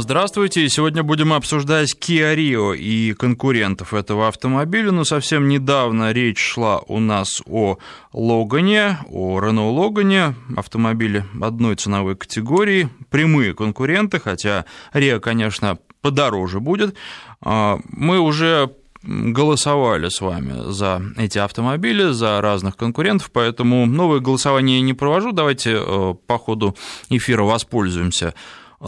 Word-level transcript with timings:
Здравствуйте. 0.00 0.68
Сегодня 0.68 1.02
будем 1.02 1.32
обсуждать 1.32 1.96
Kia 1.98 2.36
Rio 2.36 2.76
и 2.76 3.14
конкурентов 3.14 3.94
этого 3.94 4.28
автомобиля. 4.28 4.92
Но 4.92 5.04
совсем 5.04 5.48
недавно 5.48 6.12
речь 6.12 6.38
шла 6.38 6.78
у 6.86 7.00
нас 7.00 7.42
о 7.46 7.78
Логане, 8.12 8.98
о 9.10 9.40
Renault 9.40 9.72
Логане, 9.72 10.36
автомобиле 10.56 11.26
одной 11.40 11.74
ценовой 11.74 12.14
категории, 12.14 12.88
прямые 13.10 13.54
конкуренты, 13.54 14.20
хотя 14.20 14.66
Rio, 14.92 15.18
конечно, 15.18 15.78
подороже 16.00 16.60
будет. 16.60 16.94
А, 17.40 17.80
мы 17.90 18.20
уже 18.20 18.70
голосовали 19.02 20.10
с 20.10 20.20
вами 20.20 20.70
за 20.70 21.02
эти 21.16 21.38
автомобили, 21.38 22.12
за 22.12 22.40
разных 22.40 22.76
конкурентов, 22.76 23.30
поэтому 23.32 23.86
новое 23.86 24.20
голосование 24.20 24.80
не 24.80 24.94
провожу. 24.94 25.32
Давайте 25.32 25.78
э, 25.80 26.14
по 26.26 26.38
ходу 26.38 26.76
эфира 27.08 27.42
воспользуемся 27.42 28.34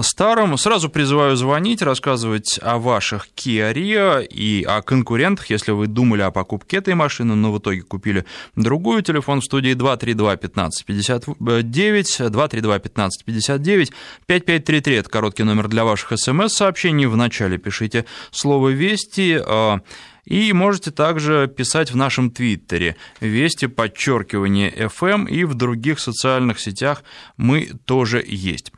старым. 0.00 0.56
Сразу 0.56 0.88
призываю 0.88 1.36
звонить, 1.36 1.82
рассказывать 1.82 2.58
о 2.62 2.78
ваших 2.78 3.28
Kia 3.36 3.72
Rio 3.72 4.24
и 4.24 4.62
о 4.62 4.82
конкурентах, 4.82 5.50
если 5.50 5.72
вы 5.72 5.86
думали 5.86 6.22
о 6.22 6.30
покупке 6.30 6.78
этой 6.78 6.94
машины, 6.94 7.34
но 7.34 7.52
в 7.52 7.58
итоге 7.58 7.82
купили 7.82 8.24
другую. 8.56 9.02
Телефон 9.02 9.40
в 9.40 9.44
студии 9.44 9.74
232 9.74 10.36
15 10.36 10.84
59, 10.86 12.30
232 12.30 12.78
15 12.78 13.24
59, 13.24 13.92
5533– 14.26 14.94
это 14.96 15.08
короткий 15.08 15.42
номер 15.42 15.68
для 15.68 15.84
ваших 15.84 16.18
смс-сообщений. 16.18 17.06
Вначале 17.06 17.58
пишите 17.58 18.04
слово 18.30 18.68
«Вести», 18.68 19.40
а, 19.44 19.80
и 20.24 20.52
можете 20.52 20.92
также 20.92 21.48
писать 21.48 21.90
в 21.90 21.96
нашем 21.96 22.30
твиттере 22.30 22.96
«Вести 23.20 23.66
подчеркивание 23.66 24.70
FM» 24.70 25.28
и 25.28 25.44
в 25.44 25.54
других 25.54 25.98
социальных 25.98 26.60
сетях 26.60 27.02
мы 27.36 27.70
тоже 27.84 28.24
есть. 28.24 28.70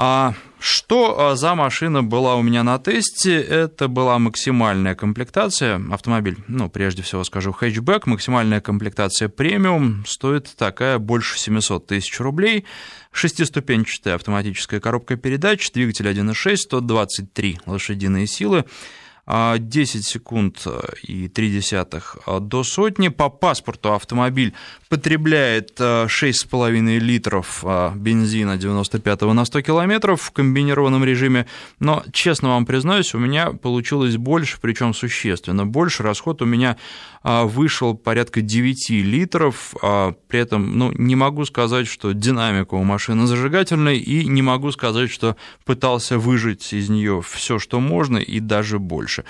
А 0.00 0.32
что 0.60 1.18
а, 1.18 1.34
за 1.34 1.56
машина 1.56 2.04
была 2.04 2.36
у 2.36 2.42
меня 2.42 2.62
на 2.62 2.78
тесте? 2.78 3.40
Это 3.40 3.88
была 3.88 4.20
максимальная 4.20 4.94
комплектация. 4.94 5.82
Автомобиль, 5.90 6.36
ну, 6.46 6.70
прежде 6.70 7.02
всего 7.02 7.24
скажу, 7.24 7.50
хэтчбэк, 7.50 8.06
максимальная 8.06 8.60
комплектация 8.60 9.28
премиум, 9.28 10.04
стоит 10.06 10.54
такая 10.56 10.98
больше 10.98 11.36
700 11.36 11.88
тысяч 11.88 12.20
рублей. 12.20 12.64
Шестиступенчатая 13.10 14.14
автоматическая 14.14 14.78
коробка 14.78 15.16
передач, 15.16 15.68
двигатель 15.72 16.06
1.6, 16.06 16.56
123 16.58 17.58
лошадиные 17.66 18.28
силы. 18.28 18.66
10 19.28 20.06
секунд 20.06 20.66
и 21.02 21.28
3 21.28 21.50
десятых 21.50 22.16
до 22.40 22.64
сотни. 22.64 23.08
По 23.08 23.28
паспорту 23.28 23.92
автомобиль 23.92 24.54
потребляет 24.88 25.78
6,5 25.78 26.98
литров 26.98 27.62
бензина 27.94 28.56
95 28.56 29.20
на 29.20 29.44
100 29.44 29.60
километров 29.60 30.22
в 30.22 30.30
комбинированном 30.30 31.04
режиме, 31.04 31.46
но, 31.78 32.02
честно 32.12 32.48
вам 32.50 32.64
признаюсь, 32.64 33.14
у 33.14 33.18
меня 33.18 33.50
получилось 33.50 34.16
больше, 34.16 34.58
причем 34.62 34.94
существенно 34.94 35.66
больше. 35.66 36.02
Расход 36.02 36.40
у 36.40 36.46
меня 36.46 36.78
вышел 37.22 37.94
порядка 37.94 38.40
9 38.40 38.90
литров, 38.90 39.74
при 39.80 40.40
этом 40.40 40.78
ну, 40.78 40.90
не 40.92 41.16
могу 41.16 41.44
сказать, 41.44 41.86
что 41.86 42.12
динамика 42.12 42.74
у 42.74 42.84
машины 42.84 43.26
зажигательная, 43.26 43.94
и 43.94 44.24
не 44.24 44.40
могу 44.40 44.72
сказать, 44.72 45.10
что 45.10 45.36
пытался 45.66 46.18
выжать 46.18 46.72
из 46.72 46.88
нее 46.88 47.20
все, 47.28 47.58
что 47.58 47.78
можно, 47.80 48.16
и 48.16 48.40
даже 48.40 48.78
больше 48.78 49.17
дальше. 49.18 49.24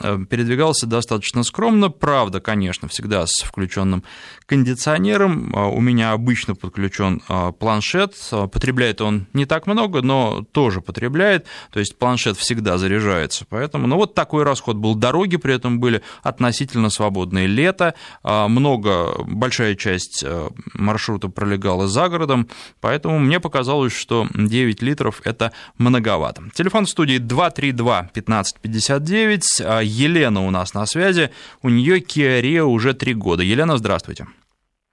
Э, 0.00 0.18
передвигался 0.28 0.86
достаточно 0.86 1.42
скромно, 1.42 1.90
правда, 1.90 2.40
конечно, 2.40 2.88
всегда 2.88 3.26
с 3.26 3.42
включенным 3.42 4.04
кондиционером. 4.46 5.52
А, 5.54 5.68
у 5.68 5.80
меня 5.80 6.12
обычно 6.12 6.54
подключен 6.54 7.22
а, 7.28 7.52
планшет, 7.52 8.14
а, 8.30 8.46
потребляет 8.46 9.00
он 9.00 9.26
не 9.32 9.46
так 9.46 9.66
много, 9.66 10.02
но 10.02 10.44
тоже 10.52 10.80
потребляет, 10.80 11.46
то 11.72 11.80
есть 11.80 11.98
планшет 11.98 12.36
всегда 12.36 12.78
заряжается, 12.78 13.46
поэтому, 13.48 13.86
ну 13.86 13.96
вот 13.96 14.14
такой 14.14 14.44
расход 14.44 14.76
был. 14.76 14.94
Дороги 14.94 15.36
при 15.36 15.54
этом 15.54 15.80
были 15.80 16.02
относительно 16.22 16.90
свободные. 16.90 17.46
Лето, 17.46 17.94
много, 18.22 19.14
большая 19.24 19.74
часть 19.74 20.24
маршрута 20.72 21.28
пролегала 21.28 21.88
за 21.88 22.08
городом, 22.08 22.48
поэтому 22.80 23.18
мне 23.18 23.40
показалось, 23.40 23.92
что 23.92 24.26
9 24.34 24.82
литров– 24.82 25.20
это 25.24 25.52
многовато. 25.78 26.44
Телефон 26.54 26.86
в 26.86 26.90
студии 26.90 27.18
232 27.18 27.98
1559 27.98 29.13
9. 29.14 29.60
А 29.64 29.80
Елена 29.80 30.44
у 30.44 30.50
нас 30.50 30.74
на 30.74 30.86
связи. 30.86 31.30
У 31.62 31.68
нее 31.68 32.00
Kia 32.00 32.62
уже 32.62 32.94
три 32.94 33.14
года. 33.14 33.44
Елена, 33.44 33.76
здравствуйте. 33.76 34.26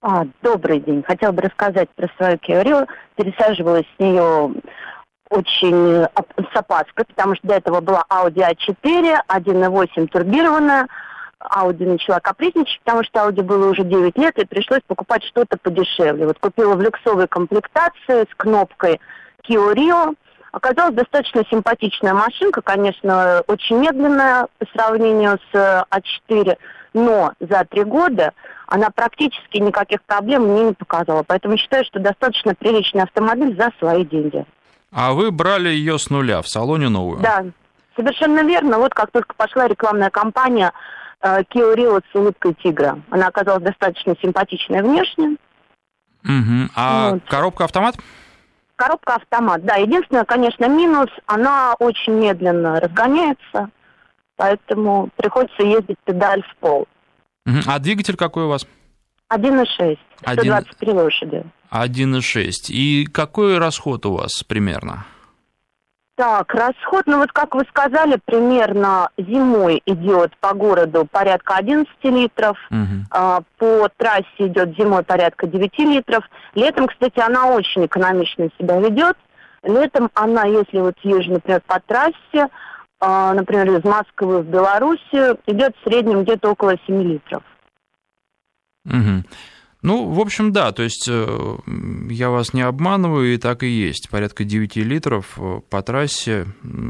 А, 0.04 0.26
добрый 0.44 0.80
день. 0.80 1.02
Хотела 1.02 1.32
бы 1.32 1.42
рассказать 1.42 1.90
про 1.96 2.08
свою 2.18 2.38
Kia. 2.38 2.88
Пересаживалась 3.16 3.86
с 3.98 4.00
нее 4.00 4.54
очень 5.32 6.06
с 6.06 6.56
опаской, 6.56 7.06
потому 7.06 7.36
что 7.36 7.48
до 7.48 7.56
этого 7.56 7.82
была 7.82 8.04
Audi 8.12 8.48
A4, 8.48 9.22
1.8 9.28 10.08
турбированная. 10.08 10.88
Audi 11.40 11.88
начала 11.88 12.20
капризничать, 12.20 12.80
потому 12.84 13.04
что 13.04 13.22
Audi 13.22 13.42
было 13.42 13.72
уже 13.72 13.84
9 13.84 14.16
лет, 14.20 14.38
и 14.38 14.46
пришлось 14.46 14.82
покупать 14.86 15.24
что-то 15.24 15.58
подешевле. 15.58 16.28
Вот 16.28 16.38
купила 16.38 16.76
в 16.76 16.82
люксовой 16.82 17.28
комплектации 17.28 18.28
с 18.32 18.36
кнопкой 18.38 19.00
Kia 19.50 19.74
Rio– 19.74 20.14
Оказалась 20.52 20.96
достаточно 20.96 21.44
симпатичная 21.50 22.14
машинка, 22.14 22.62
конечно, 22.62 23.42
очень 23.48 23.78
медленная 23.78 24.48
по 24.60 24.66
сравнению 24.74 25.40
с 25.52 25.86
А4, 25.90 26.58
но 26.94 27.32
за 27.40 27.66
три 27.70 27.84
года 27.84 28.34
она 28.68 28.90
практически 28.90 29.58
никаких 29.58 30.04
проблем 30.04 30.44
мне 30.48 30.64
не 30.66 30.74
показала. 30.74 31.24
Поэтому 31.24 31.58
считаю, 31.58 31.86
что 31.86 32.00
достаточно 32.00 32.54
приличный 32.54 33.04
автомобиль 33.04 33.56
за 33.56 33.72
свои 33.80 34.06
деньги. 34.06 34.46
А 34.92 35.14
вы 35.14 35.32
брали 35.32 35.70
ее 35.70 35.98
с 35.98 36.10
нуля 36.10 36.42
в 36.42 36.50
салоне 36.50 36.90
новую? 36.90 37.22
Да, 37.22 37.46
совершенно 37.96 38.44
верно. 38.44 38.78
Вот 38.78 38.94
как 38.94 39.12
только 39.12 39.34
пошла 39.36 39.70
рекламная 39.70 40.10
кампания 40.10 40.74
э, 41.22 41.44
Kia 41.44 41.76
Rio 41.76 42.04
с 42.12 42.16
улыбкой 42.16 42.56
тигра. 42.62 43.00
Она 43.10 43.28
оказалась 43.28 43.64
достаточно 43.64 44.16
симпатичная 44.22 44.84
внешне. 44.84 45.38
Угу. 46.26 46.70
А 46.76 47.12
вот. 47.12 47.24
коробка 47.28 47.64
автомат? 47.64 47.96
Коробка 48.82 49.16
автомат, 49.18 49.64
да. 49.64 49.76
Единственное, 49.76 50.26
конечно, 50.26 50.68
минус, 50.68 51.08
она 51.28 51.76
очень 51.78 52.14
медленно 52.14 52.80
разгоняется, 52.80 53.70
поэтому 54.38 55.10
приходится 55.18 55.62
ездить 55.62 55.98
педаль 56.04 56.42
в 56.42 56.56
пол. 56.56 56.88
А 57.68 57.78
двигатель 57.78 58.16
какой 58.16 58.46
у 58.46 58.48
вас? 58.48 58.66
1,6, 59.32 60.00
123 60.22 60.94
лошади. 60.94 61.44
1,6. 61.70 62.52
И 62.70 63.06
какой 63.06 63.60
расход 63.60 64.08
у 64.08 64.14
вас 64.14 64.42
примерно? 64.44 65.06
Так, 66.22 66.54
расход, 66.54 67.08
ну 67.08 67.18
вот 67.18 67.32
как 67.32 67.56
вы 67.56 67.64
сказали, 67.68 68.20
примерно 68.24 69.10
зимой 69.18 69.82
идет 69.88 70.38
по 70.38 70.54
городу 70.54 71.08
порядка 71.12 71.56
11 71.56 71.92
литров, 72.04 72.60
угу. 72.70 73.06
а, 73.10 73.42
по 73.58 73.90
трассе 73.98 74.26
идет 74.38 74.78
зимой 74.78 75.02
порядка 75.02 75.48
9 75.48 75.80
литров. 75.80 76.24
Летом, 76.54 76.86
кстати, 76.86 77.20
она 77.20 77.48
очень 77.48 77.88
экономично 77.88 78.50
себя 78.60 78.80
ведет. 78.80 79.18
Летом 79.64 80.12
она, 80.14 80.46
если 80.46 80.82
вот 80.82 80.94
езжу, 81.02 81.32
например, 81.32 81.64
по 81.66 81.80
трассе, 81.80 82.50
а, 83.00 83.34
например, 83.34 83.80
из 83.80 83.84
Москвы 83.84 84.44
в 84.44 84.46
Белоруссию, 84.46 85.40
идет 85.48 85.76
в 85.76 85.90
среднем 85.90 86.22
где-то 86.22 86.52
около 86.52 86.76
7 86.86 87.02
литров. 87.02 87.42
Угу. 88.86 89.24
Ну, 89.82 90.10
в 90.10 90.20
общем, 90.20 90.52
да, 90.52 90.72
то 90.72 90.84
есть 90.84 91.08
э, 91.10 91.58
я 92.10 92.30
вас 92.30 92.54
не 92.54 92.62
обманываю, 92.62 93.34
и 93.34 93.38
так 93.38 93.64
и 93.64 93.68
есть. 93.68 94.10
Порядка 94.10 94.44
9 94.44 94.76
литров 94.78 95.38
э, 95.38 95.62
по 95.70 95.82
трассе. 95.82 96.46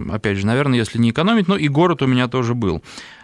Опять 0.09 0.38
же, 0.38 0.46
наверное, 0.46 0.78
если 0.78 0.97
не 0.97 1.12
экономить, 1.12 1.47
но 1.47 1.56
и 1.56 1.69
город 1.69 2.02
у 2.02 2.07
меня 2.07 2.28
тоже 2.28 2.53
был. 2.53 2.84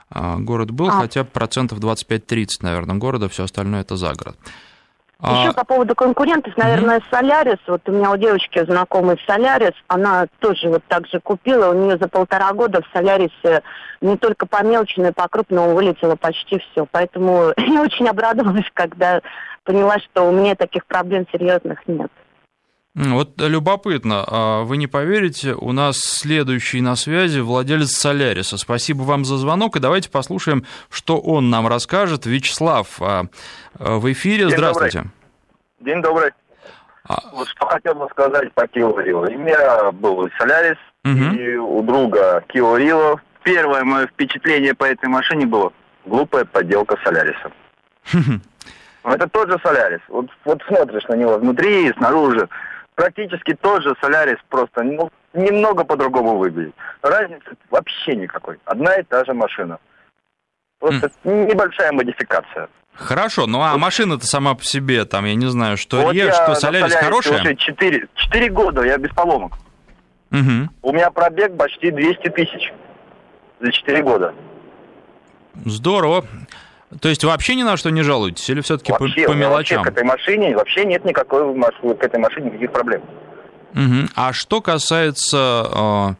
А, 0.09 0.37
город 0.37 0.71
был, 0.71 0.87
а. 0.87 0.91
хотя 0.91 1.25
процентов 1.25 1.79
25-30, 1.79 2.47
наверное, 2.61 2.95
города, 2.95 3.27
все 3.27 3.43
остальное 3.43 3.81
это 3.81 3.97
за 3.97 4.13
город. 4.13 4.37
Еще 5.21 5.49
а... 5.49 5.53
по 5.53 5.65
поводу 5.65 5.95
конкурентов, 5.95 6.55
наверное, 6.57 6.99
mm-hmm. 6.99 7.09
Солярис. 7.09 7.59
Вот 7.65 7.81
у 7.87 7.91
меня 7.91 8.11
у 8.11 8.17
девочки 8.17 8.63
знакомый 8.63 9.19
Солярис, 9.25 9.73
она 9.87 10.27
тоже 10.39 10.69
вот 10.69 10.83
так 10.87 11.07
же 11.07 11.19
купила. 11.19 11.71
У 11.71 11.73
нее 11.73 11.97
за 11.97 12.07
полтора 12.07 12.53
года 12.53 12.81
в 12.81 12.95
Солярисе 12.95 13.63
не 13.99 14.15
только 14.17 14.45
по 14.45 14.63
мелочи, 14.63 14.99
но 14.99 15.07
и 15.07 15.11
по 15.11 15.27
крупному 15.27 15.73
вылетело 15.73 16.15
почти 16.15 16.59
все. 16.59 16.85
Поэтому 16.91 17.51
я 17.57 17.81
очень 17.81 18.07
обрадовалась, 18.07 18.69
когда 18.73 19.21
поняла, 19.63 19.97
что 19.99 20.23
у 20.27 20.31
меня 20.31 20.55
таких 20.55 20.85
проблем 20.85 21.25
серьезных 21.31 21.87
нет. 21.87 22.11
Вот 22.97 23.39
любопытно, 23.39 24.25
а 24.25 24.63
вы 24.63 24.77
не 24.77 24.87
поверите, 24.87 25.53
у 25.53 25.71
нас 25.71 25.99
следующий 25.99 26.81
на 26.81 26.95
связи 26.95 27.39
владелец 27.39 27.91
Соляриса. 27.91 28.57
Спасибо 28.57 29.03
вам 29.03 29.23
за 29.23 29.37
звонок, 29.37 29.75
и 29.75 29.79
давайте 29.79 30.09
послушаем, 30.09 30.65
что 30.89 31.19
он 31.19 31.51
нам 31.51 31.67
расскажет. 31.67 32.25
Вячеслав 32.25 32.99
а, 32.99 33.25
а, 33.77 33.99
в 33.99 34.11
эфире, 34.11 34.45
День 34.47 34.57
здравствуйте. 34.57 34.97
Добрый. 34.97 35.13
День 35.81 36.01
добрый. 36.01 36.31
А... 37.07 37.21
Вот 37.33 37.47
что 37.49 37.67
хотел 37.67 37.93
бы 37.93 38.07
сказать 38.09 38.51
по 38.53 38.65
Кио 38.67 38.89
У 38.89 39.37
меня 39.37 39.91
был 39.91 40.27
Солярис, 40.39 40.77
угу. 41.05 41.35
и 41.39 41.55
у 41.55 41.83
друга 41.83 42.43
Кио 42.47 43.19
Первое 43.43 43.83
мое 43.83 44.07
впечатление 44.07 44.73
по 44.73 44.85
этой 44.85 45.07
машине 45.07 45.45
было 45.45 45.71
глупая 46.05 46.45
подделка 46.45 46.97
Соляриса. 47.03 47.51
Это 49.03 49.29
тот 49.29 49.51
же 49.51 49.59
Солярис. 49.63 50.01
Вот, 50.09 50.25
вот 50.45 50.61
смотришь 50.67 51.05
на 51.07 51.13
него 51.13 51.37
внутри 51.37 51.87
и 51.87 51.93
снаружи. 51.93 52.49
Практически 52.97 53.53
тот 53.53 53.83
же 53.83 53.93
Солярис, 54.01 54.39
просто 54.49 54.81
ну, 54.81 55.11
немного 55.31 55.83
по-другому 55.83 56.39
выглядит. 56.39 56.73
Разницы 57.03 57.55
вообще 57.69 58.15
никакой. 58.15 58.57
Одна 58.65 58.95
и 58.95 59.03
та 59.03 59.23
же 59.23 59.35
машина. 59.35 59.77
Просто 60.79 61.11
mm. 61.23 61.51
небольшая 61.51 61.91
модификация. 61.91 62.69
Хорошо, 62.95 63.45
ну 63.45 63.61
а 63.61 63.77
машина-то 63.77 64.25
сама 64.25 64.55
по 64.55 64.63
себе, 64.63 65.05
там, 65.05 65.25
я 65.25 65.35
не 65.35 65.45
знаю, 65.45 65.77
что 65.77 66.01
вот 66.01 66.15
Ре, 66.15 66.31
что 66.31 66.55
Солярис 66.55 66.95
хорошая? 66.95 67.41
уже 67.41 67.55
4, 67.55 68.07
4 68.15 68.49
года, 68.49 68.81
я 68.83 68.97
без 68.97 69.11
поломок. 69.11 69.53
Угу. 70.31 70.69
У 70.81 70.91
меня 70.91 71.11
пробег 71.11 71.55
почти 71.55 71.91
200 71.91 72.29
тысяч 72.29 72.73
за 73.59 73.71
4 73.71 74.01
года. 74.01 74.33
Здорово. 75.65 76.25
То 77.01 77.09
есть 77.09 77.23
вообще 77.23 77.55
ни 77.55 77.63
на 77.63 77.75
что 77.75 77.89
не 77.89 78.01
жалуетесь? 78.01 78.49
Или 78.49 78.61
все-таки 78.61 78.93
по, 78.93 78.99
по 78.99 79.33
мелочам? 79.33 79.79
Вообще 79.79 79.83
к 79.83 79.87
этой 79.87 80.03
машине 80.03 80.55
вообще 80.55 80.85
нет 80.85 81.03
никакой 81.03 81.53
к 81.53 82.03
этой 82.03 82.19
машине 82.19 82.47
никаких 82.47 82.71
проблем. 82.71 83.01
Угу. 83.73 84.09
А 84.15 84.31
что 84.31 84.61
касается 84.61 86.15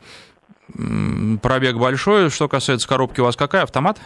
э, 0.78 1.38
пробег 1.42 1.78
большой, 1.78 2.30
что 2.30 2.50
касается 2.50 2.88
коробки, 2.88 3.22
у 3.22 3.24
вас 3.24 3.36
какая? 3.36 3.64
Автомат? 3.64 3.98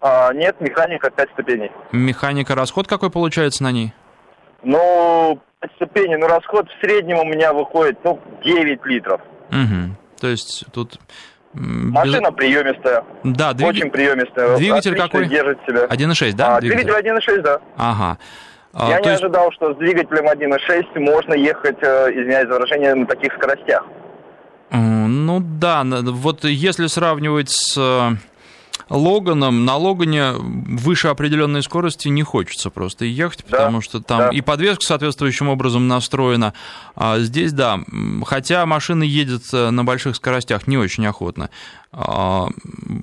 А, 0.00 0.32
нет, 0.32 0.60
механика 0.60 1.10
5 1.10 1.30
ступеней. 1.30 1.70
Механика, 1.92 2.56
расход 2.56 2.88
какой 2.88 3.10
получается 3.10 3.62
на 3.62 3.70
ней? 3.70 3.92
Ну, 4.64 5.40
5 5.60 5.72
ступеней, 5.76 6.16
ну 6.16 6.26
расход 6.26 6.68
в 6.68 6.84
среднем 6.84 7.18
у 7.18 7.24
меня 7.24 7.52
выходит, 7.52 7.98
ну, 8.02 8.20
9 8.44 8.84
литров. 8.86 9.20
Угу. 9.50 9.96
То 10.20 10.26
есть 10.26 10.64
тут... 10.72 10.98
Машина 11.54 12.30
без... 12.30 12.36
приемистая. 12.36 13.04
Да, 13.24 13.52
двиг... 13.52 13.68
очень 13.68 13.90
приемистая. 13.90 14.56
Двигатель 14.56 14.92
Отлично 14.92 15.08
какой? 15.08 15.28
держит 15.28 15.58
себя. 15.66 15.84
1.6, 15.84 16.32
да? 16.32 16.56
А, 16.56 16.60
двигатель 16.60 16.90
1.6, 16.90 17.42
да. 17.42 17.60
Ага. 17.76 18.18
А, 18.72 18.88
Я 18.88 19.00
не 19.00 19.08
есть... 19.08 19.22
ожидал, 19.22 19.52
что 19.52 19.74
с 19.74 19.76
двигателем 19.76 20.26
1.6 20.28 20.98
можно 20.98 21.34
ехать, 21.34 21.76
э, 21.82 22.10
извиняюсь 22.10 22.48
за 22.48 22.54
выражение, 22.54 22.94
на 22.94 23.06
таких 23.06 23.34
скоростях. 23.34 23.84
Ну 24.70 25.40
да, 25.40 25.84
вот 25.84 26.44
если 26.44 26.86
сравнивать 26.86 27.50
с 27.50 27.76
э, 27.76 28.16
Логаном, 28.92 29.64
на 29.64 29.76
Логане 29.76 30.32
выше 30.36 31.08
определенной 31.08 31.62
скорости 31.62 32.08
не 32.08 32.22
хочется 32.22 32.70
просто 32.70 33.06
ехать, 33.06 33.44
потому 33.44 33.78
да, 33.78 33.82
что 33.82 34.02
там 34.02 34.18
да. 34.18 34.28
и 34.28 34.42
подвеска 34.42 34.84
соответствующим 34.84 35.48
образом 35.48 35.88
настроена. 35.88 36.52
А 36.94 37.18
здесь, 37.18 37.52
да, 37.52 37.80
хотя 38.26 38.66
машина 38.66 39.02
едет 39.02 39.42
э, 39.54 39.70
на 39.70 39.84
больших 39.84 40.16
скоростях 40.16 40.66
не 40.66 40.76
очень 40.76 41.06
охотно. 41.06 41.48
А, 41.90 42.48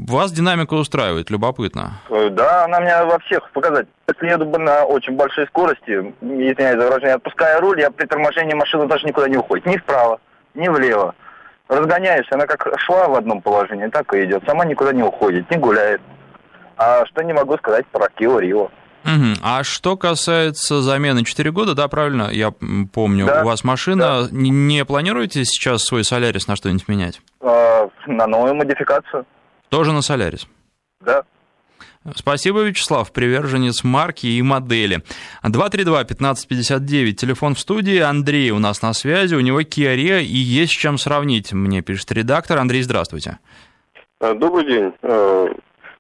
вас 0.07 0.31
динамика 0.31 0.75
устраивает, 0.75 1.31
любопытно. 1.31 1.99
Э, 2.09 2.29
да, 2.29 2.65
она 2.65 2.79
меня 2.79 3.05
во 3.05 3.17
всех 3.19 3.49
показать. 3.51 3.87
Если 4.07 4.27
еду 4.27 4.45
на 4.59 4.85
очень 4.85 5.15
большой 5.15 5.47
скорости, 5.47 6.13
извиняюсь 6.21 6.79
за 6.79 6.87
выражение, 6.87 7.15
отпуская 7.15 7.59
руль, 7.59 7.79
я 7.79 7.89
при 7.89 8.05
торможении 8.05 8.53
машина 8.53 8.85
даже 8.85 9.07
никуда 9.07 9.27
не 9.27 9.37
уходит. 9.37 9.65
Ни 9.65 9.77
вправо, 9.77 10.19
ни 10.53 10.67
влево 10.67 11.15
разгоняешься, 11.69 12.35
она 12.35 12.45
как 12.45 12.67
шла 12.79 13.07
в 13.07 13.15
одном 13.15 13.41
положении, 13.41 13.87
так 13.87 14.13
и 14.13 14.25
идет. 14.25 14.43
Сама 14.45 14.65
никуда 14.65 14.91
не 14.91 15.03
уходит, 15.03 15.49
не 15.49 15.57
гуляет. 15.57 16.01
А 16.75 17.05
что 17.05 17.21
не 17.23 17.33
могу 17.33 17.55
сказать 17.57 17.85
про 17.87 18.09
Кио 18.09 18.39
Рио. 18.39 18.69
Угу. 19.05 19.39
А 19.41 19.63
что 19.63 19.95
касается 19.95 20.81
замены 20.81 21.23
4 21.23 21.51
года, 21.51 21.73
да, 21.73 21.87
правильно, 21.87 22.29
я 22.31 22.51
помню, 22.93 23.27
да, 23.27 23.43
у 23.43 23.45
вас 23.45 23.63
машина, 23.63 24.23
да. 24.23 24.27
не 24.31 24.83
планируете 24.83 25.45
сейчас 25.45 25.83
свой 25.83 26.03
Солярис 26.03 26.47
на 26.47 26.55
что-нибудь 26.57 26.87
менять? 26.89 27.21
А, 27.39 27.87
на 28.07 28.27
новую 28.27 28.55
модификацию. 28.55 29.25
Тоже 29.69 29.93
на 29.93 30.01
Солярис? 30.01 30.47
Да. 30.99 31.23
Спасибо, 32.15 32.61
Вячеслав, 32.61 33.11
приверженец 33.11 33.83
марки 33.83 34.25
и 34.25 34.41
модели. 34.41 35.03
232-1559, 35.43 37.11
телефон 37.11 37.55
в 37.55 37.59
студии. 37.59 37.99
Андрей 37.99 38.51
у 38.51 38.59
нас 38.59 38.81
на 38.81 38.93
связи, 38.93 39.35
у 39.35 39.41
него 39.41 39.61
Kia 39.61 39.95
Rio 39.95 40.21
и 40.21 40.37
есть 40.37 40.71
с 40.71 40.75
чем 40.75 40.97
сравнить, 40.97 41.51
мне 41.51 41.81
пишет 41.81 42.11
редактор. 42.13 42.57
Андрей, 42.59 42.83
здравствуйте. 42.83 43.39
А, 44.21 44.33
добрый 44.33 44.65
день. 44.65 44.93
А, 45.01 45.47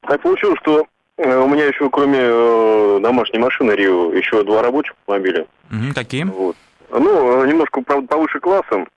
так 0.07 0.21
получилось, 0.21 0.57
что 0.61 0.87
э, 1.17 1.37
у 1.37 1.47
меня 1.49 1.65
еще 1.65 1.89
кроме 1.89 2.19
э, 2.21 2.99
домашней 3.01 3.39
машины 3.39 3.73
Рио 3.73 4.13
еще 4.13 4.43
два 4.43 4.61
рабочих 4.61 4.93
автомобиля. 5.01 5.47
Угу, 5.69 5.93
какие? 5.93 6.23
Вот. 6.23 6.55
Ну, 6.91 7.45
немножко, 7.45 7.81
правда, 7.81 8.07
повыше 8.07 8.39
классом. 8.39 8.87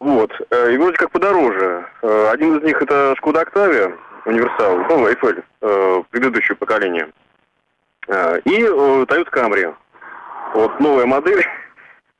Вот. 0.00 0.30
Э, 0.50 0.72
и 0.72 0.76
вроде 0.76 0.98
как 0.98 1.10
подороже. 1.10 1.86
Один 2.02 2.58
из 2.58 2.62
них 2.62 2.80
это 2.82 3.14
Шкода 3.16 3.40
Октавия 3.40 3.96
универсал, 4.26 4.76
ну, 4.76 5.08
Eiffel, 5.08 5.42
э, 5.62 6.02
предыдущее 6.10 6.56
поколение. 6.56 7.08
Э, 8.08 8.38
и 8.44 8.62
э, 8.62 8.66
Toyota 8.66 9.30
Camry. 9.30 9.74
Вот 10.54 10.78
новая 10.80 11.06
модель. 11.06 11.44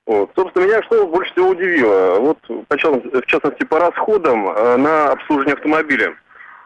Вот. 0.07 0.31
Собственно, 0.37 0.67
меня 0.67 0.81
что 0.85 1.05
больше 1.05 1.33
всего 1.33 1.49
удивило? 1.49 2.21
Вот, 2.21 2.39
в 2.49 3.27
частности, 3.27 3.65
по 3.65 3.81
расходам 3.81 4.49
э, 4.49 4.77
на 4.77 5.11
обслуживание 5.11 5.55
автомобиля. 5.55 6.15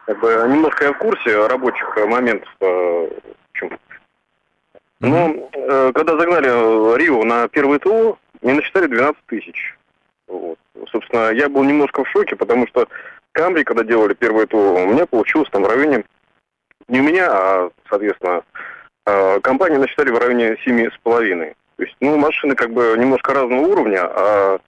Как 0.04 0.20
бы, 0.20 0.46
немножко 0.46 0.84
я 0.84 0.92
в 0.92 0.98
курсе 0.98 1.46
рабочих 1.46 1.96
моментов. 2.06 2.54
Э, 2.60 3.08
Но 5.00 5.34
э, 5.54 5.92
когда 5.94 6.18
загнали 6.18 6.98
Рио 6.98 7.24
на 7.24 7.48
первый 7.48 7.78
ТО, 7.78 8.18
мне 8.42 8.52
насчитали 8.52 8.88
12 8.88 9.16
тысяч. 9.24 9.74
Вот. 10.26 10.58
Собственно, 10.92 11.30
я 11.30 11.48
был 11.48 11.64
немножко 11.64 12.04
в 12.04 12.08
шоке, 12.10 12.36
потому 12.36 12.66
что 12.66 12.86
Камри, 13.32 13.64
когда 13.64 13.84
делали 13.84 14.14
первое 14.14 14.46
ТО, 14.46 14.74
у 14.74 14.86
меня 14.86 15.06
получилось 15.06 15.48
там 15.50 15.62
в 15.62 15.68
районе, 15.68 16.04
не 16.88 17.00
у 17.00 17.02
меня, 17.02 17.28
а, 17.30 17.70
соответственно, 17.88 18.42
а, 19.06 19.40
компания 19.40 19.78
насчитали 19.78 20.10
в 20.10 20.18
районе 20.18 20.56
семи 20.64 20.88
с 20.88 20.98
половиной. 21.02 21.54
То 21.76 21.84
есть, 21.84 21.96
ну, 22.00 22.16
машины 22.16 22.54
как 22.54 22.72
бы 22.72 22.94
немножко 22.98 23.32
разного 23.32 23.62
уровня, 23.62 24.02
а 24.02 24.58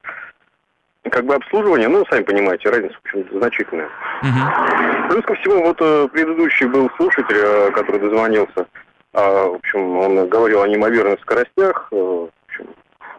как 1.11 1.27
бы 1.27 1.35
обслуживание, 1.35 1.89
ну, 1.89 2.05
сами 2.09 2.23
понимаете, 2.23 2.71
разница, 2.71 2.95
в 2.95 3.05
общем, 3.05 3.39
значительная. 3.39 3.89
Угу. 4.23 5.11
Плюс 5.11 5.25
ко 5.25 5.35
всему, 5.35 5.65
вот 5.65 5.79
э, 5.81 6.09
предыдущий 6.13 6.67
был 6.67 6.89
слушатель, 6.97 7.37
э, 7.37 7.71
который 7.73 8.01
дозвонился, 8.01 8.67
а, 9.13 9.49
в 9.49 9.55
общем, 9.57 9.99
он 9.99 10.29
говорил 10.29 10.63
о 10.63 10.69
неимоверных 10.69 11.21
скоростях. 11.21 11.89
Э, 11.91 11.97
в 11.97 12.31
общем, 12.49 12.67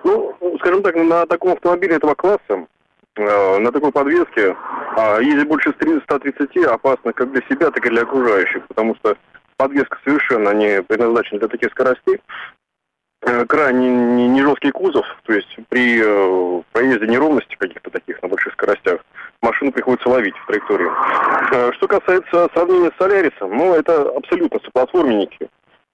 ну, 0.04 0.58
скажем 0.60 0.82
так, 0.82 0.96
на 0.96 1.26
таком 1.26 1.52
автомобиле 1.54 1.98
этого 1.98 2.16
класса 2.16 2.66
на 3.16 3.72
такой 3.72 3.92
подвеске 3.92 4.56
а 4.96 5.20
ездить 5.20 5.48
больше 5.48 5.74
130 5.74 6.58
опасно 6.66 7.14
как 7.14 7.32
для 7.32 7.42
себя, 7.50 7.72
так 7.72 7.86
и 7.86 7.90
для 7.90 8.04
окружающих, 8.04 8.68
потому 8.68 8.96
что 8.96 9.18
подвеска 9.58 9.98
совершенно 10.04 10.52
не 10.52 10.84
предназначена 10.84 11.40
для 11.40 11.48
таких 11.48 11.72
скоростей. 11.72 12.22
Э, 13.22 13.46
крайне 13.46 13.90
не, 13.90 14.28
не 14.28 14.42
жесткий 14.42 14.72
кузов, 14.72 15.06
то 15.24 15.34
есть 15.34 15.58
при 15.70 16.02
э, 16.04 16.62
проезде 16.74 17.08
неровности 17.08 17.56
каких-то 17.56 17.90
таких 17.90 18.22
на 18.22 18.28
больших 18.28 18.54
скоростях 18.54 19.00
машину 19.42 19.72
приходится 19.72 20.10
ловить 20.10 20.36
в 20.36 20.46
траекторию. 20.46 20.94
Э, 21.52 21.72
что 21.74 21.88
касается 21.88 22.50
сравнения 22.54 22.92
с 22.92 22.98
Солярисом, 22.98 23.56
ну 23.56 23.74
это 23.74 24.10
абсолютно 24.10 24.60
соплатформенники. 24.60 25.50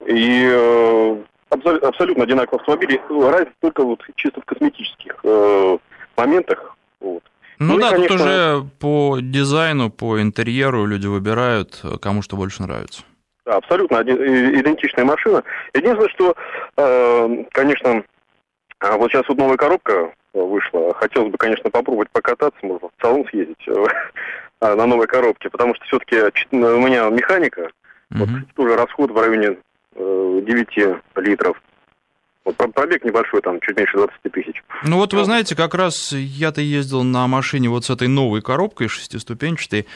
И 0.07 0.49
э, 0.51 1.17
абсолютно 1.49 2.23
одинаковые 2.23 2.61
автомобили. 2.61 3.01
Разница 3.09 3.55
только 3.59 3.83
вот 3.83 4.03
чисто 4.15 4.41
в 4.41 4.45
косметических 4.45 5.19
э, 5.23 5.77
моментах. 6.17 6.75
Вот. 6.99 7.23
Ну, 7.59 7.73
ну 7.73 7.79
да, 7.79 7.91
конечно... 7.91 8.17
тут 8.17 8.21
уже 8.21 8.65
по 8.79 9.17
дизайну, 9.21 9.89
по 9.89 10.21
интерьеру 10.21 10.85
люди 10.85 11.07
выбирают, 11.07 11.81
кому 12.01 12.21
что 12.21 12.37
больше 12.37 12.63
нравится. 12.63 13.03
Да, 13.45 13.57
абсолютно 13.57 14.01
идентичная 14.01 15.05
машина. 15.05 15.43
Единственное, 15.73 16.09
что, 16.09 16.35
э, 16.77 17.43
конечно, 17.51 18.03
а 18.79 18.97
вот 18.97 19.11
сейчас 19.11 19.27
вот 19.27 19.37
новая 19.37 19.57
коробка 19.57 20.13
вышла. 20.33 20.93
Хотелось 20.93 21.31
бы, 21.31 21.37
конечно, 21.37 21.69
попробовать 21.69 22.09
покататься, 22.11 22.59
можно 22.61 22.87
в 22.87 23.01
салон 23.01 23.25
съездить 23.29 23.67
э, 23.67 23.85
на 24.61 24.85
новой 24.85 25.07
коробке, 25.07 25.49
потому 25.49 25.75
что 25.75 25.83
все-таки 25.85 26.17
у 26.51 26.57
меня 26.57 27.09
механика, 27.09 27.69
вот 28.11 28.29
тоже 28.55 28.75
расход 28.75 29.11
в 29.11 29.17
районе 29.17 29.57
9 29.95 30.77
э, 30.77 30.95
литров. 31.17 31.61
Вот 32.57 32.73
пробег 32.73 33.03
небольшой, 33.03 33.41
там, 33.41 33.59
чуть 33.61 33.77
меньше 33.77 33.97
20 33.97 34.13
тысяч. 34.31 34.63
Ну 34.83 34.97
вот 34.97 35.13
вы 35.13 35.23
знаете, 35.23 35.55
как 35.55 35.75
раз 35.75 36.11
я-то 36.13 36.61
ездил 36.61 37.03
на 37.03 37.27
машине 37.27 37.69
вот 37.69 37.85
с 37.85 37.89
этой 37.89 38.07
новой 38.07 38.41
коробкой 38.41 38.87
шестиступенчатой, 38.87 39.87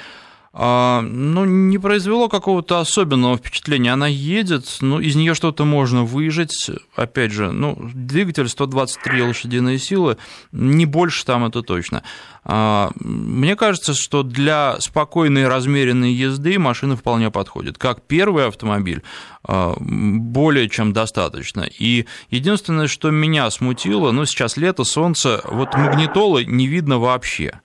ну, 0.54 1.46
не 1.46 1.80
произвело 1.80 2.30
какого-то 2.30 2.80
особенного 2.80 3.38
впечатления. 3.38 3.92
Она 3.92 4.06
едет, 4.06 4.78
ну, 4.82 5.00
из 5.00 5.16
нее 5.16 5.34
что-то 5.34 5.66
можно 5.66 6.04
выжать. 6.04 6.70
Опять 6.96 7.32
же, 7.32 7.52
ну, 7.52 7.90
двигатель 7.96 8.48
123 8.48 9.24
лошадиные 9.24 9.80
силы, 9.80 10.18
не 10.52 10.86
больше 10.86 11.26
там 11.26 11.46
это 11.46 11.64
точно. 11.64 12.04
А, 12.44 12.92
мне 13.00 13.56
кажется, 13.56 13.96
что 13.96 14.22
для 14.22 14.80
спокойной 14.80 15.48
размеренной 15.48 16.12
езды 16.14 16.60
машина 16.60 16.96
вполне 16.96 17.32
подходит. 17.32 17.80
Как 17.80 18.04
первый 18.04 18.46
автомобиль, 18.48 19.02
а, 19.44 19.76
более 19.80 20.70
чем 20.70 20.94
достаточно. 20.94 21.62
И 21.62 22.06
единственное, 22.30 22.86
что 22.86 23.10
меня 23.10 23.50
смутило, 23.50 24.12
ну, 24.12 24.26
сейчас 24.26 24.56
лето, 24.58 24.84
солнце, 24.84 25.42
вот 25.46 25.74
магнитолы 25.74 26.46
не 26.46 26.68
видно 26.68 27.00
вообще. 27.00 27.60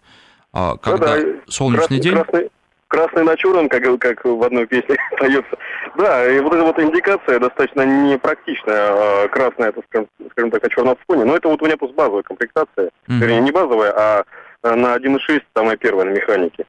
Когда 0.52 1.16
ну, 1.16 1.35
да, 1.37 1.52
солнечный 1.52 2.00
красный, 2.00 2.00
день... 2.00 2.14
Красный 2.14 2.49
красный 2.88 3.25
на 3.25 3.37
черном, 3.37 3.68
как, 3.68 3.85
как 3.99 4.25
в 4.25 4.42
одной 4.42 4.66
песне 4.66 4.97
поется. 5.18 5.57
Да, 5.97 6.28
и 6.30 6.40
вот 6.40 6.54
эта 6.54 6.64
вот 6.64 6.78
индикация 6.78 7.38
достаточно 7.38 7.83
непрактичная. 7.83 8.90
А 9.25 9.28
красная, 9.28 9.68
это, 9.68 9.83
скажем, 9.88 10.09
скажем 10.33 10.50
так, 10.50 10.62
на 10.62 10.71
черном 10.71 10.97
фоне. 11.07 11.25
Но 11.25 11.37
это 11.37 11.49
вот 11.49 11.62
у 11.62 11.66
меня 11.66 11.76
просто 11.76 11.97
базовая 11.97 12.23
комплектация. 12.23 12.87
Mm-hmm. 12.87 13.18
Вернее, 13.21 13.40
не 13.40 13.52
базовая, 13.52 13.92
а 13.97 14.25
на 14.62 14.97
1.6, 14.97 15.42
самая 15.54 15.76
первая 15.76 16.07
на 16.07 16.11
механике. 16.11 16.64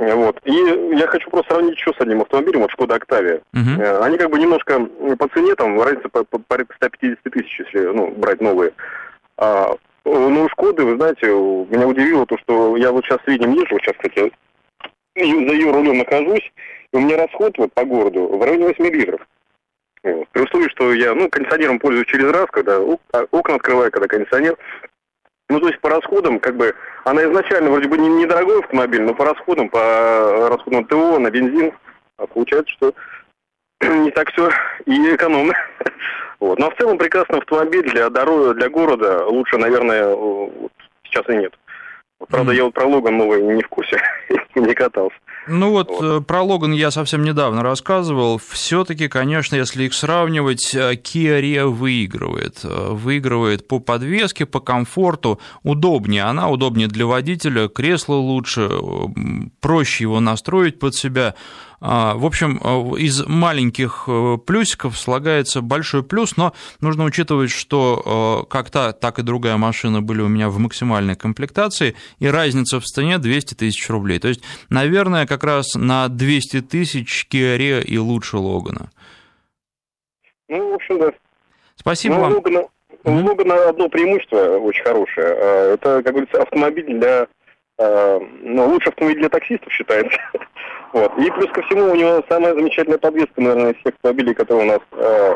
Вот. 0.00 0.40
И 0.44 0.52
я 0.52 1.06
хочу 1.08 1.28
просто 1.28 1.52
сравнить 1.52 1.76
еще 1.76 1.92
с 1.92 2.00
одним 2.00 2.22
автомобилем, 2.22 2.60
вот 2.60 2.70
Шкода 2.70 2.94
Октавия. 2.94 3.42
Uh-huh. 3.54 4.02
Они 4.02 4.16
как 4.16 4.30
бы 4.30 4.38
немножко 4.38 4.80
по 5.18 5.28
цене, 5.28 5.54
там 5.54 5.78
разница 5.80 6.08
по, 6.08 6.24
по, 6.24 6.38
порядка 6.38 6.74
150 6.76 7.22
тысяч, 7.24 7.60
если 7.60 7.80
ну, 7.80 8.10
брать 8.12 8.40
новые. 8.40 8.72
А, 9.36 9.76
ну, 10.06 10.48
Шкоды, 10.48 10.84
вы 10.84 10.96
знаете, 10.96 11.26
меня 11.26 11.86
удивило 11.86 12.24
то, 12.24 12.38
что 12.38 12.78
я 12.78 12.92
вот 12.92 13.04
сейчас 13.04 13.18
среднем 13.26 13.52
езжу, 13.52 13.78
сейчас, 13.78 13.94
кстати, 13.96 14.32
за 15.16 15.22
ее 15.22 15.70
рулем 15.70 15.98
нахожусь, 15.98 16.52
и 16.92 16.96
у 16.96 17.00
меня 17.00 17.16
расход 17.16 17.56
вот 17.58 17.72
по 17.72 17.84
городу 17.84 18.26
в 18.28 18.42
районе 18.42 18.66
8 18.66 18.84
литров. 18.84 19.20
Вот. 20.02 20.28
При 20.28 20.42
условии, 20.42 20.68
что 20.68 20.92
я, 20.92 21.14
ну, 21.14 21.28
кондиционером 21.28 21.78
пользуюсь 21.78 22.06
через 22.06 22.30
раз, 22.30 22.46
когда 22.50 22.78
а, 23.12 23.26
окна 23.30 23.56
открываю, 23.56 23.90
когда 23.90 24.08
кондиционер. 24.08 24.56
Ну, 25.48 25.60
то 25.60 25.68
есть 25.68 25.80
по 25.80 25.90
расходам, 25.90 26.38
как 26.38 26.56
бы, 26.56 26.74
она 27.04 27.24
изначально 27.24 27.70
вроде 27.70 27.88
бы 27.88 27.98
недорогой 27.98 28.60
автомобиль, 28.60 29.02
но 29.02 29.14
по 29.14 29.24
расходам, 29.24 29.68
по 29.68 30.48
расходам 30.48 30.84
ТО 30.84 31.18
на 31.18 31.30
бензин, 31.30 31.72
а 32.16 32.26
получается, 32.26 32.72
что 32.72 32.94
не 33.80 34.10
так 34.12 34.30
все 34.32 34.50
и 34.86 35.14
экономно. 35.14 35.54
Вот. 36.38 36.58
Но 36.58 36.70
в 36.70 36.76
целом 36.76 36.96
прекрасный 36.96 37.36
автомобиль 37.36 37.82
для 37.90 38.08
дороги, 38.08 38.58
для 38.58 38.70
города 38.70 39.26
лучше, 39.26 39.58
наверное, 39.58 40.14
вот, 40.14 40.72
сейчас 41.02 41.28
и 41.28 41.36
нет. 41.36 41.52
Правда, 42.28 42.52
я 42.52 42.64
вот 42.64 42.74
про 42.74 42.86
Логан 42.86 43.16
новый 43.16 43.42
не 43.42 43.62
в 43.62 43.68
курсе, 43.68 44.00
не 44.54 44.74
катался. 44.74 45.16
Ну 45.46 45.70
вот, 45.70 45.88
вот 45.88 46.02
э, 46.02 46.20
про 46.20 46.42
Логан 46.42 46.72
я 46.72 46.90
совсем 46.90 47.24
недавно 47.24 47.62
рассказывал. 47.62 48.38
Все-таки, 48.38 49.08
конечно, 49.08 49.56
если 49.56 49.84
их 49.84 49.94
сравнивать, 49.94 50.74
э, 50.74 50.94
Kia 50.94 51.40
Rio 51.40 51.68
выигрывает. 51.68 52.60
Э, 52.62 52.90
выигрывает 52.92 53.66
по 53.66 53.80
подвеске, 53.80 54.46
по 54.46 54.60
комфорту. 54.60 55.40
Удобнее 55.62 56.24
она, 56.24 56.48
удобнее 56.48 56.88
для 56.88 57.06
водителя, 57.06 57.68
кресло 57.68 58.14
лучше, 58.14 58.70
проще 59.60 60.04
его 60.04 60.20
настроить 60.20 60.78
под 60.78 60.94
себя. 60.94 61.34
А, 61.80 62.14
в 62.14 62.26
общем, 62.26 62.60
э, 62.62 62.98
из 62.98 63.26
маленьких 63.26 64.04
э, 64.06 64.38
плюсиков 64.44 64.98
слагается 64.98 65.62
большой 65.62 66.02
плюс, 66.02 66.36
но 66.36 66.52
нужно 66.80 67.04
учитывать, 67.04 67.50
что 67.50 68.44
э, 68.44 68.50
как 68.50 68.70
та, 68.70 68.92
так 68.92 69.18
и 69.18 69.22
другая 69.22 69.56
машина 69.56 70.02
были 70.02 70.20
у 70.20 70.28
меня 70.28 70.50
в 70.50 70.58
максимальной 70.58 71.16
комплектации, 71.16 71.96
и 72.18 72.26
разница 72.26 72.80
в 72.80 72.84
цене 72.84 73.18
200 73.18 73.54
тысяч 73.54 73.88
рублей. 73.88 74.18
То 74.18 74.28
есть, 74.28 74.42
наверное, 74.68 75.26
как 75.30 75.44
раз 75.44 75.76
на 75.76 76.08
200 76.08 76.62
тысяч 76.62 77.28
Kia 77.32 77.56
Rio 77.56 77.80
и 77.80 77.98
лучше 77.98 78.36
Логана. 78.36 78.90
Ну, 80.48 80.72
в 80.72 80.74
общем, 80.74 80.98
да. 80.98 81.12
Спасибо 81.76 82.16
ну, 82.16 82.20
вам. 82.20 82.32
Логана, 82.32 82.68
у 83.04 83.10
Логана 83.12 83.68
одно 83.68 83.88
преимущество 83.88 84.58
очень 84.58 84.82
хорошее. 84.82 85.28
Это, 85.74 86.02
как 86.02 86.12
говорится, 86.12 86.42
автомобиль 86.42 86.98
для 86.98 87.28
ну, 87.78 88.66
лучший 88.66 88.88
автомобиль 88.88 89.20
для 89.20 89.28
таксистов 89.28 89.72
считается. 89.72 90.18
Вот. 90.92 91.16
И 91.18 91.30
плюс 91.30 91.48
ко 91.52 91.62
всему 91.62 91.92
у 91.92 91.94
него 91.94 92.20
самая 92.28 92.52
замечательная 92.52 92.98
подвеска, 92.98 93.40
наверное, 93.40 93.70
из 93.70 93.76
всех 93.76 93.94
автомобилей, 93.94 94.34
которые 94.34 94.68
у 94.68 94.72
нас 94.72 94.80
э, 94.90 95.34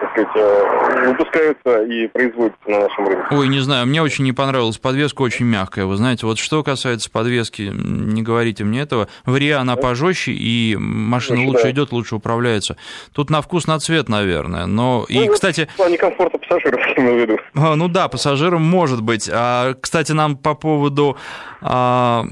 так 0.00 0.10
сказать, 0.10 0.28
э, 0.34 1.08
выпускаются 1.08 1.82
и 1.84 2.06
производятся 2.08 2.70
на 2.70 2.80
нашем 2.80 3.08
рынке. 3.08 3.26
Ой, 3.30 3.48
не 3.48 3.60
знаю, 3.60 3.86
мне 3.86 4.02
очень 4.02 4.24
не 4.24 4.32
понравилась 4.32 4.78
подвеска, 4.78 5.22
очень 5.22 5.46
мягкая. 5.46 5.86
Вы 5.86 5.96
знаете, 5.96 6.26
вот 6.26 6.38
что 6.38 6.62
касается 6.62 7.10
подвески, 7.10 7.70
не 7.72 8.22
говорите 8.22 8.64
мне 8.64 8.80
этого. 8.80 9.08
В 9.24 9.36
Риа 9.36 9.60
она 9.60 9.76
пожестче, 9.76 10.32
и 10.32 10.76
машина 10.78 11.38
Значит, 11.38 11.52
лучше 11.52 11.64
да. 11.64 11.70
идет, 11.70 11.92
лучше 11.92 12.16
управляется. 12.16 12.76
Тут 13.12 13.30
на 13.30 13.42
вкус, 13.42 13.66
на 13.66 13.78
цвет, 13.78 14.08
наверное. 14.08 14.66
Но, 14.66 15.06
ну, 15.08 15.24
и, 15.24 15.28
кстати... 15.28 15.68
В 15.74 15.76
плане 15.76 15.98
комфорта 15.98 16.38
пассажиров, 16.38 16.80
я 16.96 17.02
имею 17.02 17.14
в 17.14 17.20
виду. 17.20 17.38
А, 17.54 17.76
ну 17.76 17.88
да, 17.88 18.08
пассажирам 18.08 18.62
может 18.62 19.02
быть. 19.02 19.28
А, 19.32 19.74
кстати, 19.80 20.12
нам 20.12 20.36
по 20.36 20.54
поводу 20.54 21.16
а, 21.60 22.24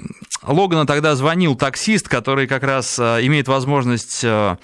Логана 0.46 0.86
тогда 0.86 1.14
звонил 1.14 1.56
таксист, 1.56 2.08
который 2.08 2.46
как 2.46 2.62
раз 2.62 2.98
а, 2.98 3.18
имеет 3.20 3.48
возможность 3.48 4.22
а, 4.24 4.58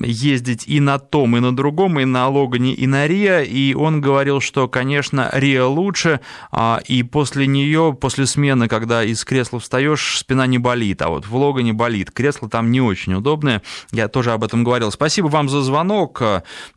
ездить 0.00 0.64
и 0.68 0.78
на 0.78 0.98
том, 0.98 1.36
и 1.36 1.40
на 1.40 1.54
другом, 1.54 1.98
и 1.98 2.04
на 2.04 2.28
Логане, 2.28 2.74
и 2.74 2.86
на 2.86 3.06
Риа, 3.06 3.42
и 3.42 3.74
он 3.74 4.00
говорил, 4.00 4.40
что, 4.40 4.68
конечно, 4.68 5.28
Риа 5.32 5.66
лучше, 5.66 6.20
а, 6.52 6.80
и 6.86 7.02
после 7.02 7.48
нее, 7.48 7.96
после 8.00 8.26
смены, 8.26 8.68
когда 8.68 9.02
из 9.02 9.24
кресла 9.24 9.58
встаешь, 9.58 10.18
спина 10.18 10.46
не 10.46 10.58
болит, 10.58 11.02
а 11.02 11.08
вот 11.08 11.26
в 11.26 11.34
Логане 11.34 11.72
болит. 11.72 12.12
Кресло 12.12 12.48
там 12.48 12.70
не 12.70 12.80
очень 12.80 13.14
удобное, 13.14 13.62
я 13.90 14.06
тоже 14.08 14.32
об 14.32 14.44
этом 14.44 14.62
говорил. 14.62 14.92
Спасибо 14.92 15.26
вам 15.26 15.48
за 15.48 15.62
звонок. 15.62 16.22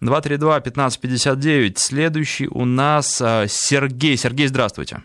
232-1559. 0.02 1.74
Следующий 1.78 2.48
у 2.48 2.66
нас 2.66 3.18
Сергей. 3.18 4.18
Сергей, 4.18 4.48
здравствуйте. 4.48 5.04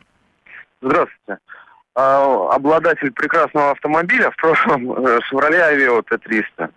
Здравствуйте. 0.80 1.38
А, 1.96 2.54
обладатель 2.54 3.12
прекрасного 3.12 3.70
автомобиля, 3.70 4.30
в 4.30 4.36
прошлом 4.36 4.90
Chevrolet 4.92 5.72
Aveo 5.72 6.02
T300. 6.02 6.70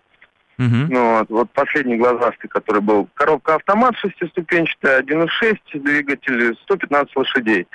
Uh-huh. 0.60 0.86
Ну, 0.90 1.18
вот, 1.18 1.28
вот 1.30 1.50
последний 1.52 1.96
глазастый, 1.96 2.48
который 2.48 2.82
был. 2.82 3.08
Коробка 3.14 3.56
автомат 3.56 3.96
шестиступенчатая, 3.96 5.02
1.6, 5.02 5.56
двигатель 5.74 6.56
115 6.62 7.14
лошадей. 7.16 7.66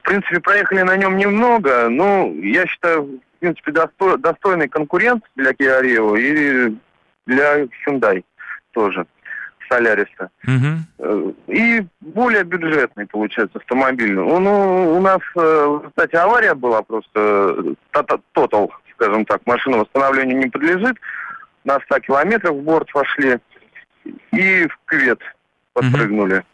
В 0.00 0.02
принципе, 0.02 0.40
проехали 0.40 0.82
на 0.82 0.96
нем 0.96 1.16
немного, 1.16 1.88
но 1.88 2.26
я 2.42 2.66
считаю, 2.66 3.20
в 3.36 3.38
принципе, 3.38 3.72
достой, 3.72 4.18
достойный 4.18 4.68
конкурент 4.68 5.24
для 5.36 5.52
Kia 5.52 5.82
Rio 5.82 6.18
и 6.18 6.76
для 7.26 7.62
Hyundai 7.86 8.24
тоже. 8.72 9.06
Соляриса. 9.68 10.30
Угу. 10.46 11.34
И 11.48 11.84
более 12.00 12.44
бюджетный, 12.44 13.06
получается, 13.06 13.58
автомобиль. 13.58 14.14
Ну, 14.14 14.96
у 14.96 15.00
нас, 15.00 15.20
кстати, 15.88 16.16
авария 16.16 16.54
была 16.54 16.82
просто 16.82 17.74
тотал, 18.32 18.72
скажем 18.94 19.24
так. 19.24 19.40
Машина 19.46 19.78
восстановлению 19.78 20.38
не 20.38 20.46
подлежит. 20.46 20.96
На 21.64 21.80
100 21.80 22.00
километров 22.00 22.56
в 22.56 22.62
борт 22.62 22.88
вошли 22.94 23.38
и 24.32 24.66
в 24.66 24.78
квет 24.84 25.20
подпрыгнули. 25.72 26.36
Угу. 26.36 26.44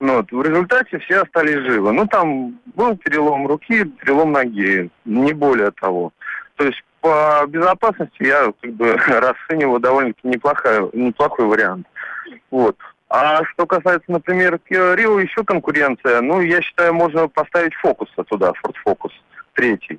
Ну, 0.00 0.16
вот, 0.18 0.30
в 0.30 0.42
результате 0.42 0.98
все 1.00 1.22
остались 1.22 1.56
живы. 1.66 1.90
Ну, 1.92 2.06
там 2.06 2.58
был 2.76 2.96
перелом 2.96 3.46
руки, 3.48 3.84
перелом 3.84 4.32
ноги, 4.32 4.90
не 5.04 5.32
более 5.32 5.72
того. 5.72 6.12
То 6.54 6.64
есть 6.66 6.84
по 7.00 7.44
безопасности 7.46 8.22
я 8.22 8.52
как 8.60 8.72
бы 8.72 8.96
расцениваю 9.06 9.80
довольно-таки 9.80 10.28
неплохой, 10.28 10.90
неплохой 10.92 11.46
вариант. 11.46 11.86
Вот. 12.50 12.76
А 13.08 13.42
что 13.44 13.66
касается, 13.66 14.12
например, 14.12 14.60
Rio, 14.70 15.20
еще 15.20 15.42
конкуренция. 15.42 16.20
Ну, 16.20 16.40
я 16.40 16.60
считаю, 16.60 16.92
можно 16.92 17.28
поставить 17.28 17.74
фокус 17.74 18.08
туда, 18.28 18.52
Ford 18.62 18.74
Focus, 18.86 19.12
третий. 19.54 19.98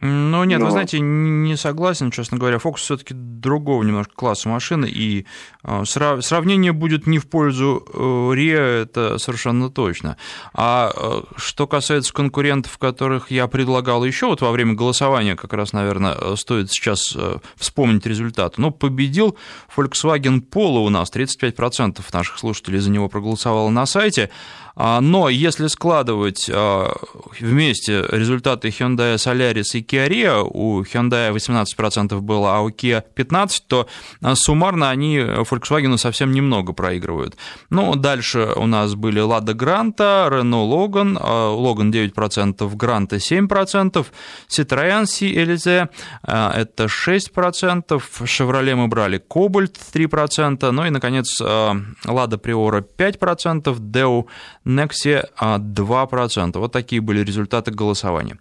Ну, 0.00 0.44
нет, 0.44 0.60
Но... 0.60 0.66
вы 0.66 0.70
знаете, 0.70 1.00
не 1.00 1.56
согласен, 1.56 2.10
честно 2.10 2.38
говоря. 2.38 2.58
Фокус 2.58 2.82
все-таки 2.82 3.14
другого 3.14 3.82
немножко 3.82 4.12
класса 4.14 4.48
машины, 4.48 4.86
и 4.88 5.26
а, 5.62 5.84
сравнение 5.84 6.72
будет 6.72 7.06
не 7.06 7.18
в 7.18 7.28
пользу 7.28 7.84
Рио, 8.32 8.58
э, 8.58 8.82
это 8.82 9.18
совершенно 9.18 9.70
точно. 9.70 10.16
А 10.54 10.92
э, 10.94 11.22
что 11.36 11.66
касается 11.66 12.12
конкурентов, 12.12 12.78
которых 12.78 13.30
я 13.30 13.48
предлагал 13.48 14.04
еще 14.04 14.26
вот 14.26 14.40
во 14.40 14.50
время 14.50 14.74
голосования, 14.74 15.36
как 15.36 15.52
раз, 15.52 15.72
наверное, 15.72 16.14
э, 16.14 16.36
стоит 16.36 16.70
сейчас 16.70 17.16
вспомнить 17.56 18.06
результат. 18.06 18.58
Ну, 18.58 18.70
победил 18.70 19.36
Volkswagen 19.76 20.42
Polo 20.48 20.86
у 20.86 20.90
нас, 20.90 21.10
35% 21.12 22.04
наших 22.12 22.38
слушателей 22.38 22.78
за 22.78 22.90
него 22.90 23.08
проголосовало 23.08 23.70
на 23.70 23.86
сайте, 23.86 24.30
но 24.78 25.28
если 25.28 25.66
складывать 25.66 26.48
а, 26.48 26.94
вместе 27.40 28.04
результаты 28.10 28.68
Hyundai 28.68 29.16
Solaris 29.16 29.74
и 29.74 29.82
Kia 29.82 30.08
Rio, 30.08 30.48
у 30.48 30.82
Hyundai 30.82 31.32
18% 31.32 32.20
было, 32.20 32.56
а 32.56 32.60
у 32.60 32.70
Kia 32.70 33.02
15%, 33.16 33.48
то 33.66 33.88
а, 34.22 34.36
суммарно 34.36 34.90
они 34.90 35.18
Volkswagen 35.18 35.98
совсем 35.98 36.30
немного 36.30 36.72
проигрывают. 36.72 37.36
Ну, 37.70 37.96
дальше 37.96 38.52
у 38.54 38.66
нас 38.66 38.94
были 38.94 39.20
Lada 39.20 39.52
Granta, 39.52 40.28
Renault 40.30 40.70
Logan, 40.70 41.18
Logan 41.18 41.90
9%, 41.90 42.76
Granta 42.76 43.16
7%, 43.16 44.06
Citroёn 44.48 45.06
C-Elise 45.06 45.88
это 46.22 46.84
6%, 46.84 48.02
Chevrolet 48.24 48.76
мы 48.76 48.86
брали 48.86 49.20
Cobalt 49.28 49.74
3%, 49.92 50.70
ну 50.70 50.86
и, 50.86 50.90
наконец, 50.90 51.40
Lada 51.40 52.40
Priora 52.40 52.84
5%, 52.96 53.78
Deo 53.78 54.26
Nexia 54.68 55.28
2%. 55.40 56.58
Вот 56.58 56.72
такие 56.72 57.00
были 57.00 57.24
результаты 57.24 57.70
голосования. 57.70 58.36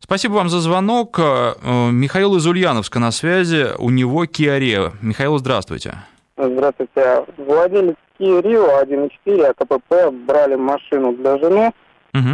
Спасибо 0.00 0.34
вам 0.34 0.48
за 0.48 0.60
звонок. 0.60 1.18
Э, 1.18 1.54
Михаил 1.90 2.36
из 2.36 2.46
Ульяновска 2.46 2.98
на 2.98 3.10
связи. 3.10 3.68
У 3.78 3.90
него 3.90 4.24
Kia 4.24 4.58
Rio. 4.58 4.92
Михаил, 5.00 5.38
здравствуйте. 5.38 5.94
Здравствуйте. 6.36 7.24
Владелец 7.36 7.96
Kia 8.18 8.42
Rio 8.42 8.82
1.4 8.82 9.44
АКПП 9.46 10.14
брали 10.26 10.54
машину 10.56 11.12
для 11.12 11.38
жены. 11.38 11.72
Угу. 12.14 12.28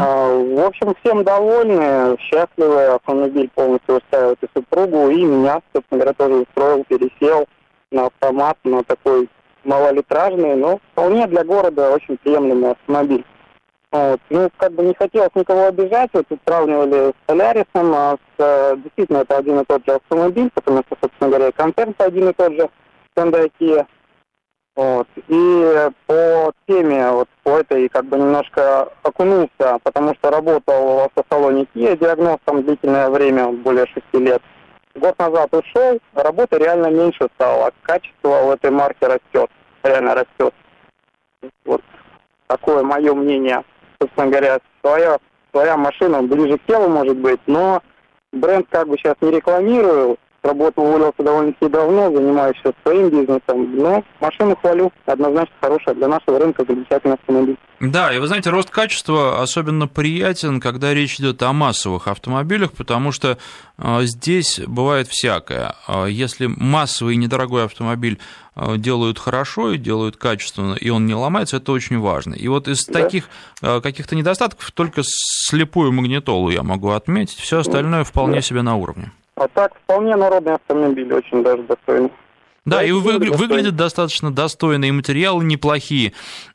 В 0.55 0.67
общем, 0.67 0.95
всем 1.03 1.25
довольны, 1.25 2.17
счастливы. 2.19 2.85
Автомобиль 2.95 3.51
полностью 3.55 3.97
устраивает 3.97 4.39
и 4.43 4.47
супругу, 4.57 5.09
и 5.11 5.25
меня, 5.25 5.61
собственно 5.73 6.01
говоря, 6.01 6.13
тоже 6.15 6.35
устроил, 6.35 6.85
пересел 6.85 7.47
на 7.91 8.07
автомат, 8.07 8.59
на 8.65 8.85
такой 8.85 9.29
малолитражный, 9.65 10.57
но 10.57 10.79
вполне 10.93 11.27
для 11.27 11.45
города 11.45 11.91
очень 11.91 12.17
приемлемый 12.19 12.73
автомобиль. 12.73 13.25
Вот. 13.93 14.21
Ну, 14.31 14.51
как 14.57 14.73
бы 14.73 14.85
не 14.85 14.95
хотелось 14.95 15.35
никого 15.35 15.67
обижать, 15.67 16.09
вот 16.15 16.27
тут 16.27 16.41
сравнивали 16.47 17.11
с 17.11 17.15
Солярисом, 17.27 17.93
а 17.95 18.17
с, 18.17 18.19
э, 18.39 18.77
действительно 18.79 19.19
это 19.19 19.37
один 19.37 19.61
и 19.61 19.65
тот 19.67 19.85
же 19.87 19.97
автомобиль, 19.97 20.51
потому 20.55 20.79
что, 20.79 20.97
собственно 20.99 21.29
говоря, 21.29 21.49
и 21.49 21.53
концерн 21.53 21.95
один 21.99 22.31
и 22.31 22.33
тот 22.33 22.53
же, 22.55 22.71
Hyundai. 23.15 23.87
Вот. 24.75 25.07
И 25.29 25.91
по 26.07 26.53
теме, 26.67 27.11
вот 27.11 27.29
по 27.43 27.59
этой, 27.59 27.87
как 27.91 28.07
бы 28.07 28.17
немножко 28.17 28.89
окунулся, 29.03 29.79
потому 29.83 30.15
что 30.15 30.31
работал 30.31 30.95
в 30.97 30.99
автосалоне 31.01 31.67
Kia 31.75 31.95
диагностом 31.99 32.63
длительное 32.63 33.11
время, 33.11 33.49
более 33.49 33.85
шести 33.89 34.19
лет. 34.19 34.41
Год 34.95 35.19
назад 35.19 35.53
ушел, 35.53 35.99
работы 36.15 36.57
реально 36.57 36.87
меньше 36.87 37.29
стало, 37.35 37.73
качество 37.83 38.47
у 38.47 38.53
этой 38.53 38.71
марки 38.71 39.05
растет, 39.05 39.51
реально 39.83 40.15
растет. 40.15 40.55
Вот 41.67 41.83
такое 42.47 42.83
мое 42.83 43.13
мнение 43.13 43.63
собственно 44.03 44.29
говоря, 44.29 44.59
своя, 44.81 45.19
своя 45.53 45.77
машина 45.77 46.23
ближе 46.23 46.59
к 46.59 46.67
телу 46.67 46.89
может 46.89 47.17
быть, 47.17 47.41
но 47.47 47.83
бренд 48.33 48.67
как 48.71 48.89
бы 48.89 48.97
сейчас 48.97 49.15
не 49.21 49.31
рекламирую, 49.31 50.19
работу 50.43 50.83
уволился 50.83 51.23
довольно-таки 51.23 51.69
давно, 51.71 52.11
занимаюсь 52.11 52.57
сейчас 52.59 52.75
своим 52.83 53.11
бизнесом, 53.11 53.77
но 53.77 54.05
машину 54.21 54.57
хвалю, 54.57 54.93
однозначно 55.07 55.55
хорошая 55.61 55.95
для 55.95 56.09
нашего 56.09 56.39
рынка, 56.39 56.65
замечательный 56.67 57.15
автомобиль. 57.15 57.57
Да, 57.81 58.15
и 58.15 58.19
вы 58.19 58.29
знаете, 58.29 58.51
рост 58.51 58.71
качества 58.71 59.43
особенно 59.43 59.89
приятен, 59.89 60.61
когда 60.61 60.95
речь 60.95 61.19
идет 61.19 61.43
о 61.43 61.53
массовых 61.53 62.07
автомобилях, 62.07 62.73
потому 62.73 63.11
что 63.11 63.39
а, 63.77 64.03
здесь 64.03 64.61
бывает 64.61 65.09
всякое. 65.09 65.75
А, 65.89 66.07
если 66.07 66.47
массовый 66.47 67.15
и 67.15 67.19
недорогой 67.19 67.65
автомобиль 67.65 68.21
а, 68.55 68.77
делают 68.77 69.19
хорошо 69.19 69.73
и 69.73 69.79
делают 69.79 70.17
качественно, 70.17 70.75
и 70.75 70.91
он 70.91 71.07
не 71.07 71.15
ломается, 71.15 71.57
это 71.57 71.73
очень 71.73 71.99
важно. 71.99 72.35
И 72.35 72.47
вот 72.47 72.69
из 72.69 72.87
да. 72.87 73.03
таких 73.03 73.29
каких-то 73.61 74.15
недостатков 74.15 74.71
только 74.71 75.03
слепую 75.05 75.93
магнитолу 75.93 76.51
я 76.51 76.63
могу 76.63 76.91
отметить, 76.91 77.39
все 77.39 77.59
остальное 77.61 78.05
вполне 78.05 78.37
да. 78.37 78.43
себе 78.43 78.63
на 78.63 78.77
уровне. 78.77 79.11
А 79.43 79.49
так 79.49 79.75
вполне 79.75 80.15
народный 80.15 80.55
автомобиль, 80.55 81.13
очень 81.13 81.43
даже 81.43 81.65
достойный. 81.65 82.13
Да, 82.65 82.85
и 82.85 82.93
вы, 82.93 83.19
выглядит 83.19 83.75
достаточно 83.75 84.33
достойно, 84.33 84.85
и 84.85 84.93
материалы 84.93 85.43
неплохие. 85.43 86.13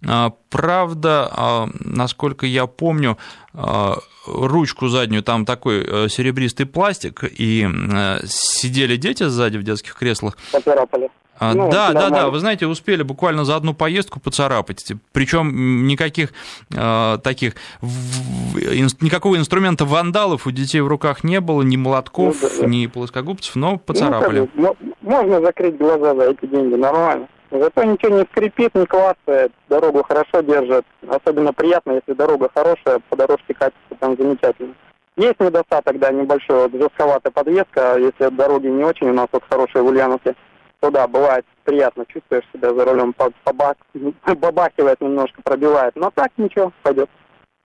А, 0.08 0.32
правда, 0.50 1.30
а, 1.30 1.70
насколько 1.82 2.46
я 2.46 2.66
помню, 2.66 3.18
а, 3.54 3.98
ручку 4.26 4.88
заднюю, 4.88 5.22
там 5.22 5.46
такой 5.46 5.84
э, 5.86 6.08
серебристый 6.08 6.66
пластик, 6.66 7.24
и 7.24 7.68
э, 7.68 8.20
сидели 8.26 8.96
дети 8.96 9.24
сзади 9.24 9.58
в 9.58 9.64
детских 9.64 9.96
креслах. 9.96 10.38
Поцарапали. 10.54 11.10
А, 11.40 11.54
ну, 11.54 11.70
да, 11.70 11.94
да, 11.94 12.10
да, 12.10 12.30
вы 12.30 12.40
знаете, 12.40 12.66
успели 12.68 13.04
буквально 13.04 13.46
за 13.46 13.56
одну 13.56 13.74
поездку 13.74 14.20
поцарапать. 14.20 14.94
Причем 15.12 15.86
никаких 15.88 16.34
э, 16.76 17.18
таких, 17.24 17.54
ин, 17.82 18.88
никакого 19.02 19.38
инструмента 19.38 19.86
вандалов 19.86 20.48
у 20.48 20.52
детей 20.52 20.82
в 20.82 20.88
руках 20.88 21.24
не 21.24 21.40
было, 21.40 21.62
ни 21.62 21.78
молотков, 21.78 22.38
ну, 22.42 22.50
да, 22.50 22.62
да. 22.62 22.66
ни 22.66 22.88
плоскогубцев, 22.88 23.56
но 23.56 23.78
поцарапали. 23.78 24.50
Ну, 24.56 24.68
как, 24.68 24.78
можно 25.02 25.42
закрыть 25.42 25.78
глаза 25.78 26.16
за 26.16 26.32
эти 26.32 26.46
деньги, 26.46 26.76
нормально. 26.76 27.28
Зато 27.50 27.84
ничего 27.84 28.18
не 28.18 28.26
скрипит, 28.26 28.76
не 28.76 28.86
клацает, 28.86 29.52
дорогу 29.70 30.04
хорошо 30.04 30.42
держит. 30.42 30.86
Особенно 31.08 31.54
приятно, 31.54 31.94
если 31.94 32.14
дорога 32.14 32.50
хорошая, 32.54 33.00
по 33.10 33.16
дорожке 33.16 33.54
качество 33.54 33.96
там 34.00 34.18
замечательно. 34.18 34.74
Есть 35.16 35.40
недостаток, 35.40 35.98
да, 35.98 36.12
небольшой, 36.12 36.68
вот 36.68 36.80
жестковатая 36.80 37.32
подвеска, 37.32 37.98
если 37.98 38.30
дороги 38.36 38.68
не 38.68 38.84
очень, 38.84 39.10
у 39.10 39.14
нас 39.14 39.28
вот 39.32 39.44
хорошие 39.50 39.82
в 39.82 39.88
Ульяновке 39.88 40.36
то 40.80 40.92
да, 40.92 41.08
бывает 41.08 41.46
приятно, 41.64 42.06
чувствуешь 42.08 42.46
себя 42.54 42.74
за 42.74 42.86
рулем, 42.86 43.14
побак, 43.44 43.78
побахивает 44.24 45.02
немножко, 45.02 45.42
пробивает, 45.44 45.96
но 45.96 46.12
так 46.12 46.32
ничего, 46.38 46.72
пойдет. 46.84 47.10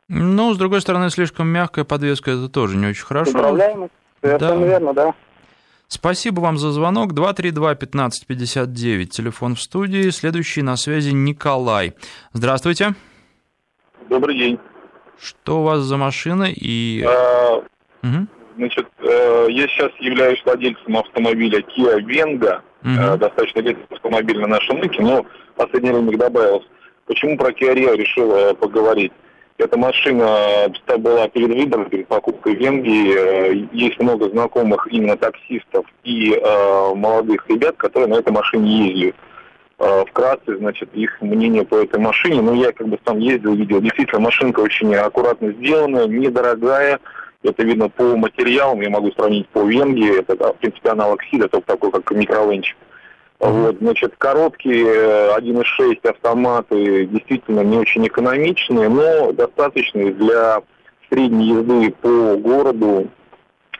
Ну, 0.09 0.52
с 0.52 0.59
другой 0.59 0.81
стороны, 0.81 1.11
слишком 1.11 1.49
мягкая 1.49 1.85
подвеска, 1.85 2.33
это 2.33 2.49
тоже 2.49 2.76
не 2.76 2.87
очень 2.87 3.04
хорошо. 3.04 3.31
Управляемость, 3.31 3.92
совершенно 4.21 4.61
да. 4.61 4.66
верно, 4.66 4.92
да. 4.92 5.14
Спасибо 5.88 6.40
вам 6.40 6.57
за 6.59 6.71
звонок. 6.71 7.12
232-1559, 7.12 9.04
телефон 9.07 9.54
в 9.54 9.61
студии. 9.61 10.08
Следующий 10.10 10.63
на 10.63 10.76
связи 10.76 11.10
Николай. 11.10 11.93
Здравствуйте. 12.32 12.95
Добрый 14.08 14.37
день. 14.39 14.58
Что 15.19 15.60
у 15.60 15.65
вас 15.65 15.80
за 15.80 15.99
машина 15.99 16.49
и... 16.50 17.04
А, 17.06 17.56
угу. 18.02 18.26
Значит, 18.56 18.89
э, 18.99 19.47
я 19.50 19.69
сейчас 19.69 19.93
являюсь 20.00 20.43
владельцем 20.45 20.97
автомобиля 20.97 21.60
Kia 21.60 22.00
Venga 22.00 22.60
uh 22.84 23.16
достаточно 23.16 23.60
редкий 23.60 23.95
автомобиль 23.95 24.38
на 24.40 24.49
нашем 24.49 24.80
рынке, 24.80 25.02
но 25.02 25.23
в 25.23 25.56
последнее 25.56 25.92
время 25.92 26.12
их 26.12 26.18
добавилось. 26.18 26.66
Почему 27.06 27.36
про 27.36 27.50
Kia 27.50 27.75
Rio 27.75 27.97
решил 27.97 28.34
э, 28.34 28.54
поговорить? 28.54 29.12
Эта 29.58 29.78
машина 29.78 30.73
была 30.99 31.28
перед 31.28 31.50
выбором, 31.50 31.88
перед 31.88 32.08
покупкой 32.08 32.54
Венгии. 32.54 33.14
Э, 33.14 33.66
есть 33.73 34.00
много 34.00 34.28
знакомых 34.30 34.88
именно 34.90 35.16
таксистов 35.16 35.86
и 36.04 36.32
э, 36.32 36.95
молодых 36.95 37.49
ребят, 37.49 37.76
которые 37.76 38.08
на 38.08 38.14
этой 38.16 38.32
машине 38.32 38.88
ездят. 38.88 39.16
Э, 39.78 40.04
вкратце, 40.08 40.56
значит, 40.56 40.88
их 40.95 41.21
мнение 41.21 41.64
по 41.64 41.76
этой 41.76 42.00
машине. 42.00 42.40
Ну, 42.40 42.54
я 42.54 42.73
как 42.73 42.88
бы 42.88 42.99
сам 43.04 43.18
ездил, 43.18 43.54
видел. 43.54 43.80
Действительно, 43.80 44.21
машинка 44.21 44.60
очень 44.60 44.95
аккуратно 44.95 45.52
сделанная, 45.52 46.06
недорогая. 46.06 46.99
Это 47.43 47.65
видно 47.65 47.89
по 47.89 48.17
материалам, 48.17 48.81
я 48.81 48.91
могу 48.91 49.11
сравнить 49.13 49.49
по 49.49 49.65
Венгии, 49.65 50.21
это, 50.21 50.35
в 50.52 50.57
принципе, 50.59 50.91
аналог 50.91 51.23
Сида, 51.25 51.49
только 51.49 51.67
такой, 51.67 51.91
как 51.91 52.11
микровенчик. 52.13 52.76
Вот, 53.41 53.78
значит, 53.81 54.15
короткие 54.19 54.87
1.6 55.37 55.99
э, 56.05 56.09
автоматы 56.09 57.07
действительно 57.07 57.61
не 57.63 57.76
очень 57.76 58.07
экономичные, 58.07 58.89
но 58.89 59.33
достаточные 59.33 60.13
для 60.13 60.63
средней 61.11 61.49
езды 61.49 61.91
по 62.00 62.37
городу 62.37 63.09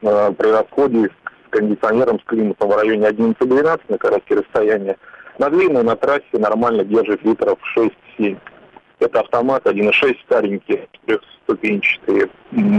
э, 0.03 0.33
при 0.37 0.49
расходе 0.49 1.11
с 1.11 1.51
кондиционером, 1.51 2.19
с 2.19 2.25
климатом 2.25 2.71
в 2.71 2.77
районе 2.77 3.07
11-12 3.07 3.81
на 3.89 3.99
короткие 3.99 4.41
расстояния. 4.41 4.97
На 5.39 5.49
длинной, 5.49 5.85
на 5.85 5.95
трассе 5.95 6.25
нормально 6.33 6.83
держит 6.83 7.23
литров 7.25 7.59
6-7. 8.19 8.37
Это 9.03 9.21
автомат 9.21 9.67
1.6 9.67 10.17
старенький, 10.25 10.81
трехступенчатые. 11.07 12.29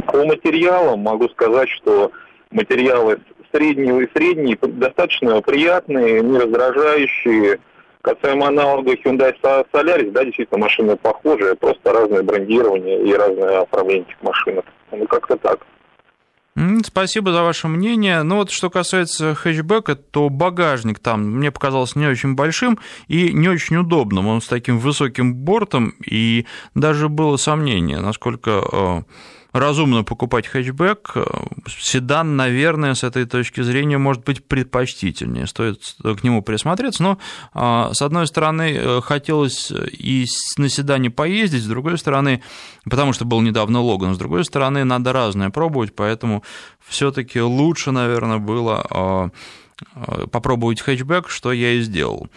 По 0.07 0.25
материалам 0.25 1.01
могу 1.01 1.27
сказать, 1.29 1.69
что 1.69 2.11
материалы 2.51 3.19
среднего 3.51 3.99
и 3.99 4.09
средние 4.13 4.57
достаточно 4.61 5.41
приятные, 5.41 6.21
не 6.21 6.37
раздражающие. 6.37 7.59
Касаемо 8.01 8.47
аналога 8.47 8.93
Hyundai 8.93 9.33
Solaris, 9.41 10.11
да, 10.11 10.25
действительно, 10.25 10.59
машины 10.59 10.97
похожие, 10.97 11.55
просто 11.55 11.93
разное 11.93 12.21
брендирование 12.21 13.01
и 13.01 13.13
разное 13.13 13.61
оформление 13.61 14.03
этих 14.03 14.21
машин. 14.21 14.61
Ну, 14.91 15.05
как-то 15.07 15.37
так. 15.37 15.59
Спасибо 16.85 17.31
за 17.31 17.41
ваше 17.41 17.67
мнение. 17.67 18.21
Ну 18.21 18.35
вот 18.35 18.51
что 18.51 18.69
касается 18.69 19.33
хэтчбека, 19.33 19.95
то 19.95 20.29
багажник 20.29 20.99
там 20.99 21.23
мне 21.23 21.51
показался 21.51 21.97
не 21.97 22.05
очень 22.05 22.35
большим 22.35 22.77
и 23.07 23.33
не 23.33 23.49
очень 23.49 23.77
удобным. 23.77 24.27
Он 24.27 24.39
с 24.39 24.47
таким 24.47 24.77
высоким 24.77 25.33
бортом, 25.33 25.95
и 26.05 26.45
даже 26.75 27.09
было 27.09 27.37
сомнение, 27.37 28.01
насколько 28.01 28.63
э, 28.71 29.01
разумно 29.53 30.03
покупать 30.03 30.47
хэтчбэк. 30.47 31.15
Седан, 31.67 32.35
наверное, 32.35 32.95
с 32.95 33.03
этой 33.03 33.25
точки 33.25 33.61
зрения 33.61 33.97
может 33.97 34.23
быть 34.23 34.43
предпочтительнее, 34.43 35.47
стоит 35.47 35.95
к 36.01 36.23
нему 36.23 36.41
присмотреться, 36.41 37.03
но, 37.03 37.17
а, 37.53 37.93
с 37.93 38.01
одной 38.01 38.27
стороны, 38.27 38.73
э, 38.75 39.01
хотелось 39.01 39.71
и 39.71 40.25
на 40.57 40.69
седане 40.69 41.09
поездить, 41.09 41.63
с 41.63 41.67
другой 41.67 41.97
стороны, 41.97 42.41
потому 42.89 43.13
что 43.13 43.25
был 43.25 43.41
недавно 43.41 43.79
Логан, 43.79 44.15
с 44.15 44.17
другой 44.17 44.43
стороны, 44.43 44.83
надо 44.83 45.13
разное 45.13 45.51
пробовать, 45.51 45.95
поэтому 45.95 46.43
все 46.85 47.11
таки 47.11 47.39
лучше, 47.39 47.91
наверное, 47.91 48.39
было 48.39 48.85
а, 48.89 49.29
а, 49.95 50.27
попробовать 50.27 50.81
хэтчбэк, 50.81 51.29
что 51.29 51.51
я 51.51 51.73
и 51.73 51.81
сделал. 51.81 52.27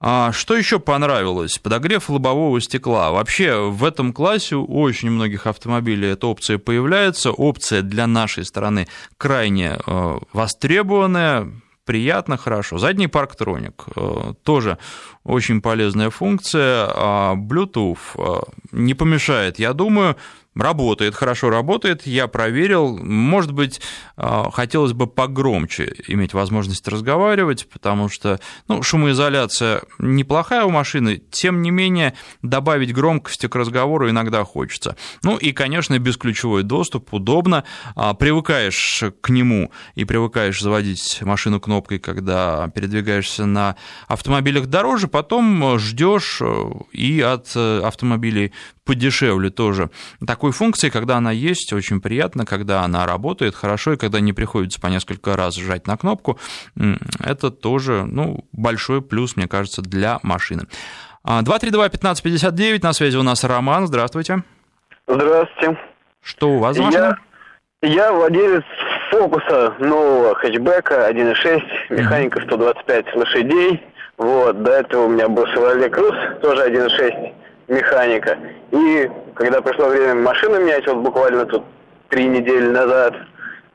А 0.00 0.30
что 0.32 0.56
еще 0.56 0.78
понравилось? 0.78 1.58
Подогрев 1.58 2.08
лобового 2.08 2.60
стекла. 2.60 3.10
Вообще 3.10 3.68
в 3.68 3.82
этом 3.84 4.12
классе 4.12 4.54
у 4.54 4.80
очень 4.80 5.10
многих 5.10 5.46
автомобилей 5.46 6.10
эта 6.10 6.28
опция 6.28 6.58
появляется. 6.58 7.32
Опция 7.32 7.82
для 7.82 8.06
нашей 8.06 8.44
страны 8.44 8.86
крайне 9.16 9.76
э, 9.84 10.18
востребованная, 10.32 11.50
приятно, 11.84 12.36
хорошо. 12.36 12.78
Задний 12.78 13.08
парктроник 13.08 13.86
э, 13.96 14.34
тоже 14.44 14.78
очень 15.24 15.60
полезная 15.60 16.10
функция. 16.10 16.86
А 16.94 17.34
Bluetooth 17.34 17.98
э, 18.14 18.40
не 18.70 18.94
помешает, 18.94 19.58
я 19.58 19.72
думаю, 19.72 20.16
Работает, 20.58 21.14
хорошо 21.14 21.50
работает, 21.50 22.04
я 22.04 22.26
проверил. 22.26 22.98
Может 22.98 23.52
быть, 23.52 23.80
а, 24.16 24.50
хотелось 24.50 24.92
бы 24.92 25.06
погромче 25.06 25.94
иметь 26.08 26.34
возможность 26.34 26.88
разговаривать, 26.88 27.68
потому 27.68 28.08
что 28.08 28.40
ну, 28.66 28.82
шумоизоляция 28.82 29.82
неплохая 30.00 30.64
у 30.64 30.70
машины, 30.70 31.22
тем 31.30 31.62
не 31.62 31.70
менее 31.70 32.14
добавить 32.42 32.92
громкости 32.92 33.46
к 33.46 33.54
разговору 33.54 34.10
иногда 34.10 34.42
хочется. 34.42 34.96
Ну 35.22 35.36
и, 35.36 35.52
конечно, 35.52 35.96
бесключевой 36.00 36.64
доступ 36.64 37.14
удобно, 37.14 37.62
а, 37.94 38.14
привыкаешь 38.14 39.04
к 39.20 39.28
нему 39.28 39.70
и 39.94 40.04
привыкаешь 40.04 40.60
заводить 40.60 41.22
машину 41.22 41.60
кнопкой, 41.60 42.00
когда 42.00 42.68
передвигаешься 42.74 43.46
на 43.46 43.76
автомобилях 44.08 44.66
дороже, 44.66 45.06
потом 45.06 45.78
ждешь 45.78 46.38
э, 46.40 46.70
и 46.90 47.20
от 47.20 47.52
э, 47.54 47.80
автомобилей 47.84 48.52
подешевле 48.88 49.50
тоже. 49.50 49.90
Такой 50.26 50.50
функции, 50.50 50.88
когда 50.88 51.18
она 51.18 51.30
есть, 51.30 51.74
очень 51.74 52.00
приятно, 52.00 52.46
когда 52.46 52.84
она 52.84 53.06
работает 53.06 53.54
хорошо, 53.54 53.92
и 53.92 53.96
когда 53.98 54.18
не 54.18 54.32
приходится 54.32 54.80
по 54.80 54.86
несколько 54.86 55.36
раз 55.36 55.56
жать 55.56 55.86
на 55.86 55.98
кнопку, 55.98 56.38
это 57.22 57.50
тоже 57.50 58.06
ну, 58.06 58.46
большой 58.52 59.02
плюс, 59.02 59.36
мне 59.36 59.46
кажется, 59.46 59.82
для 59.82 60.20
машины. 60.22 60.62
232-1559, 61.26 62.80
на 62.82 62.94
связи 62.94 63.18
у 63.18 63.22
нас 63.22 63.44
Роман, 63.44 63.86
здравствуйте. 63.86 64.42
Здравствуйте. 65.06 65.78
Что 66.22 66.52
у 66.52 66.58
вас 66.58 66.76
за 66.76 66.84
машина? 66.84 67.18
Я, 67.82 67.88
я 67.88 68.12
владелец 68.12 68.64
фокуса 69.10 69.74
нового 69.80 70.34
хэтчбека 70.36 71.10
1.6, 71.10 71.60
механика 71.90 72.40
125 72.40 73.16
лошадей. 73.16 73.82
Вот, 74.16 74.62
до 74.62 74.72
этого 74.72 75.04
у 75.04 75.08
меня 75.10 75.28
был 75.28 75.44
Chevrolet 75.44 75.90
Cruze, 75.90 76.40
тоже 76.40 76.70
1.6 76.70 77.37
механика. 77.68 78.38
И 78.70 79.10
когда 79.34 79.60
пришло 79.60 79.88
время 79.88 80.14
машину 80.14 80.60
менять, 80.60 80.86
вот 80.86 80.98
буквально 80.98 81.46
тут 81.46 81.64
три 82.08 82.26
недели 82.26 82.68
назад, 82.68 83.14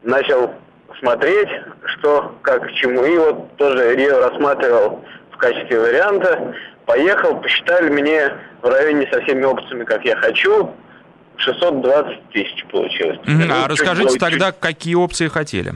начал 0.04 0.52
смотреть, 1.00 1.50
что, 1.86 2.36
как, 2.42 2.68
к 2.68 2.72
чему. 2.74 3.04
И 3.06 3.18
вот 3.18 3.56
тоже 3.58 3.96
Рио 3.96 4.20
рассматривал 4.20 5.04
в 5.32 5.38
качестве 5.38 5.80
варианта. 5.80 6.56
Поехал, 6.86 7.40
посчитали 7.40 7.90
мне 7.90 8.34
в 8.62 8.68
районе 8.68 9.08
со 9.12 9.22
всеми 9.22 9.44
опциями, 9.44 9.86
как 9.86 10.04
я 10.04 10.16
хочу, 10.18 10.70
620 11.38 12.30
тысяч 12.30 12.66
получилось. 12.72 13.20
Mm-hmm. 13.26 13.52
А 13.52 13.68
расскажите 13.68 14.10
чуть 14.10 14.20
тогда, 14.20 14.52
какие 14.52 14.96
опции 14.96 15.28
хотели? 15.28 15.74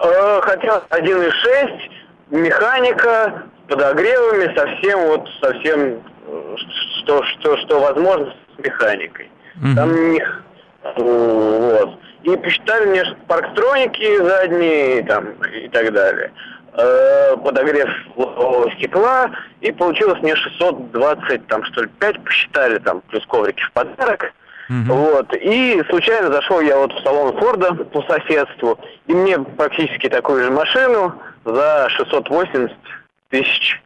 Э, 0.00 0.40
хотел 0.42 0.82
1.6, 0.90 1.80
механика, 2.30 3.44
подогревами, 3.68 4.54
совсем 4.56 5.00
вот 5.06 5.28
совсем 5.40 6.02
что, 7.00 7.22
что, 7.24 7.56
что 7.58 7.80
возможно 7.80 8.34
с 8.54 8.64
механикой. 8.64 9.30
Mm-hmm. 9.62 9.74
Там 9.74 10.12
них 10.12 10.42
вот. 10.96 11.98
И 12.22 12.36
посчитали 12.36 12.86
мне 12.86 13.04
парктроники 13.26 14.22
задние 14.22 15.02
там, 15.04 15.32
и 15.52 15.68
так 15.68 15.92
далее. 15.92 16.32
Э, 16.74 17.36
подогрев 17.36 17.88
стекла, 18.76 19.30
и 19.60 19.72
получилось 19.72 20.20
мне 20.22 20.34
620, 20.34 21.46
там, 21.46 21.64
что 21.64 21.82
ли, 21.82 21.88
5 22.00 22.24
посчитали, 22.24 22.78
там, 22.78 23.00
плюс 23.08 23.24
коврики 23.26 23.62
в 23.62 23.72
подарок. 23.72 24.32
Угу. 24.68 24.94
Вот. 24.94 25.32
И 25.34 25.82
случайно 25.88 26.32
зашел 26.32 26.60
я 26.60 26.76
вот 26.76 26.92
в 26.92 27.02
салон 27.02 27.36
Форда 27.38 27.72
по 27.72 28.02
соседству, 28.02 28.78
и 29.06 29.14
мне 29.14 29.38
практически 29.38 30.08
такую 30.08 30.44
же 30.44 30.50
машину 30.50 31.14
за 31.44 31.88
680 31.90 32.72
тысяч 33.30 33.80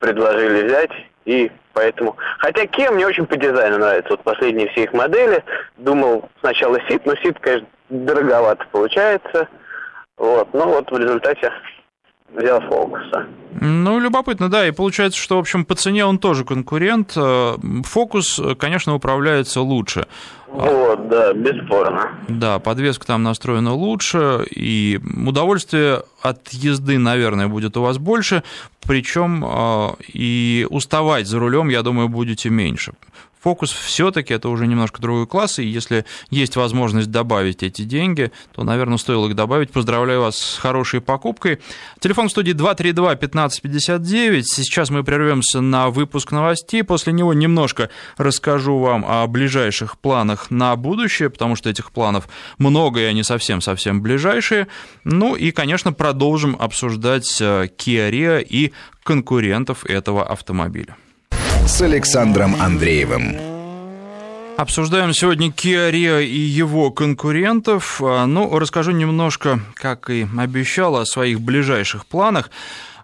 предложили 0.00 0.66
взять, 0.66 0.90
и 1.24 1.50
поэтому... 1.72 2.16
Хотя 2.38 2.64
Kia 2.64 2.90
мне 2.90 3.06
очень 3.06 3.26
по 3.26 3.36
дизайну 3.36 3.78
нравится, 3.78 4.10
вот 4.10 4.22
последние 4.22 4.68
все 4.68 4.84
их 4.84 4.92
модели. 4.92 5.42
Думал 5.76 6.28
сначала 6.40 6.78
Сит, 6.88 7.04
но 7.06 7.14
Сит, 7.16 7.38
конечно, 7.40 7.66
дороговато 7.88 8.64
получается. 8.70 9.48
Вот, 10.16 10.52
но 10.54 10.66
вот 10.66 10.90
в 10.90 10.98
результате 10.98 11.50
взял 12.32 12.60
фокуса. 12.62 13.26
Ну, 13.60 14.00
любопытно, 14.00 14.50
да, 14.50 14.66
и 14.66 14.72
получается, 14.72 15.18
что, 15.18 15.36
в 15.36 15.40
общем, 15.40 15.64
по 15.64 15.74
цене 15.74 16.04
он 16.04 16.18
тоже 16.18 16.44
конкурент. 16.44 17.12
Э, 17.16 17.54
фокус, 17.84 18.40
конечно, 18.58 18.94
управляется 18.94 19.60
лучше. 19.60 20.06
Вот, 20.48 21.08
да, 21.08 21.32
бесспорно. 21.32 22.10
Да, 22.28 22.58
подвеска 22.58 23.06
там 23.06 23.22
настроена 23.22 23.72
лучше, 23.72 24.44
и 24.50 25.00
удовольствие 25.26 26.02
от 26.20 26.48
езды, 26.50 26.98
наверное, 26.98 27.48
будет 27.48 27.76
у 27.76 27.82
вас 27.82 27.98
больше, 27.98 28.42
причем 28.86 29.44
э, 29.44 29.88
и 30.12 30.66
уставать 30.68 31.26
за 31.26 31.38
рулем, 31.38 31.68
я 31.68 31.82
думаю, 31.82 32.08
будете 32.08 32.50
меньше. 32.50 32.92
Фокус 33.44 33.72
все-таки 33.72 34.32
это 34.32 34.48
уже 34.48 34.66
немножко 34.66 35.02
другой 35.02 35.26
класс, 35.26 35.58
и 35.58 35.64
если 35.64 36.06
есть 36.30 36.56
возможность 36.56 37.10
добавить 37.10 37.62
эти 37.62 37.82
деньги, 37.82 38.32
то, 38.54 38.64
наверное, 38.64 38.96
стоило 38.96 39.28
их 39.28 39.34
добавить. 39.34 39.70
Поздравляю 39.70 40.22
вас 40.22 40.38
с 40.38 40.56
хорошей 40.56 41.02
покупкой. 41.02 41.60
Телефон 42.00 42.28
в 42.28 42.30
студии 42.30 42.54
232-1559. 42.54 44.44
Сейчас 44.44 44.88
мы 44.88 45.04
прервемся 45.04 45.60
на 45.60 45.90
выпуск 45.90 46.32
новостей. 46.32 46.82
После 46.84 47.12
него 47.12 47.34
немножко 47.34 47.90
расскажу 48.16 48.78
вам 48.78 49.04
о 49.06 49.26
ближайших 49.26 49.98
планах 49.98 50.50
на 50.50 50.74
будущее, 50.74 51.28
потому 51.28 51.54
что 51.54 51.68
этих 51.68 51.92
планов 51.92 52.30
много, 52.56 53.00
и 53.00 53.04
они 53.04 53.22
совсем-совсем 53.22 54.00
ближайшие. 54.00 54.68
Ну 55.04 55.36
и, 55.36 55.50
конечно, 55.50 55.92
продолжим 55.92 56.56
обсуждать 56.58 57.42
э, 57.42 57.66
Kia 57.76 58.10
Rio 58.10 58.42
и 58.42 58.72
конкурентов 59.02 59.84
этого 59.84 60.26
автомобиля 60.26 60.96
с 61.66 61.80
Александром 61.80 62.60
Андреевым. 62.60 63.36
Обсуждаем 64.56 65.12
сегодня 65.12 65.48
Kia 65.48 65.90
Rio 65.90 66.22
и 66.22 66.38
его 66.38 66.90
конкурентов. 66.90 68.00
А, 68.02 68.26
ну, 68.26 68.58
расскажу 68.58 68.92
немножко, 68.92 69.60
как 69.74 70.10
и 70.10 70.26
обещал, 70.38 70.96
о 70.96 71.06
своих 71.06 71.40
ближайших 71.40 72.06
планах. 72.06 72.50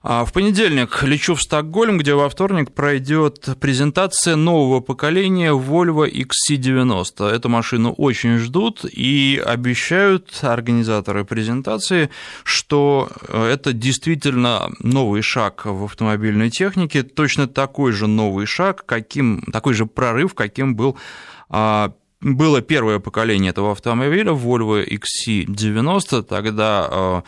А, 0.03 0.25
в 0.25 0.33
понедельник 0.33 1.03
лечу 1.03 1.35
в 1.35 1.43
Стокгольм, 1.43 1.99
где 1.99 2.15
во 2.15 2.31
вторник 2.31 2.73
пройдет 2.73 3.51
презентация 3.61 4.35
нового 4.35 4.81
поколения 4.81 5.53
Volvo 5.53 6.11
XC90. 6.11 7.29
Эту 7.29 7.51
машину 7.51 7.93
очень 7.93 8.39
ждут 8.39 8.87
и 8.91 9.43
обещают 9.45 10.39
организаторы 10.41 11.27
презентации, 11.27 12.09
что 12.45 13.11
э, 13.29 13.51
это 13.53 13.75
действительно 13.75 14.71
новый 14.79 15.21
шаг 15.21 15.67
в 15.67 15.85
автомобильной 15.85 16.49
технике, 16.49 17.03
точно 17.03 17.47
такой 17.47 17.93
же 17.93 18.07
новый 18.07 18.47
шаг, 18.47 18.87
каким, 18.87 19.43
такой 19.53 19.75
же 19.75 19.85
прорыв, 19.85 20.33
каким 20.33 20.77
был 20.77 20.97
а, 21.51 21.93
было 22.23 22.63
первое 22.63 23.01
поколение 23.01 23.51
этого 23.51 23.73
автомобиля, 23.73 24.33
Volvo 24.33 24.83
XC90, 24.87 26.23
тогда 26.23 26.89
э, 26.91 27.23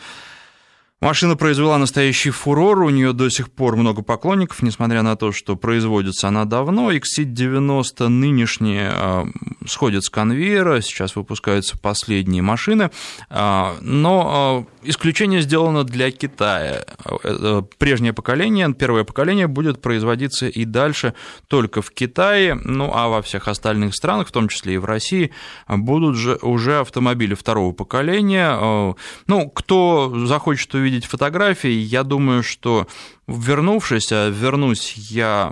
Машина 1.03 1.35
произвела 1.35 1.77
настоящий 1.77 2.29
фурор, 2.29 2.79
у 2.79 2.89
нее 2.89 3.11
до 3.11 3.27
сих 3.27 3.51
пор 3.51 3.75
много 3.75 4.01
поклонников, 4.03 4.61
несмотря 4.61 5.01
на 5.01 5.17
то, 5.17 5.33
что 5.33 5.57
производится 5.57 6.29
она 6.29 6.45
давно. 6.45 6.93
XC90 6.93 8.07
нынешние 8.07 8.89
а, 8.89 9.25
сходят 9.67 10.05
с 10.05 10.09
конвейера, 10.09 10.79
сейчас 10.79 11.17
выпускаются 11.17 11.77
последние 11.77 12.41
машины, 12.41 12.89
а, 13.29 13.75
но 13.81 14.65
а, 14.65 14.87
исключение 14.87 15.41
сделано 15.41 15.83
для 15.83 16.09
Китая. 16.09 16.85
Э, 17.23 17.61
прежнее 17.77 18.13
поколение, 18.13 18.73
первое 18.73 19.03
поколение 19.03 19.47
будет 19.47 19.81
производиться 19.81 20.47
и 20.47 20.63
дальше 20.63 21.15
только 21.49 21.81
в 21.81 21.91
Китае, 21.91 22.55
ну 22.55 22.91
а 22.93 23.09
во 23.09 23.21
всех 23.21 23.49
остальных 23.49 23.93
странах, 23.93 24.29
в 24.29 24.31
том 24.31 24.47
числе 24.47 24.75
и 24.75 24.77
в 24.77 24.85
России, 24.85 25.31
будут 25.67 26.15
же 26.15 26.39
уже 26.41 26.79
автомобили 26.79 27.33
второго 27.33 27.73
поколения. 27.73 28.95
Ну, 29.27 29.49
кто 29.49 30.13
захочет 30.25 30.73
увидеть 30.73 30.92
видеть 30.93 31.09
фотографии. 31.09 31.71
Я 31.71 32.03
думаю, 32.03 32.43
что 32.43 32.87
вернувшись, 33.27 34.11
а 34.11 34.29
вернусь 34.29 34.93
я 34.95 35.51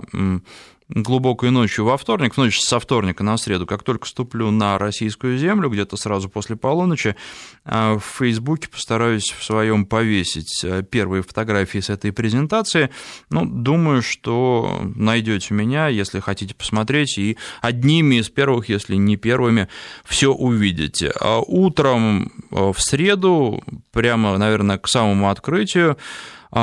глубокой 0.94 1.50
ночью 1.50 1.84
во 1.84 1.96
вторник, 1.96 2.34
в 2.34 2.38
ночь 2.38 2.60
со 2.60 2.78
вторника 2.78 3.24
на 3.24 3.36
среду, 3.36 3.66
как 3.66 3.82
только 3.82 4.06
ступлю 4.06 4.50
на 4.50 4.78
российскую 4.78 5.38
землю, 5.38 5.70
где-то 5.70 5.96
сразу 5.96 6.28
после 6.28 6.56
полуночи, 6.56 7.16
а, 7.64 7.98
в 7.98 8.04
Фейсбуке 8.18 8.68
постараюсь 8.68 9.30
в 9.30 9.42
своем 9.42 9.86
повесить 9.86 10.62
э, 10.64 10.82
первые 10.82 11.22
фотографии 11.22 11.78
с 11.78 11.90
этой 11.90 12.12
презентации. 12.12 12.90
Ну, 13.30 13.46
думаю, 13.46 14.02
что 14.02 14.82
найдете 14.94 15.54
меня, 15.54 15.88
если 15.88 16.20
хотите 16.20 16.54
посмотреть, 16.54 17.18
и 17.18 17.36
одними 17.60 18.16
из 18.16 18.28
первых, 18.28 18.68
если 18.68 18.96
не 18.96 19.16
первыми, 19.16 19.68
все 20.04 20.32
увидите. 20.32 21.12
А 21.20 21.40
утром 21.40 22.32
э, 22.50 22.72
в 22.72 22.80
среду, 22.80 23.62
прямо, 23.92 24.36
наверное, 24.38 24.78
к 24.78 24.88
самому 24.88 25.30
открытию, 25.30 25.96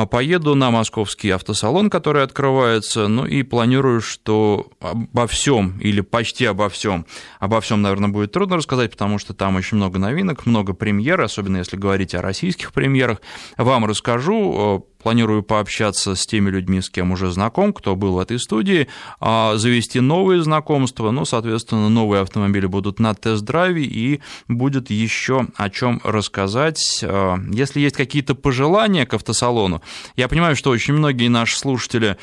поеду 0.10 0.56
на 0.56 0.69
московский 0.71 1.32
автосалон, 1.32 1.89
который 1.89 2.23
открывается, 2.23 3.08
ну 3.08 3.25
и 3.25 3.43
планирую, 3.43 4.02
что 4.02 4.67
обо 4.80 5.25
всем 5.28 5.80
или 5.80 6.02
почти 6.02 6.45
обо 6.45 6.69
всем, 6.69 7.06
обо 7.39 7.60
всем, 7.60 7.82
наверное, 7.82 8.10
будет 8.10 8.32
трудно 8.32 8.58
рассказать, 8.58 8.91
потому 8.91 9.17
что 9.17 9.34
там 9.34 9.56
очень 9.56 9.78
много 9.78 9.97
новинок, 9.97 10.45
много 10.45 10.73
премьер, 10.73 11.19
особенно 11.21 11.58
если 11.58 11.75
говорить 11.75 12.13
о 12.13 12.21
российских 12.21 12.71
премьерах. 12.71 13.21
Вам 13.58 13.86
расскажу, 13.86 14.88
планирую 15.01 15.43
пообщаться 15.43 16.15
с 16.15 16.25
теми 16.25 16.49
людьми, 16.49 16.81
с 16.81 16.89
кем 16.89 17.12
уже 17.12 17.31
знаком, 17.31 17.73
кто 17.73 17.95
был 17.95 18.13
в 18.13 18.19
этой 18.19 18.39
студии, 18.39 18.88
а, 19.19 19.55
завести 19.55 19.99
новые 19.99 20.43
знакомства, 20.43 21.12
ну, 21.12 21.25
соответственно, 21.25 21.89
новые 21.89 22.21
автомобили 22.21 22.65
будут 22.65 22.99
на 22.99 23.15
тест-драйве, 23.15 23.83
и 23.83 24.21
будет 24.47 24.89
еще 24.89 25.47
о 25.55 25.69
чем 25.69 26.01
рассказать. 26.03 26.99
А, 27.03 27.38
если 27.51 27.79
есть 27.79 27.95
какие-то 27.95 28.35
пожелания 28.35 29.05
к 29.05 29.13
автосалону, 29.13 29.81
я 30.15 30.27
понимаю, 30.27 30.55
что 30.55 30.69
очень 30.69 30.93
многие 30.93 31.29
наши 31.29 31.57
слушатели 31.57 32.17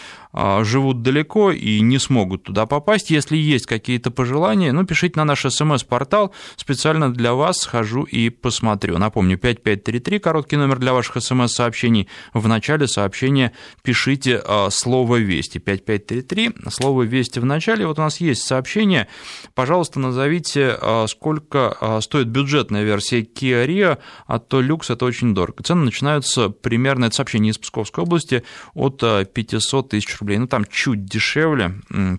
живут 0.63 1.03
далеко 1.03 1.51
и 1.51 1.81
не 1.81 1.99
смогут 1.99 2.45
туда 2.45 2.67
попасть. 2.67 3.11
Если 3.11 3.37
есть 3.37 3.67
какие-то 3.67 4.11
пожелания, 4.11 4.73
ну, 4.73 4.85
пишите 4.85 5.15
на 5.17 5.25
наш 5.25 5.43
смс-портал. 5.43 6.35
Специально 6.57 7.13
для 7.13 7.35
вас 7.35 7.61
схожу 7.61 8.03
и 8.03 8.29
посмотрю. 8.29 8.99
Напомню, 8.99 9.39
5533, 9.39 10.19
короткий 10.19 10.57
номер 10.57 10.79
для 10.79 10.93
ваших 10.93 11.23
смс-сообщений. 11.23 12.09
В 12.35 12.49
начале 12.49 12.87
сообщения 12.87 13.53
пишите 13.83 14.43
слово 14.71 15.17
«Вести». 15.17 15.59
5533, 15.59 16.53
слово 16.71 17.03
«Вести» 17.05 17.39
в 17.39 17.45
начале. 17.45 17.87
Вот 17.87 17.99
у 17.99 18.03
нас 18.03 18.21
есть 18.21 18.43
сообщение. 18.43 19.09
Пожалуйста, 19.55 20.01
назовите, 20.01 20.77
сколько 21.09 21.99
стоит 22.03 22.29
бюджетная 22.29 22.85
версия 22.85 23.23
Kia 23.23 23.67
Rio, 23.67 23.99
а 24.27 24.39
то 24.39 24.61
люкс 24.61 24.91
это 24.91 25.05
очень 25.05 25.35
дорого. 25.35 25.63
Цены 25.63 25.85
начинаются 25.85 26.51
примерно, 26.51 27.07
это 27.07 27.15
сообщение 27.15 27.53
из 27.53 27.59
Псковской 27.59 28.05
области, 28.05 28.43
от 28.75 28.99
500 29.33 29.89
тысяч 29.89 30.19
рублей. 30.19 30.26
Ну, 30.35 30.47
там 30.47 30.65
чуть 30.65 31.05
дешевле. 31.05 31.73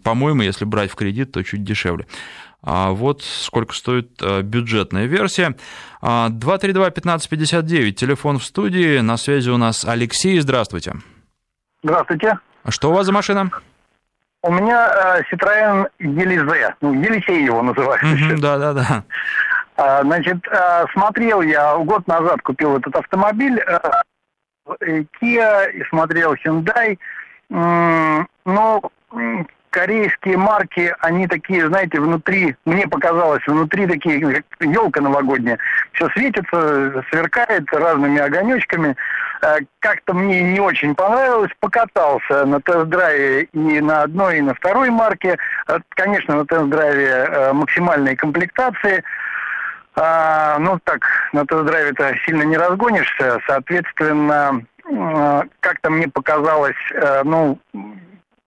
По-моему, 0.03 0.41
если 0.41 0.65
брать 0.65 0.91
в 0.91 0.95
кредит, 0.95 1.31
то 1.31 1.43
чуть 1.43 1.63
дешевле. 1.63 2.07
А 2.63 2.91
вот 2.91 3.21
сколько 3.23 3.73
стоит 3.73 4.21
э, 4.21 4.41
бюджетная 4.41 5.05
версия. 5.05 5.55
232-1559, 6.01 7.91
телефон 7.91 8.39
в 8.39 8.43
студии. 8.43 8.99
На 8.99 9.17
связи 9.17 9.49
у 9.49 9.57
нас 9.57 9.85
Алексей. 9.85 10.39
Здравствуйте. 10.39 10.93
Здравствуйте. 11.83 12.39
А 12.63 12.71
что 12.71 12.89
у 12.89 12.93
вас 12.93 13.05
за 13.05 13.13
машина? 13.13 13.49
У 14.43 14.51
меня 14.51 14.89
э, 14.89 15.21
Citroёn 15.31 15.87
Елизе, 15.99 16.75
ну, 16.81 16.93
Елисей 16.93 17.43
его 17.43 17.61
называют. 17.61 18.01
Да-да-да. 18.41 19.03
А, 19.75 20.01
значит, 20.01 20.37
э, 20.47 20.85
смотрел 20.93 21.41
я, 21.41 21.77
год 21.77 22.07
назад 22.07 22.41
купил 22.41 22.77
этот 22.77 22.95
автомобиль, 22.95 23.63
Kia, 25.21 25.71
и 25.71 25.83
смотрел 25.89 26.33
Hyundai. 26.33 26.97
Но 27.49 28.91
корейские 29.77 30.37
марки, 30.37 30.91
они 31.01 31.27
такие, 31.27 31.67
знаете, 31.67 31.99
внутри, 31.99 32.55
мне 32.65 32.87
показалось, 32.87 33.45
внутри 33.45 33.85
такие, 33.85 34.19
как 34.19 34.43
елка 34.59 35.01
новогодняя. 35.01 35.59
Все 35.91 36.09
светится, 36.09 37.03
сверкает 37.11 37.71
разными 37.71 38.19
огонечками. 38.19 38.95
Э, 39.43 39.57
как-то 39.79 40.15
мне 40.15 40.41
не 40.41 40.59
очень 40.59 40.95
понравилось. 40.95 41.51
Покатался 41.59 42.45
на 42.45 42.59
тест-драйве 42.59 43.43
и 43.53 43.81
на 43.81 44.01
одной, 44.01 44.39
и 44.39 44.41
на 44.41 44.55
второй 44.55 44.89
марке. 44.89 45.37
Э, 45.67 45.77
конечно, 45.89 46.37
на 46.37 46.45
тест-драйве 46.47 47.05
э, 47.05 47.53
максимальной 47.53 48.15
комплектации. 48.15 49.03
А, 49.95 50.57
ну, 50.59 50.79
так, 50.83 51.05
на 51.33 51.45
тест-драйве-то 51.45 52.15
сильно 52.25 52.41
не 52.41 52.57
разгонишься. 52.57 53.39
Соответственно, 53.45 54.63
как-то 55.59 55.89
мне 55.89 56.07
показалось, 56.07 56.75
ну, 57.23 57.57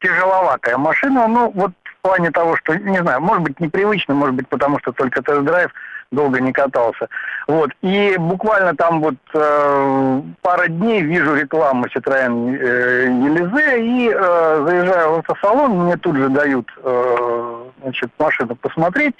тяжеловатая 0.00 0.78
машина. 0.78 1.28
Ну, 1.28 1.50
вот 1.54 1.72
в 1.84 2.02
плане 2.02 2.30
того, 2.30 2.56
что, 2.56 2.74
не 2.76 2.98
знаю, 2.98 3.20
может 3.20 3.42
быть, 3.42 3.60
непривычно, 3.60 4.14
может 4.14 4.34
быть, 4.34 4.48
потому 4.48 4.78
что 4.78 4.92
только 4.92 5.22
тест-драйв 5.22 5.70
долго 6.10 6.40
не 6.40 6.52
катался. 6.52 7.08
Вот. 7.46 7.70
И 7.82 8.16
буквально 8.18 8.74
там 8.74 9.00
вот 9.00 9.16
э, 9.34 10.22
пара 10.42 10.66
дней 10.66 11.02
вижу 11.02 11.34
рекламу 11.36 11.86
Citroёn 11.86 12.56
э, 12.58 13.78
и 13.78 14.10
э, 14.12 14.64
заезжаю 14.66 15.12
в 15.12 15.18
автосалон, 15.18 15.84
мне 15.84 15.96
тут 15.96 16.16
же 16.16 16.28
дают 16.28 16.68
э, 16.82 17.64
значит, 17.82 18.10
машину 18.18 18.56
посмотреть, 18.56 19.14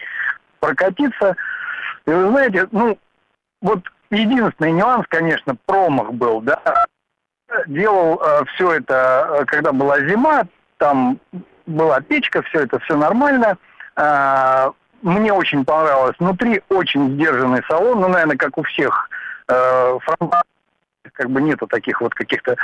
прокатиться. 0.59 1.37
И 2.07 2.11
вы 2.11 2.29
знаете, 2.31 2.67
ну, 2.73 2.99
вот 3.63 3.81
единственный 4.11 4.73
нюанс, 4.73 5.05
конечно, 5.09 5.57
промах 5.67 6.13
был, 6.13 6.41
да, 6.41 6.87
делал 7.67 8.21
э, 8.23 8.45
все 8.55 8.73
это, 8.75 9.29
э, 9.41 9.45
когда 9.47 9.73
была 9.73 10.01
зима, 10.01 10.45
там 10.79 11.19
была 11.67 12.01
печка, 12.01 12.43
все 12.43 12.61
это, 12.61 12.79
все 12.81 12.97
нормально. 12.97 13.57
А, 13.97 14.73
мне 15.03 15.33
очень 15.33 15.65
понравилось. 15.65 16.17
Внутри 16.19 16.63
очень 16.69 17.15
сдержанный 17.15 17.63
салон, 17.69 18.01
ну, 18.01 18.09
наверное, 18.09 18.37
как 18.37 18.59
у 18.59 18.63
всех 18.63 19.09
э, 19.49 19.99
как 21.13 21.31
бы 21.31 21.41
нету 21.41 21.67
таких 21.67 22.01
вот 22.01 22.15
каких-то 22.15 22.57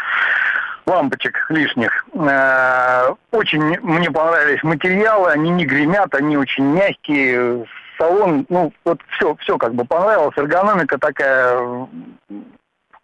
лампочек 0.86 1.46
лишних. 1.50 2.06
Э, 2.14 3.10
очень 3.32 3.78
мне 3.80 4.10
понравились 4.10 4.62
материалы, 4.62 5.30
они 5.30 5.50
не 5.50 5.66
гремят, 5.66 6.14
они 6.14 6.36
очень 6.36 6.64
мягкие. 6.64 7.66
Салон, 7.98 8.44
ну, 8.50 8.74
вот 8.84 9.00
все, 9.08 9.34
все 9.36 9.56
как 9.56 9.74
бы 9.74 9.86
понравилось. 9.86 10.36
Эргономика 10.36 10.98
такая, 10.98 11.86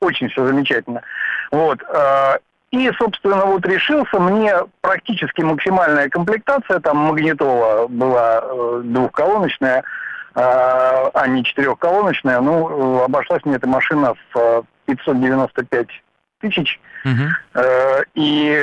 очень 0.03 0.29
все 0.29 0.47
замечательно. 0.47 1.03
Вот. 1.51 1.83
Э, 1.89 2.37
и, 2.73 2.91
собственно, 2.99 3.45
вот 3.45 3.67
решился, 3.67 4.19
мне 4.19 4.55
практически 4.81 5.43
максимальная 5.43 6.09
комплектация, 6.09 6.81
там 6.81 6.97
магнитола 6.97 7.87
была 7.87 8.41
э, 8.43 8.81
двухколоночная, 8.85 9.81
э, 9.81 9.83
а 10.35 11.27
не 11.29 11.45
четырехколоночная, 11.45 12.41
ну, 12.41 13.03
обошлась 13.03 13.45
мне 13.45 13.57
эта 13.57 13.69
машина 13.69 14.15
в 14.33 14.65
595 14.87 15.89
тысяч. 16.41 16.81
Э, 17.55 18.03
и 18.15 18.59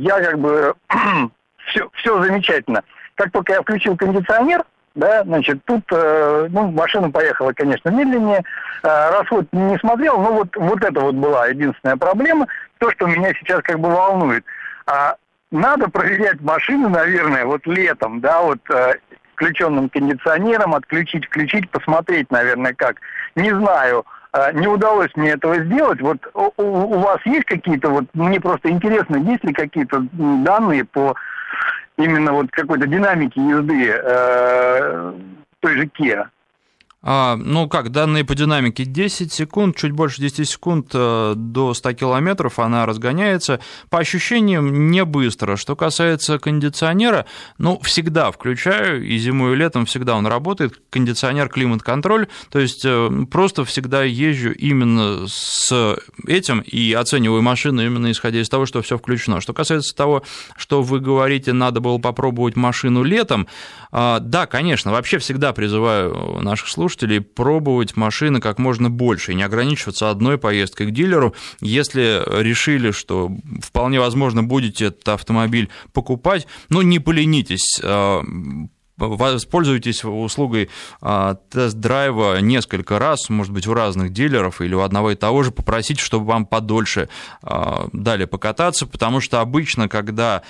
я 0.00 0.20
как 0.20 0.38
бы, 0.38 0.74
все, 1.68 1.88
все 1.94 2.22
замечательно. 2.22 2.82
Как 3.14 3.32
только 3.32 3.54
я 3.54 3.62
включил 3.62 3.96
кондиционер, 3.96 4.62
да, 4.98 5.22
значит, 5.22 5.60
тут, 5.64 5.84
э, 5.92 6.48
ну, 6.50 6.72
машина 6.72 7.08
поехала, 7.10 7.52
конечно, 7.52 7.88
медленнее, 7.88 8.42
э, 8.82 9.10
расход 9.10 9.46
не 9.52 9.78
смотрел, 9.78 10.20
но 10.20 10.32
вот, 10.32 10.56
вот 10.56 10.82
это 10.82 11.00
вот 11.00 11.14
была 11.14 11.46
единственная 11.46 11.96
проблема, 11.96 12.48
то, 12.78 12.90
что 12.90 13.06
меня 13.06 13.32
сейчас 13.34 13.60
как 13.62 13.78
бы 13.78 13.90
волнует. 13.90 14.44
А 14.86 15.14
надо 15.52 15.88
проверять 15.88 16.40
машину, 16.40 16.88
наверное, 16.88 17.44
вот 17.44 17.64
летом, 17.66 18.20
да, 18.20 18.42
вот 18.42 18.58
э, 18.70 18.94
включенным 19.34 19.88
кондиционером, 19.88 20.74
отключить, 20.74 21.26
включить, 21.26 21.70
посмотреть, 21.70 22.30
наверное, 22.32 22.74
как. 22.74 22.96
Не 23.36 23.52
знаю, 23.52 24.04
э, 24.32 24.52
не 24.54 24.66
удалось 24.66 25.14
мне 25.14 25.30
этого 25.30 25.62
сделать. 25.62 26.00
Вот 26.00 26.18
у, 26.34 26.50
у 26.56 26.98
вас 26.98 27.18
есть 27.24 27.44
какие-то, 27.44 27.88
вот 27.90 28.06
мне 28.14 28.40
просто 28.40 28.68
интересно, 28.68 29.14
есть 29.16 29.44
ли 29.44 29.52
какие-то 29.52 30.04
данные 30.12 30.84
по 30.84 31.14
именно 31.98 32.32
вот 32.32 32.50
какой-то 32.50 32.86
динамики 32.86 33.38
езды 33.38 33.90
э, 33.90 35.12
той 35.60 35.76
же 35.76 35.86
Kia? 35.88 36.30
А, 37.00 37.36
ну 37.36 37.68
как, 37.68 37.92
данные 37.92 38.24
по 38.24 38.34
динамике 38.34 38.84
10 38.84 39.32
секунд, 39.32 39.76
чуть 39.76 39.92
больше 39.92 40.20
10 40.20 40.48
секунд 40.48 40.90
э, 40.92 41.34
до 41.36 41.72
100 41.72 41.92
километров 41.92 42.58
она 42.58 42.86
разгоняется. 42.86 43.60
По 43.88 44.00
ощущениям 44.00 44.90
не 44.90 45.04
быстро. 45.04 45.56
Что 45.56 45.76
касается 45.76 46.40
кондиционера, 46.40 47.26
ну 47.56 47.78
всегда 47.84 48.32
включаю, 48.32 49.06
и 49.06 49.16
зимой, 49.18 49.52
и 49.52 49.56
летом 49.56 49.86
всегда 49.86 50.16
он 50.16 50.26
работает. 50.26 50.80
Кондиционер, 50.90 51.48
климат-контроль, 51.48 52.26
то 52.50 52.58
есть 52.58 52.84
э, 52.84 53.10
просто 53.30 53.64
всегда 53.64 54.02
езжу 54.02 54.50
именно 54.50 55.28
с 55.28 55.96
этим 56.26 56.60
и 56.62 56.92
оцениваю 56.94 57.42
машину 57.42 57.86
именно 57.86 58.10
исходя 58.10 58.40
из 58.40 58.48
того, 58.48 58.66
что 58.66 58.82
все 58.82 58.98
включено. 58.98 59.40
Что 59.40 59.52
касается 59.52 59.94
того, 59.94 60.24
что 60.56 60.82
вы 60.82 60.98
говорите, 60.98 61.52
надо 61.52 61.78
было 61.80 61.98
попробовать 61.98 62.56
машину 62.56 63.04
летом, 63.04 63.46
а, 63.92 64.18
да, 64.18 64.46
конечно, 64.46 64.90
вообще 64.90 65.18
всегда 65.18 65.52
призываю 65.52 66.40
наших 66.42 66.66
слушателей 66.66 66.87
слушателей 66.88 67.20
пробовать 67.20 67.96
машины 67.96 68.40
как 68.40 68.58
можно 68.58 68.88
больше 68.88 69.32
и 69.32 69.34
не 69.34 69.42
ограничиваться 69.42 70.08
одной 70.08 70.38
поездкой 70.38 70.86
к 70.86 70.90
дилеру. 70.90 71.34
Если 71.60 72.22
решили, 72.42 72.92
что 72.92 73.30
вполне 73.62 74.00
возможно 74.00 74.42
будете 74.42 74.86
этот 74.86 75.06
автомобиль 75.08 75.68
покупать, 75.92 76.46
ну 76.70 76.80
не 76.80 76.98
поленитесь, 76.98 77.78
а, 77.84 78.22
воспользуйтесь 78.96 80.02
услугой 80.02 80.70
а, 81.02 81.36
тест-драйва 81.50 82.40
несколько 82.40 82.98
раз, 82.98 83.28
может 83.28 83.52
быть, 83.52 83.66
у 83.66 83.74
разных 83.74 84.10
дилеров 84.10 84.62
или 84.62 84.74
у 84.74 84.80
одного 84.80 85.10
и 85.10 85.14
того 85.14 85.42
же, 85.42 85.50
попросите, 85.50 86.02
чтобы 86.02 86.24
вам 86.24 86.46
подольше 86.46 87.10
а, 87.42 87.88
дали 87.92 88.24
покататься, 88.24 88.86
потому 88.86 89.20
что 89.20 89.40
обычно, 89.40 89.88
когда 89.88 90.42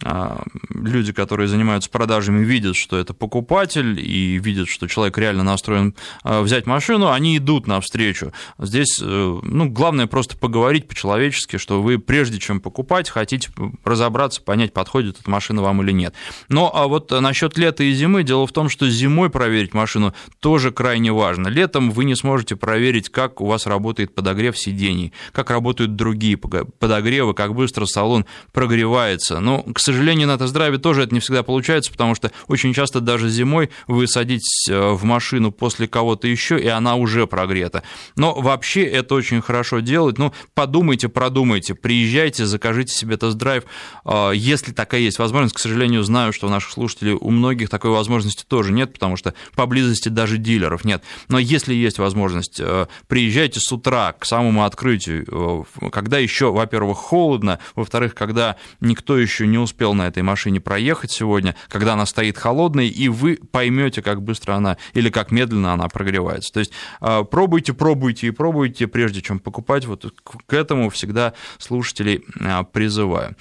люди, 0.00 1.12
которые 1.12 1.48
занимаются 1.48 1.90
продажами, 1.90 2.44
видят, 2.44 2.76
что 2.76 2.98
это 2.98 3.12
покупатель, 3.12 4.00
и 4.00 4.38
видят, 4.38 4.68
что 4.68 4.88
человек 4.88 5.18
реально 5.18 5.42
настроен 5.42 5.94
а, 6.22 6.40
взять 6.40 6.66
машину, 6.66 7.10
они 7.10 7.36
идут 7.36 7.66
навстречу. 7.66 8.32
Здесь, 8.58 8.98
э, 9.02 9.40
ну, 9.42 9.68
главное 9.68 10.06
просто 10.06 10.36
поговорить 10.36 10.88
по-человечески, 10.88 11.58
что 11.58 11.82
вы, 11.82 11.98
прежде 11.98 12.38
чем 12.38 12.60
покупать, 12.60 13.10
хотите 13.10 13.50
разобраться, 13.84 14.40
понять, 14.40 14.72
подходит 14.72 15.20
эта 15.20 15.30
машина 15.30 15.62
вам 15.62 15.82
или 15.82 15.92
нет. 15.92 16.14
Но 16.48 16.74
а 16.74 16.88
вот 16.88 17.10
насчет 17.10 17.58
лета 17.58 17.84
и 17.84 17.92
зимы, 17.92 18.22
дело 18.22 18.46
в 18.46 18.52
том, 18.52 18.70
что 18.70 18.88
зимой 18.88 19.28
проверить 19.28 19.74
машину 19.74 20.14
тоже 20.40 20.72
крайне 20.72 21.12
важно. 21.12 21.48
Летом 21.48 21.90
вы 21.90 22.04
не 22.04 22.14
сможете 22.14 22.56
проверить, 22.56 23.10
как 23.10 23.40
у 23.42 23.46
вас 23.46 23.66
работает 23.66 24.14
подогрев 24.14 24.58
сидений, 24.58 25.12
как 25.32 25.50
работают 25.50 25.96
другие 25.96 26.38
подогревы, 26.38 27.34
как 27.34 27.54
быстро 27.54 27.84
салон 27.84 28.24
прогревается. 28.52 29.38
Но, 29.40 29.62
к 29.62 29.81
сожалению, 29.82 30.28
на 30.28 30.38
тест-драйве 30.38 30.78
тоже 30.78 31.02
это 31.02 31.14
не 31.14 31.20
всегда 31.20 31.42
получается, 31.42 31.90
потому 31.90 32.14
что 32.14 32.30
очень 32.48 32.72
часто 32.72 33.00
даже 33.00 33.28
зимой 33.28 33.70
вы 33.86 34.06
садитесь 34.06 34.68
э, 34.68 34.92
в 34.92 35.04
машину 35.04 35.52
после 35.52 35.88
кого-то 35.88 36.28
еще, 36.28 36.58
и 36.58 36.68
она 36.68 36.94
уже 36.94 37.26
прогрета. 37.26 37.82
Но 38.16 38.34
вообще 38.34 38.84
это 38.84 39.14
очень 39.14 39.42
хорошо 39.42 39.80
делать. 39.80 40.18
Ну, 40.18 40.32
подумайте, 40.54 41.08
продумайте, 41.08 41.74
приезжайте, 41.74 42.46
закажите 42.46 42.94
себе 42.94 43.16
тест-драйв, 43.16 43.64
э, 44.04 44.32
если 44.34 44.72
такая 44.72 45.00
есть 45.00 45.18
возможность. 45.18 45.56
К 45.56 45.58
сожалению, 45.58 46.02
знаю, 46.02 46.32
что 46.32 46.46
у 46.46 46.50
наших 46.50 46.72
слушателей 46.72 47.12
у 47.12 47.30
многих 47.30 47.68
такой 47.68 47.90
возможности 47.90 48.44
тоже 48.46 48.72
нет, 48.72 48.92
потому 48.92 49.16
что 49.16 49.34
поблизости 49.54 50.08
даже 50.08 50.38
дилеров 50.38 50.84
нет. 50.84 51.02
Но 51.28 51.38
если 51.38 51.74
есть 51.74 51.98
возможность, 51.98 52.60
э, 52.60 52.86
приезжайте 53.08 53.60
с 53.60 53.72
утра 53.72 54.12
к 54.12 54.24
самому 54.24 54.64
открытию, 54.64 55.66
когда 55.90 56.18
еще, 56.18 56.52
во-первых, 56.52 56.98
холодно, 56.98 57.58
во-вторых, 57.74 58.14
когда 58.14 58.56
никто 58.80 59.18
еще 59.18 59.46
не 59.46 59.58
успел 59.58 59.71
на 59.78 60.06
этой 60.06 60.22
машине 60.22 60.60
проехать 60.60 61.10
сегодня, 61.10 61.54
когда 61.68 61.94
она 61.94 62.06
стоит 62.06 62.38
холодной, 62.38 62.88
и 62.88 63.08
вы 63.08 63.38
поймете, 63.50 64.02
как 64.02 64.22
быстро 64.22 64.54
она 64.54 64.76
или 64.94 65.10
как 65.10 65.30
медленно 65.30 65.72
она 65.72 65.88
прогревается. 65.88 66.52
То 66.52 66.60
есть 66.60 66.72
а, 67.00 67.24
пробуйте, 67.24 67.72
пробуйте 67.72 68.28
и 68.28 68.30
пробуйте, 68.30 68.86
прежде 68.86 69.22
чем 69.22 69.38
покупать. 69.38 69.86
Вот 69.86 70.04
к 70.46 70.52
этому 70.52 70.90
всегда 70.90 71.34
слушателей 71.58 72.24
а, 72.40 72.62
призываю. 72.64 73.34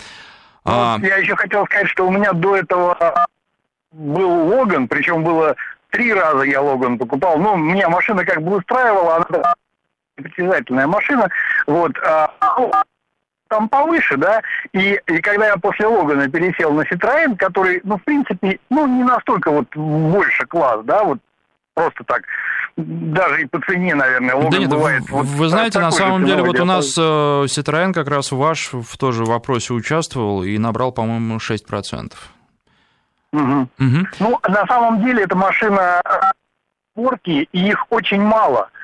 Ну, 0.66 0.72
а... 0.72 0.98
Я 1.02 1.18
еще 1.18 1.36
хотел 1.36 1.66
сказать, 1.66 1.88
что 1.88 2.08
у 2.08 2.12
меня 2.12 2.34
до 2.34 2.58
этого 2.58 3.28
был 3.92 4.48
Логан, 4.48 4.88
причем 4.88 5.24
было 5.24 5.56
три 5.90 6.14
раза 6.14 6.44
я 6.44 6.62
Логан 6.62 6.98
покупал. 6.98 7.38
Ну, 7.38 7.56
меня 7.56 7.90
машина 7.90 8.26
как 8.26 8.42
бы 8.42 8.58
устраивала, 8.58 9.18
она 9.18 9.54
притязательная 10.16 10.88
машина. 10.88 11.30
Вот. 11.68 11.98
А, 12.00 12.34
там 13.52 13.68
повыше, 13.68 14.16
да, 14.18 14.42
и, 14.72 14.98
и 15.08 15.18
когда 15.20 15.48
я 15.48 15.58
после 15.58 15.86
Логана 15.86 16.30
пересел 16.30 16.74
на 16.74 16.82
Citroёn, 16.82 17.36
который, 17.36 17.82
ну, 17.84 17.98
в 17.98 18.04
принципе, 18.04 18.60
ну, 18.70 18.88
не 18.88 19.04
настолько 19.04 19.52
вот 19.52 19.68
больше 19.76 20.46
класс, 20.48 20.80
да, 20.86 21.04
вот 21.04 21.20
просто 21.74 22.04
так, 22.06 22.24
даже 22.78 23.42
и 23.42 23.46
по 23.46 23.60
цене, 23.62 23.94
наверное, 23.94 24.36
Логан 24.36 24.52
да 24.52 24.58
нет, 24.58 24.70
бывает. 24.70 25.02
Вы, 25.10 25.18
вот 25.18 25.26
вы 25.26 25.50
знаете, 25.50 25.80
на 25.80 25.92
самом 25.92 26.26
деле, 26.26 26.44
вот 26.44 26.60
у 26.60 26.66
нас 26.66 26.98
э, 26.98 27.02
Citroёn 27.02 27.92
как 27.92 28.08
раз 28.08 28.32
ваш 28.32 28.70
в 28.72 28.98
тоже 28.98 29.26
вопросе 29.26 29.74
участвовал 29.74 30.44
и 30.44 30.58
набрал, 30.58 30.94
по-моему, 30.94 31.36
6%. 31.36 32.14
Угу. 33.34 33.42
Угу. 33.42 34.08
Ну, 34.20 34.40
на 34.48 34.66
самом 34.66 35.04
деле, 35.04 35.24
это 35.24 35.36
машина 35.36 36.02
порки, 36.96 37.50
и 37.52 37.68
их 37.68 37.86
очень 37.90 38.22
мало– 38.22 38.70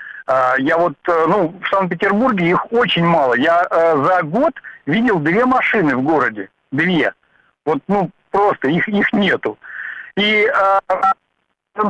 я 0.59 0.77
вот, 0.77 0.95
э, 1.07 1.25
ну, 1.27 1.53
в 1.61 1.69
Санкт-Петербурге 1.69 2.49
их 2.49 2.71
очень 2.71 3.05
мало. 3.05 3.33
Я 3.35 3.65
э, 3.69 4.03
за 4.03 4.23
год 4.23 4.53
видел 4.85 5.19
две 5.19 5.45
машины 5.45 5.95
в 5.95 6.01
городе. 6.01 6.49
Две. 6.71 7.13
Вот, 7.65 7.79
ну, 7.87 8.09
просто 8.31 8.67
их, 8.67 8.87
их 8.87 9.13
нету. 9.13 9.57
И 10.15 10.47
э, 10.47 10.79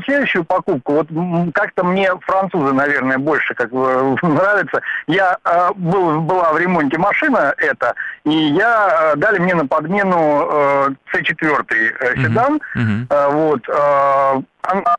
следующую 0.05 0.43
покупку, 0.43 0.93
вот 0.93 1.07
как-то 1.53 1.83
мне 1.83 2.11
французы, 2.21 2.73
наверное, 2.73 3.17
больше 3.17 3.53
как 3.53 3.71
бы 3.71 4.17
нравятся. 4.21 4.81
Я 5.07 5.37
э, 5.43 5.69
был, 5.75 6.21
была 6.21 6.53
в 6.53 6.57
ремонте 6.57 6.97
машина 6.97 7.53
эта, 7.57 7.95
и 8.23 8.31
я 8.31 9.13
э, 9.13 9.15
дали 9.17 9.39
мне 9.39 9.55
на 9.55 9.65
подмену 9.65 10.47
э, 10.49 10.89
C4 11.13 11.65
э, 11.71 12.15
седан. 12.17 12.59
Mm-hmm. 12.75 13.07
Э, 13.09 13.29
вот, 13.31 13.67
э, 13.69 14.41
она 14.61 14.95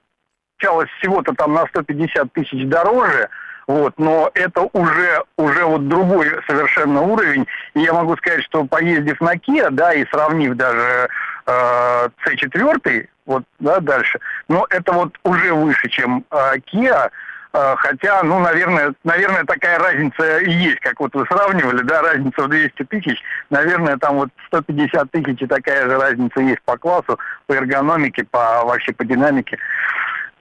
получалось 0.58 0.88
всего-то 0.98 1.34
там 1.34 1.54
на 1.54 1.66
150 1.66 2.32
тысяч 2.32 2.66
дороже, 2.66 3.28
вот, 3.66 3.94
но 3.98 4.30
это 4.34 4.62
уже, 4.72 5.22
уже 5.36 5.64
вот 5.64 5.88
другой 5.88 6.30
совершенно 6.46 7.02
уровень. 7.02 7.46
И 7.74 7.80
я 7.80 7.92
могу 7.92 8.16
сказать, 8.16 8.42
что 8.44 8.64
поездив 8.64 9.20
на 9.20 9.34
Kia, 9.34 9.70
да, 9.70 9.92
и 9.92 10.06
сравнив 10.06 10.56
даже 10.56 11.08
э, 11.46 12.08
C4, 12.26 13.08
вот, 13.26 13.44
да, 13.58 13.80
дальше, 13.80 14.18
но 14.48 14.66
это 14.70 14.92
вот 14.92 15.14
уже 15.22 15.52
выше, 15.52 15.88
чем 15.90 16.24
э, 16.30 16.56
Kia, 16.72 17.10
э, 17.52 17.74
хотя, 17.76 18.22
ну, 18.22 18.38
наверное, 18.38 18.94
наверное, 19.04 19.44
такая 19.44 19.78
разница 19.78 20.38
и 20.38 20.50
есть, 20.50 20.80
как 20.80 20.98
вот 20.98 21.14
вы 21.14 21.26
сравнивали, 21.26 21.82
да, 21.82 22.00
разница 22.00 22.44
в 22.44 22.48
200 22.48 22.84
тысяч, 22.84 23.22
наверное, 23.50 23.98
там 23.98 24.16
вот 24.16 24.30
150 24.46 25.10
тысяч 25.10 25.42
и 25.42 25.46
такая 25.46 25.84
же 25.84 25.98
разница 25.98 26.40
есть 26.40 26.62
по 26.62 26.78
классу, 26.78 27.18
по 27.46 27.52
эргономике, 27.52 28.24
по 28.24 28.64
вообще 28.64 28.94
по 28.94 29.04
динамике. 29.04 29.58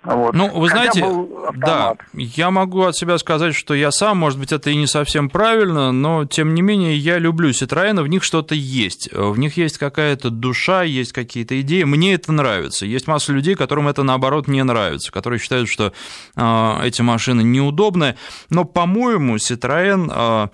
Вот. 0.08 0.34
Ну, 0.34 0.50
вы 0.58 0.70
Хотя 0.70 0.93
знаете, 0.93 1.28
да, 1.58 1.96
я 2.13 2.50
могу 2.50 2.84
от 2.84 2.96
себя 2.96 3.17
сказать, 3.17 3.54
что 3.54 3.74
я 3.74 3.91
сам, 3.91 4.17
может 4.17 4.39
быть, 4.39 4.54
это 4.54 4.70
и 4.70 4.76
не 4.76 4.88
совсем 4.88 5.30
правильно, 5.30 5.91
но 5.91 6.24
тем 6.24 6.56
не 6.56 6.62
менее 6.62 6.96
я 6.96 7.17
люблю 7.17 7.50
Citroёn, 7.50 8.02
в 8.02 8.08
них 8.08 8.24
что-то 8.24 8.56
есть, 8.56 9.10
в 9.12 9.38
них 9.38 9.58
есть 9.58 9.78
какая-то 9.78 10.30
душа, 10.30 10.84
есть 10.84 11.12
какие-то 11.12 11.60
идеи, 11.60 11.84
мне 11.84 12.13
это 12.13 12.32
нравится. 12.32 12.86
Есть 12.86 13.08
масса 13.08 13.34
людей, 13.34 13.56
которым 13.56 13.89
это 13.89 14.04
наоборот 14.04 14.48
не 14.48 14.63
нравится, 14.63 15.12
которые 15.12 15.39
считают, 15.39 15.67
что 15.67 15.91
э, 16.38 16.80
эти 16.86 17.02
машины 17.02 17.41
неудобные, 17.41 18.15
но, 18.50 18.63
по-моему, 18.63 19.36
Citroёn 19.36 20.10
э, 20.10 20.48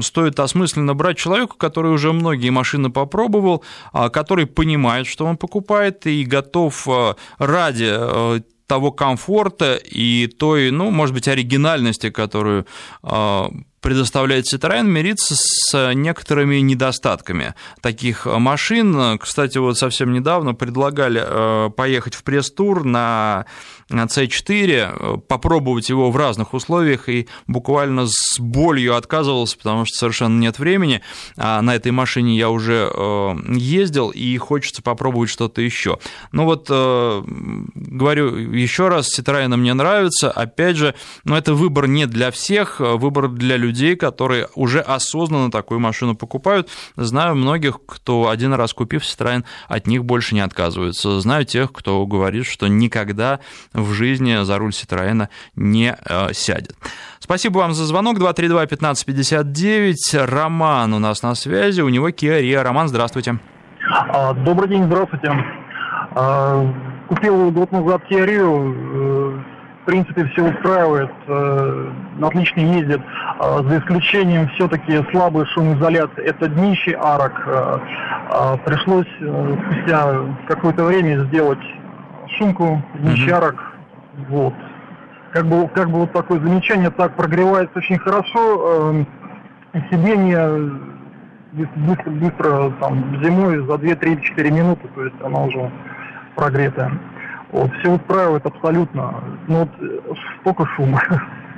стоит 0.00 0.40
осмысленно 0.40 0.94
брать 0.94 1.18
человеку, 1.18 1.56
который 1.58 1.92
уже 1.92 2.14
многие 2.14 2.48
машины 2.48 2.90
попробовал, 2.90 3.62
а, 3.92 4.08
который 4.08 4.46
понимает, 4.46 5.06
что 5.06 5.26
он 5.26 5.36
покупает 5.36 6.06
и 6.06 6.24
готов 6.24 6.88
ради 7.38 8.40
того 8.70 8.92
комфорта 8.92 9.74
и 9.74 10.28
той, 10.28 10.70
ну, 10.70 10.92
может 10.92 11.12
быть, 11.12 11.26
оригинальности, 11.26 12.10
которую 12.10 12.66
а, 13.02 13.50
предоставляет 13.80 14.44
Citroёn, 14.44 14.84
мириться 14.84 15.34
с 15.36 15.92
некоторыми 15.94 16.60
недостатками 16.60 17.54
таких 17.80 18.26
машин. 18.26 19.18
Кстати, 19.18 19.58
вот 19.58 19.76
совсем 19.76 20.12
недавно 20.12 20.54
предлагали 20.54 21.20
э, 21.20 21.70
поехать 21.70 22.14
в 22.14 22.22
пресс-тур 22.22 22.84
на 22.84 23.46
C4, 23.90 25.20
попробовать 25.22 25.88
его 25.88 26.10
в 26.10 26.16
разных 26.16 26.54
условиях 26.54 27.08
и 27.08 27.28
буквально 27.46 28.06
с 28.06 28.38
болью 28.38 28.96
отказывался, 28.96 29.58
потому 29.58 29.84
что 29.84 29.96
совершенно 29.96 30.38
нет 30.38 30.58
времени. 30.58 31.02
А 31.36 31.60
на 31.62 31.74
этой 31.74 31.92
машине 31.92 32.36
я 32.36 32.50
уже 32.50 32.90
э, 32.92 33.36
ездил 33.48 34.10
и 34.10 34.36
хочется 34.38 34.82
попробовать 34.82 35.30
что-то 35.30 35.60
еще. 35.60 35.98
Ну 36.32 36.44
вот, 36.44 36.66
э, 36.70 37.22
говорю 37.74 38.36
еще 38.36 38.88
раз, 38.88 39.18
Citroёn 39.18 39.56
мне 39.56 39.74
нравится. 39.74 40.30
Опять 40.30 40.76
же, 40.76 40.94
но 41.24 41.36
это 41.36 41.54
выбор 41.54 41.86
не 41.86 42.06
для 42.06 42.30
всех, 42.30 42.80
выбор 42.80 43.28
для 43.28 43.56
людей, 43.56 43.96
которые 43.96 44.48
уже 44.54 44.80
осознанно 44.80 45.50
такую 45.50 45.80
машину 45.80 46.14
покупают. 46.14 46.68
Знаю 46.96 47.34
многих, 47.34 47.78
кто 47.86 48.28
один 48.28 48.52
раз 48.52 48.72
купив 48.72 49.02
Citroёn, 49.02 49.44
от 49.68 49.86
них 49.86 50.04
больше 50.04 50.34
не 50.34 50.40
отказываются. 50.40 51.20
Знаю 51.20 51.44
тех, 51.44 51.72
кто 51.72 52.06
говорит, 52.06 52.46
что 52.46 52.68
никогда 52.68 53.40
в 53.82 53.92
жизни 53.92 54.42
за 54.42 54.58
руль 54.58 54.70
Citroёn 54.70 55.28
не 55.56 55.94
э, 55.94 56.32
сядет. 56.32 56.74
Спасибо 57.18 57.58
вам 57.58 57.74
за 57.74 57.84
звонок. 57.84 58.18
232-1559. 58.18 60.26
Роман 60.26 60.94
у 60.94 60.98
нас 60.98 61.22
на 61.22 61.34
связи. 61.34 61.80
У 61.80 61.88
него 61.88 62.08
Kia 62.08 62.40
Rio. 62.40 62.62
Роман, 62.62 62.88
здравствуйте. 62.88 63.38
А, 63.90 64.34
добрый 64.34 64.68
день, 64.68 64.84
здравствуйте. 64.84 65.32
А, 66.12 66.72
купил 67.08 67.50
год 67.50 67.72
назад 67.72 68.02
Kia 68.10 68.26
Rio 68.26 68.74
э, 68.74 69.40
в 69.82 69.86
принципе, 69.86 70.26
все 70.26 70.44
устраивает, 70.44 71.10
э, 71.26 71.92
отлично 72.22 72.60
ездит, 72.60 73.00
э, 73.00 73.62
за 73.64 73.78
исключением 73.78 74.48
все-таки 74.50 75.02
слабой 75.10 75.46
шумоизоляции. 75.46 76.22
Это 76.24 76.48
днище 76.48 76.96
арок. 77.00 77.32
Пришлось 78.64 79.08
спустя 79.16 80.14
какое-то 80.46 80.84
время 80.84 81.24
сделать 81.24 81.58
шумку 82.38 82.80
днище 82.94 83.32
арок. 83.32 83.56
Вот. 84.28 84.54
Как 85.32 85.46
бы, 85.46 85.68
как 85.68 85.90
бы 85.90 86.00
вот 86.00 86.12
такое 86.12 86.40
замечание, 86.40 86.90
так 86.90 87.14
прогревается 87.14 87.78
очень 87.78 87.98
хорошо. 87.98 89.04
Э, 89.72 89.80
сиденье 89.90 90.72
быстро, 91.52 92.10
быстро 92.10 92.70
там 92.80 93.22
зимой 93.22 93.58
за 93.58 93.74
2-3-4 93.74 94.50
минуты, 94.50 94.88
то 94.94 95.04
есть 95.04 95.16
она 95.22 95.42
уже 95.42 95.70
прогретая. 96.34 96.92
Вот, 97.52 97.70
все 97.80 97.92
устраивает 97.92 98.46
абсолютно. 98.46 99.22
Ну, 99.48 99.58
вот 99.58 99.68
столько 100.40 100.66
шума. 100.76 101.00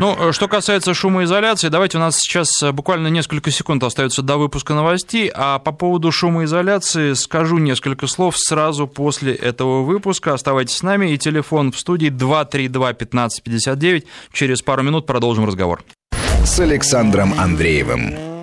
Ну, 0.00 0.16
э, 0.18 0.32
что 0.32 0.48
касается 0.48 0.92
шумоизоляции, 0.92 1.68
давайте 1.68 1.98
у 1.98 2.00
нас 2.00 2.18
сейчас 2.18 2.62
э, 2.62 2.72
буквально 2.72 3.08
несколько 3.08 3.50
секунд 3.50 3.84
остается 3.84 4.22
до 4.22 4.36
выпуска 4.36 4.74
новостей, 4.74 5.30
а 5.32 5.58
по 5.60 5.72
поводу 5.72 6.10
шумоизоляции 6.10 7.12
скажу 7.12 7.58
несколько 7.58 8.06
слов 8.06 8.36
сразу 8.36 8.88
после 8.88 9.34
этого 9.34 9.82
выпуска. 9.82 10.34
Оставайтесь 10.34 10.76
с 10.76 10.82
нами, 10.82 11.12
и 11.12 11.18
телефон 11.18 11.70
в 11.70 11.78
студии 11.78 12.10
232-1559. 12.10 14.04
Через 14.32 14.62
пару 14.62 14.82
минут 14.82 15.06
продолжим 15.06 15.46
разговор. 15.46 15.84
С 16.44 16.58
Александром 16.58 17.32
Андреевым. 17.38 18.33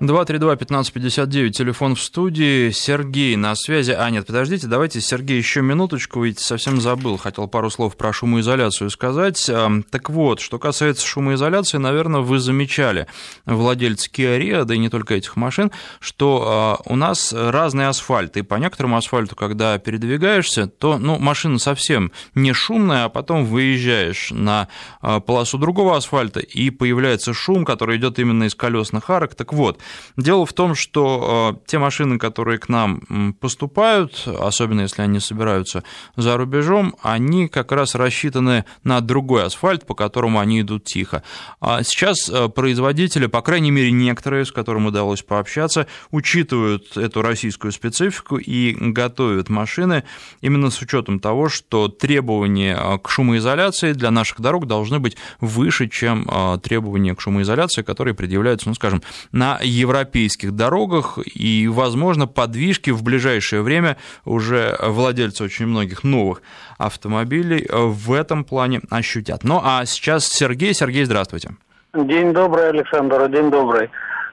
232-1559, 0.00 1.50
телефон 1.50 1.94
в 1.94 2.00
студии. 2.00 2.70
Сергей 2.70 3.36
на 3.36 3.54
связи. 3.54 3.90
А, 3.90 4.08
нет, 4.08 4.26
подождите, 4.26 4.66
давайте, 4.66 5.00
Сергей, 5.02 5.36
еще 5.36 5.60
минуточку, 5.60 6.24
ведь 6.24 6.38
совсем 6.38 6.80
забыл, 6.80 7.18
хотел 7.18 7.48
пару 7.48 7.68
слов 7.68 7.98
про 7.98 8.10
шумоизоляцию 8.10 8.88
сказать. 8.88 9.50
Так 9.90 10.08
вот, 10.08 10.40
что 10.40 10.58
касается 10.58 11.06
шумоизоляции, 11.06 11.76
наверное, 11.76 12.22
вы 12.22 12.38
замечали, 12.38 13.08
владельцы 13.44 14.10
Kia 14.10 14.40
Rio, 14.40 14.64
да 14.64 14.74
и 14.74 14.78
не 14.78 14.88
только 14.88 15.14
этих 15.14 15.36
машин, 15.36 15.70
что 16.00 16.44
а, 16.46 16.90
у 16.90 16.96
нас 16.96 17.34
разный 17.34 17.86
асфальт, 17.86 18.38
и 18.38 18.42
по 18.42 18.54
некоторому 18.54 18.96
асфальту, 18.96 19.36
когда 19.36 19.76
передвигаешься, 19.78 20.66
то, 20.66 20.96
ну, 20.96 21.18
машина 21.18 21.58
совсем 21.58 22.10
не 22.34 22.54
шумная, 22.54 23.04
а 23.04 23.08
потом 23.10 23.44
выезжаешь 23.44 24.30
на 24.30 24.68
а, 25.02 25.20
полосу 25.20 25.58
другого 25.58 25.94
асфальта, 25.94 26.40
и 26.40 26.70
появляется 26.70 27.34
шум, 27.34 27.66
который 27.66 27.98
идет 27.98 28.18
именно 28.18 28.44
из 28.44 28.54
колесных 28.54 29.10
арок. 29.10 29.34
Так 29.34 29.52
вот, 29.52 29.78
Дело 30.16 30.44
в 30.44 30.52
том, 30.52 30.74
что 30.74 31.54
э, 31.56 31.66
те 31.66 31.78
машины, 31.78 32.18
которые 32.18 32.58
к 32.58 32.68
нам 32.68 33.34
поступают, 33.40 34.26
особенно 34.26 34.82
если 34.82 35.02
они 35.02 35.20
собираются 35.20 35.82
за 36.16 36.36
рубежом, 36.36 36.94
они 37.02 37.48
как 37.48 37.72
раз 37.72 37.94
рассчитаны 37.94 38.64
на 38.84 39.00
другой 39.00 39.44
асфальт, 39.44 39.86
по 39.86 39.94
которому 39.94 40.40
они 40.40 40.60
идут 40.60 40.84
тихо. 40.84 41.22
А 41.60 41.82
сейчас 41.82 42.28
э, 42.28 42.48
производители, 42.48 43.26
по 43.26 43.42
крайней 43.42 43.70
мере 43.70 43.92
некоторые, 43.92 44.44
с 44.44 44.52
которыми 44.52 44.88
удалось 44.88 45.22
пообщаться, 45.22 45.86
учитывают 46.10 46.96
эту 46.96 47.22
российскую 47.22 47.72
специфику 47.72 48.36
и 48.36 48.76
готовят 48.78 49.48
машины 49.48 50.04
именно 50.40 50.70
с 50.70 50.80
учетом 50.82 51.20
того, 51.20 51.48
что 51.48 51.88
требования 51.88 52.76
э, 52.78 52.98
к 52.98 53.08
шумоизоляции 53.08 53.92
для 53.92 54.10
наших 54.10 54.40
дорог 54.40 54.66
должны 54.66 54.98
быть 54.98 55.16
выше, 55.40 55.88
чем 55.88 56.28
требования 56.62 57.14
к 57.14 57.20
шумоизоляции, 57.20 57.82
которые 57.82 58.14
предъявляются, 58.14 58.68
ну, 58.68 58.74
скажем, 58.74 59.02
на 59.32 59.58
европейских 59.80 60.52
дорогах, 60.52 61.18
и, 61.24 61.68
возможно, 61.68 62.26
подвижки 62.26 62.90
в 62.90 63.02
ближайшее 63.02 63.62
время 63.62 63.96
уже 64.24 64.76
владельцы 64.80 65.44
очень 65.44 65.66
многих 65.66 66.04
новых 66.04 66.42
автомобилей 66.78 67.66
в 67.70 68.12
этом 68.12 68.44
плане 68.44 68.80
ощутят. 68.90 69.44
Ну, 69.44 69.60
а 69.62 69.84
сейчас 69.86 70.26
Сергей. 70.26 70.74
Сергей, 70.74 71.04
здравствуйте. 71.04 71.50
День 71.94 72.32
добрый, 72.32 72.68
Александр, 72.68 73.28
день 73.28 73.50
добрый. 73.50 73.90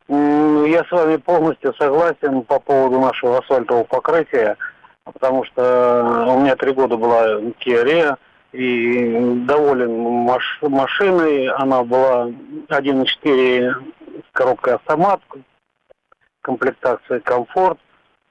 Я 0.10 0.86
с 0.88 0.92
вами 0.92 1.18
полностью 1.18 1.74
согласен 1.74 2.44
по 2.44 2.60
поводу 2.60 3.00
нашего 3.00 3.40
асфальтового 3.40 3.84
покрытия, 3.84 4.56
потому 5.04 5.44
что 5.46 6.26
у 6.30 6.40
меня 6.40 6.56
три 6.56 6.72
года 6.72 6.96
была 6.98 7.42
Kia 7.66 8.16
и 8.54 9.44
доволен 9.46 10.00
маш 10.26 10.60
машиной. 10.62 11.48
Она 11.48 11.84
была 11.84 12.28
1.4 12.70 13.74
коробкой 14.32 14.76
автомат, 14.76 15.22
комплектация 16.42 17.20
комфорт. 17.20 17.80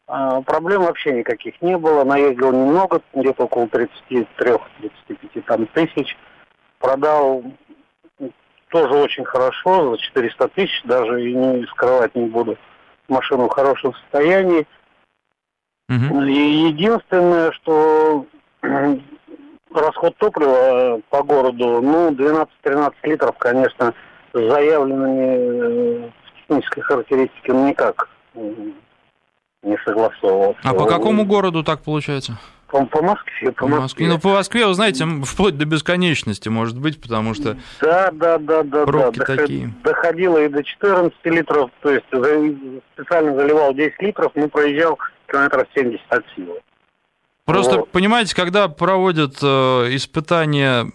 А, 0.09 0.41
проблем 0.43 0.83
вообще 0.83 1.13
никаких 1.13 1.61
не 1.61 1.77
было. 1.77 2.05
Наездил 2.05 2.53
немного, 2.53 3.03
где-то 3.13 3.45
около 3.45 3.67
33-35 3.67 5.43
там, 5.47 5.67
тысяч. 5.67 6.17
Продал 6.79 7.43
тоже 8.69 8.95
очень 8.95 9.25
хорошо, 9.25 9.93
за 9.93 9.99
400 9.99 10.49
тысяч, 10.49 10.83
даже 10.85 11.23
и 11.23 11.35
не 11.35 11.67
скрывать 11.67 12.15
не 12.15 12.27
буду. 12.27 12.57
Машину 13.09 13.47
в 13.47 13.53
хорошем 13.53 13.95
состоянии. 13.95 14.67
Угу. 15.89 16.23
И 16.23 16.69
единственное, 16.69 17.53
что 17.53 18.27
расход 19.73 20.17
топлива 20.17 21.01
по 21.11 21.23
городу, 21.23 21.81
ну, 21.81 22.11
12-13 22.11 22.93
литров, 23.05 23.39
конечно, 23.39 23.95
с 24.37 24.51
заявленными 24.51 26.13
технической 26.41 26.83
характеристики 26.83 27.51
ну, 27.51 27.69
никак 27.69 28.09
не 29.63 29.77
согласовывался. 29.85 30.61
А 30.63 30.75
по 30.75 30.87
какому 30.87 31.25
городу 31.25 31.65
так 31.65 31.83
получается? 31.83 32.39
По, 32.69 32.85
по 32.85 33.01
Москве, 33.01 33.53
по, 33.53 33.61
по 33.61 33.67
Москве. 33.69 33.81
Москве. 33.81 34.09
Ну, 34.09 34.19
по 34.19 34.29
Москве, 34.31 34.67
вы 34.67 34.75
знаете, 34.75 35.07
вплоть 35.25 35.57
до 35.57 35.65
бесконечности, 35.65 36.49
может 36.49 36.79
быть, 36.79 37.01
потому 37.01 37.33
что 37.33 37.57
да, 37.81 38.11
да, 38.13 38.39
да, 38.39 38.63
да, 38.65 38.85
пробки 38.85 39.19
да. 39.19 39.25
такие. 39.25 39.73
Доходило 39.85 40.39
и 40.39 40.49
до 40.49 40.63
14 40.63 41.17
литров, 41.25 41.71
то 41.81 41.91
есть 41.91 42.07
специально 42.95 43.35
заливал 43.37 43.73
10 43.73 44.03
литров, 44.03 44.33
но 44.35 44.49
проезжал 44.49 44.99
километров 45.29 45.67
70 45.75 46.01
от 46.09 46.25
силы. 46.35 46.61
Просто, 47.47 47.77
вот. 47.77 47.93
понимаете, 47.93 48.35
когда 48.35 48.67
проводят 48.67 49.39
э, 49.41 49.47
испытания 49.95 50.91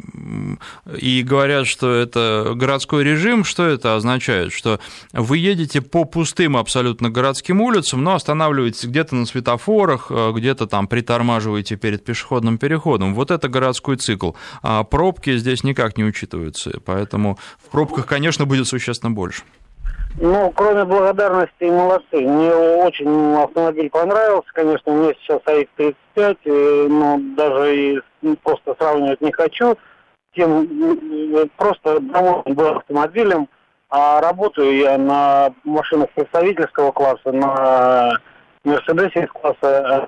и 1.00 1.24
говорят, 1.24 1.66
что 1.66 1.94
это 1.94 2.52
городской 2.56 3.06
режим, 3.06 3.46
что 3.46 3.66
это 3.66 3.96
означает? 3.96 4.52
Что 4.52 4.82
вы 5.14 5.38
едете 5.38 5.80
по 5.82 6.04
пустым 6.04 6.58
абсолютно 6.58 7.10
городским 7.10 7.62
улицам, 7.62 8.04
но 8.04 8.16
останавливаетесь 8.16 8.84
где-то 8.84 9.16
на 9.16 9.26
светофорах, 9.26 10.08
э, 10.10 10.34
где-то 10.36 10.68
там 10.68 10.90
притормаживаете 10.90 11.78
перед 11.78 12.04
пешеходным 12.04 12.58
переходом. 12.58 13.16
Вот 13.16 13.32
это 13.32 13.48
городской 13.48 13.96
цикл. 13.96 14.32
А 14.62 14.84
пробки 14.84 15.38
здесь 15.38 15.64
никак 15.64 15.98
не 15.98 16.04
учитываются, 16.04 16.82
поэтому 16.84 17.40
в 17.66 17.70
пробках, 17.70 18.06
конечно, 18.06 18.46
будет 18.46 18.68
существенно 18.68 19.12
больше. 19.12 19.44
Ну, 20.18 20.52
кроме 20.52 20.86
благодарности, 20.86 21.64
молодцы. 21.64 22.20
Мне 22.20 22.54
очень 22.54 23.36
автомобиль 23.36 23.90
понравился, 23.90 24.50
конечно, 24.54 24.92
мне 24.92 25.16
сейчас 25.16 25.42
АИК-35, 25.46 26.38
э, 26.46 26.88
но 26.90 27.20
даже 27.36 27.76
и 27.76 28.02
просто 28.44 28.76
сравнивать 28.78 29.22
не 29.22 29.32
хочу. 29.32 29.78
Тем 30.36 30.64
э, 30.64 31.46
просто 31.58 32.00
доволен 32.00 32.54
был 32.54 32.68
автомобилем, 32.68 33.48
а 33.90 34.22
работаю 34.22 34.76
я 34.78 34.98
на 34.98 35.54
машинах 35.64 36.10
представительского 36.12 36.92
класса, 36.92 37.32
на 37.32 38.12
Мерседесе 38.64 39.28
класса 39.28 40.08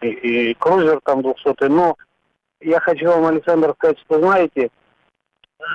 и 0.00 0.54
Крузер 0.54 1.00
там 1.04 1.22
200 1.22 1.64
но 1.68 1.96
я 2.60 2.80
хочу 2.80 3.06
вам, 3.06 3.26
Александр, 3.26 3.74
сказать, 3.74 3.98
что 4.00 4.20
знаете, 4.20 4.70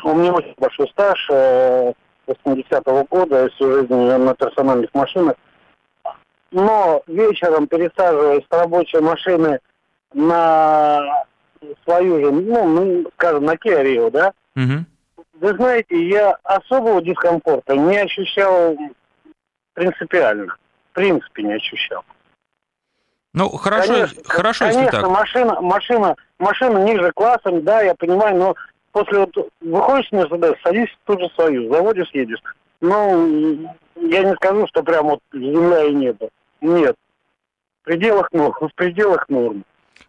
у 0.03 0.13
меня 0.13 0.33
очень 0.33 0.53
большой 0.57 0.87
стаж, 0.89 1.27
э, 1.31 1.93
80-го 2.27 3.05
года, 3.09 3.49
всю 3.49 3.73
жизнь 3.73 3.93
на 3.93 4.33
персональных 4.35 4.93
машинах. 4.93 5.35
Но 6.51 7.01
вечером, 7.07 7.67
пересаживаясь 7.67 8.45
с 8.45 8.55
рабочей 8.55 8.99
машины 8.99 9.59
на 10.13 11.25
свою 11.83 12.19
же, 12.19 12.31
ну, 12.31 12.67
ну 12.67 13.11
скажем, 13.15 13.45
на 13.45 13.53
Kia 13.53 13.83
Rio, 13.83 14.11
да, 14.11 14.33
угу. 14.55 14.85
вы 15.39 15.55
знаете, 15.55 16.07
я 16.07 16.37
особого 16.43 17.01
дискомфорта 17.01 17.75
не 17.75 17.97
ощущал 17.97 18.77
принципиально. 19.73 20.55
В 20.91 20.95
принципе, 20.95 21.41
не 21.41 21.53
ощущал. 21.53 22.03
Ну, 23.33 23.49
хорошо, 23.49 23.93
конечно, 23.93 24.21
хорошо, 24.25 24.65
конечно, 24.65 24.81
если 24.81 24.91
так. 24.91 25.09
машина, 25.09 25.59
машина, 25.59 26.15
машина 26.37 26.77
ниже 26.83 27.11
классом, 27.13 27.63
да, 27.63 27.81
я 27.81 27.95
понимаю, 27.95 28.37
но 28.37 28.55
после 28.93 29.19
вот 29.19 29.51
выходишь 29.59 30.11
на 30.11 30.23
СД, 30.23 30.57
садись 30.63 30.95
тут 31.05 31.19
же 31.19 31.29
свою, 31.35 31.73
заводишь, 31.73 32.09
едешь. 32.13 32.41
Ну, 32.79 33.67
я 33.95 34.23
не 34.23 34.33
скажу, 34.35 34.65
что 34.67 34.83
прям 34.83 35.07
вот 35.07 35.19
земля 35.33 35.83
и 35.83 35.93
небо. 35.93 36.29
Нет. 36.61 36.95
В 37.81 37.85
пределах 37.85 38.31
норм. 38.31 38.53
В 38.61 38.73
пределах 38.75 39.27
норм. 39.27 39.65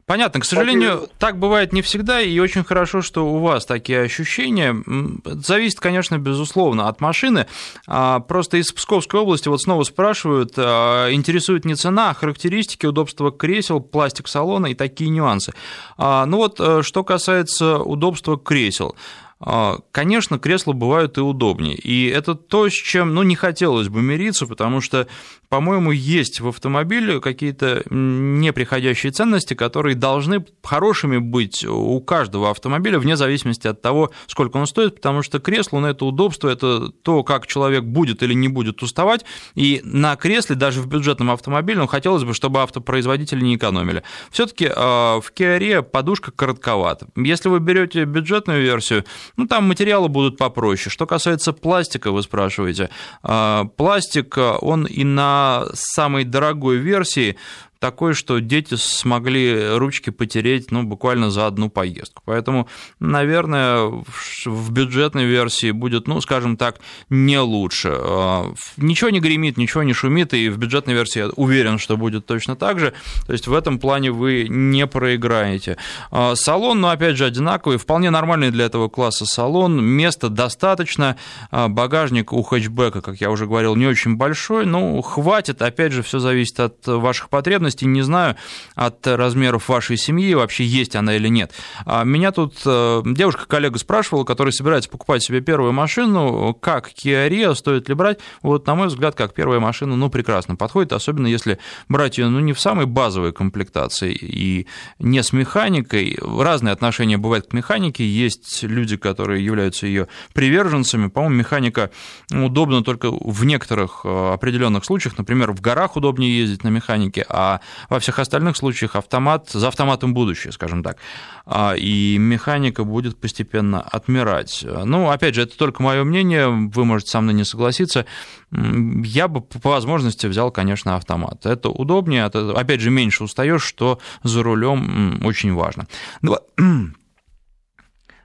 Понятно. 0.07 0.41
К 0.41 0.45
сожалению, 0.45 1.09
так 1.19 1.39
бывает 1.39 1.73
не 1.73 1.81
всегда, 1.81 2.21
и 2.21 2.39
очень 2.39 2.63
хорошо, 2.63 3.01
что 3.01 3.27
у 3.27 3.39
вас 3.39 3.65
такие 3.65 4.03
ощущения. 4.03 4.77
Зависит, 5.25 5.81
конечно, 5.81 6.19
безусловно, 6.19 6.89
от 6.89 7.01
машины. 7.01 7.47
А, 7.87 8.21
просто 8.21 8.59
из 8.59 8.71
Псковской 8.71 9.21
области 9.21 9.49
вот 9.49 9.63
снова 9.63 9.83
спрашивают, 9.85 10.53
а, 10.57 11.11
интересует 11.11 11.65
не 11.65 11.75
цена, 11.75 12.11
а 12.11 12.15
характеристики, 12.15 12.85
удобства 12.85 13.33
кресел, 13.33 13.81
пластик 13.81 14.29
салона 14.29 14.67
и 14.67 14.75
такие 14.75 15.09
нюансы. 15.09 15.55
А, 15.97 16.27
ну 16.27 16.37
вот, 16.37 16.61
э, 16.61 16.83
что 16.83 17.03
касается 17.03 17.79
удобства 17.79 18.39
кресел. 18.39 18.95
А, 19.41 19.79
конечно, 19.91 20.39
кресла 20.39 20.73
бывают 20.73 21.19
и 21.19 21.21
удобнее. 21.21 21.77
И 21.77 22.07
это 22.07 22.35
то, 22.35 22.69
с 22.69 22.73
чем 22.73 23.15
ну, 23.15 23.23
не 23.23 23.37
хотелось 23.37 23.89
бы 23.89 24.01
мириться, 24.01 24.47
потому 24.47 24.81
что, 24.81 25.07
по-моему, 25.49 25.91
есть 25.91 26.41
в 26.41 26.49
автомобиле 26.49 27.21
какие-то 27.21 27.83
неприходящие 27.91 29.13
ценности, 29.13 29.55
которые 29.55 29.97
должны 29.97 30.45
хорошими 30.63 31.19
быть 31.19 31.65
у 31.65 32.01
каждого 32.01 32.51
автомобиля, 32.51 32.99
вне 32.99 33.17
зависимости 33.17 33.67
от 33.67 33.83
того, 33.83 34.13
сколько 34.29 34.57
он 34.57 34.67
стоит, 34.67 34.97
потому 34.97 35.23
что 35.23 35.41
кресло, 35.41 35.81
ну, 35.81 35.89
это 35.89 36.05
удобство, 36.05 36.49
это 36.49 36.89
то, 36.89 37.23
как 37.25 37.47
человек 37.47 37.85
будет 37.85 38.23
или 38.23 38.35
не 38.35 38.49
будет 38.49 38.83
уставать. 38.83 39.25
И 39.55 39.81
на 39.85 40.17
кресле, 40.17 40.55
даже 40.55 40.81
в 40.81 40.87
бюджетном 40.87 41.31
автомобиле, 41.31 41.81
ну, 41.81 41.87
хотелось 41.87 42.25
бы, 42.25 42.35
чтобы 42.35 42.63
автопроизводители 42.63 43.43
не 43.43 43.57
экономили. 43.57 44.05
Все-таки 44.31 44.71
а, 44.75 45.21
в 45.21 45.33
Kia 45.33 45.83
подушка 45.83 46.31
коротковата. 46.31 47.09
Если 47.17 47.49
вы 47.49 47.59
берете 47.59 48.05
бюджетную 48.05 48.63
версию, 48.63 49.05
ну, 49.37 49.47
там 49.47 49.69
материалы 49.69 50.09
будут 50.09 50.37
попроще. 50.39 50.91
Что 50.91 51.07
касается 51.07 51.53
пластика, 51.53 52.13
вы 52.13 52.23
спрашиваете. 52.23 52.91
А, 53.23 53.65
пластик, 53.77 54.37
он 54.61 54.87
и 54.87 55.05
на 55.05 55.67
самой 55.75 56.25
дорогой 56.25 56.77
версии 56.77 57.37
такой, 57.85 58.15
что 58.15 58.41
дети 58.41 58.77
смогли 58.77 59.77
ручки 59.77 60.09
потереть, 60.09 60.71
ну, 60.71 60.85
буквально 60.85 61.31
за 61.31 61.47
одну 61.47 61.69
поездку. 61.69 62.23
Поэтому, 62.25 62.67
наверное, 62.99 64.03
в 64.47 64.73
бюджетной 64.73 65.27
версии 65.27 65.71
будет, 65.71 66.09
ну, 66.09 66.19
скажем 66.23 66.57
так, 66.57 66.77
не 67.11 67.39
лучше. 67.39 67.91
А, 67.93 68.55
ничего 68.79 69.11
не 69.11 69.21
гремит, 69.21 69.59
ничего 69.59 69.83
не 69.83 69.93
шумит, 69.93 70.33
и 70.33 70.49
в 70.49 70.57
бюджетной 70.57 70.95
версии 70.95 71.19
я 71.19 71.29
уверен, 71.37 71.79
что 71.79 71.99
будет 71.99 72.25
точно 72.25 72.57
так 72.57 72.81
же. 72.81 72.95
То 73.27 73.35
есть 73.35 73.49
в 73.49 73.53
этом 73.53 73.79
плане 73.79 74.13
вы 74.13 74.47
не 74.49 74.87
проиграете. 74.87 75.77
А, 76.11 76.37
салон, 76.37 76.81
ну, 76.81 76.89
опять 76.89 77.19
же, 77.19 77.27
одинаковый, 77.27 77.77
вполне 77.77 78.09
нормальный 78.09 78.51
для 78.51 78.65
этого 78.65 78.89
класса 78.89 79.27
салон, 79.27 79.85
места 79.85 80.31
достаточно, 80.31 81.19
а, 81.51 81.69
багажник 81.69 82.33
у 82.33 82.43
хэтчбека, 82.43 83.03
как 83.03 83.21
я 83.21 83.31
уже 83.31 83.45
говорил, 83.47 83.77
не 83.77 83.87
очень 83.87 84.17
большой, 84.17 84.65
ну, 84.65 85.03
хватит, 85.03 85.61
опять 85.61 85.93
же, 85.93 86.03
все 86.03 86.19
зависит 86.19 86.61
от 86.61 86.87
ваших 86.87 87.29
потребностей, 87.29 87.74
не 87.83 88.03
знаю, 88.03 88.37
от 88.75 89.07
размеров 89.07 89.69
вашей 89.69 89.97
семьи, 89.97 90.35
вообще 90.35 90.65
есть 90.65 90.97
она 90.97 91.17
или 91.17 91.29
нет. 91.29 91.53
А 91.85 92.05
меня 92.05 92.33
тут 92.33 92.57
э, 92.65 93.03
девушка-коллега 93.05 93.79
спрашивала, 93.79 94.25
которая 94.25 94.53
собирается 94.53 94.91
покупать 94.91 95.23
себе 95.23 95.41
первую 95.41 95.73
машину, 95.73 96.55
как 96.55 96.91
Kia 96.91 97.29
Rio, 97.29 97.55
стоит 97.55 97.89
ли 97.89 97.95
брать, 97.95 98.21
вот, 98.43 98.67
на 98.67 98.75
мой 98.75 98.89
взгляд, 98.89 99.15
как 99.15 99.35
первая 99.35 99.61
машина, 99.61 99.97
ну, 99.97 100.11
прекрасно 100.11 100.57
подходит, 100.57 100.93
особенно 100.93 101.27
если 101.27 101.59
брать 101.89 102.19
ее, 102.19 102.29
ну, 102.29 102.41
не 102.41 102.53
в 102.53 102.61
самой 102.61 102.87
базовой 102.87 103.33
комплектации 103.33 104.13
и 104.13 104.67
не 104.99 105.23
с 105.23 105.33
механикой, 105.33 106.19
разные 106.21 106.73
отношения 106.73 107.19
бывают 107.19 107.49
к 107.49 107.53
механике, 107.53 108.07
есть 108.07 108.63
люди, 108.63 108.97
которые 108.97 109.45
являются 109.45 109.87
ее 109.87 110.09
приверженцами, 110.33 111.09
по-моему, 111.09 111.37
механика 111.37 111.91
удобна 112.31 112.83
только 112.83 113.11
в 113.11 113.45
некоторых 113.45 114.01
э, 114.05 114.33
определенных 114.35 114.85
случаях, 114.85 115.19
например, 115.19 115.53
в 115.53 115.61
горах 115.61 115.97
удобнее 115.97 116.37
ездить 116.37 116.65
на 116.65 116.69
механике, 116.69 117.25
а 117.29 117.61
во 117.89 118.01
всех 118.01 118.19
остальных 118.19 118.57
случаях 118.57 118.97
автомат, 118.97 119.51
за 119.51 119.69
автоматом 119.69 120.15
будущее, 120.15 120.53
скажем 120.53 120.83
так, 120.83 120.99
а, 121.47 121.75
и 121.77 122.19
механика 122.19 122.85
будет 122.85 123.21
постепенно 123.21 123.81
отмирать. 123.81 124.65
Ну, 124.65 125.11
опять 125.11 125.35
же, 125.35 125.43
это 125.43 125.57
только 125.57 125.83
мое 125.83 126.05
мнение, 126.05 126.49
вы 126.49 126.85
можете 126.85 127.11
со 127.11 127.21
мной 127.21 127.35
не 127.35 127.45
согласиться, 127.45 128.07
я 128.51 129.29
бы 129.29 129.41
по 129.41 129.71
возможности 129.71 130.27
взял, 130.27 130.51
конечно, 130.51 130.97
автомат. 130.97 131.47
Это 131.47 131.69
удобнее, 131.71 132.27
это, 132.27 132.53
опять 132.53 132.81
же, 132.81 132.91
меньше 132.91 133.25
устаешь, 133.25 133.63
что 133.63 133.99
за 134.23 134.43
рулем 134.43 135.21
очень 135.25 135.53
важно. 135.55 135.87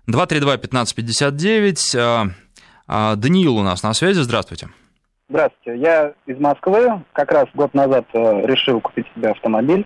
232-1559. 0.07 1.95
А, 1.95 2.31
а, 2.87 3.15
Даниил 3.15 3.57
у 3.57 3.63
нас 3.63 3.83
на 3.83 3.93
связи. 3.93 4.21
Здравствуйте. 4.21 4.69
Здравствуйте. 5.29 5.79
Я 5.79 6.13
из 6.25 6.39
Москвы. 6.39 7.03
Как 7.13 7.31
раз 7.31 7.45
год 7.53 7.75
назад 7.75 8.03
э, 8.13 8.47
решил 8.47 8.81
купить 8.81 9.05
себе 9.13 9.29
автомобиль. 9.29 9.85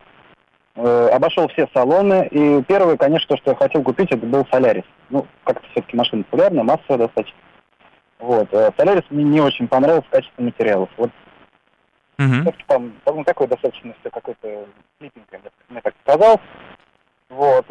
Э, 0.76 1.10
обошел 1.12 1.50
все 1.50 1.68
салоны. 1.74 2.30
И 2.32 2.64
первое, 2.64 2.96
конечно, 2.96 3.36
что 3.36 3.52
я 3.52 3.58
хотел 3.58 3.84
купить, 3.84 4.10
это 4.10 4.26
был 4.26 4.48
Солярис. 4.50 4.86
Ну, 5.10 5.28
как-то 5.44 5.68
все-таки 5.72 5.98
машина 5.98 6.24
популярная, 6.24 6.64
массовая 6.64 7.08
достаточно. 7.08 7.38
Вот. 8.20 8.48
Э, 8.54 8.72
Солярис 8.78 9.04
мне 9.10 9.26
не 9.26 9.42
очень 9.42 9.68
понравился 9.68 10.08
в 10.08 10.12
качестве 10.12 10.46
материалов. 10.46 10.90
Вот 10.96 11.12
все-таки 12.42 12.64
там, 12.68 12.94
по-моему, 13.04 13.26
такое 13.26 13.50
достаточно 13.50 13.94
все 14.00 14.10
какое-то 14.12 14.66
слипенькое, 14.98 15.42
мне 15.68 15.82
так 15.82 15.94
сказал. 16.04 16.40
Вот. 17.28 17.66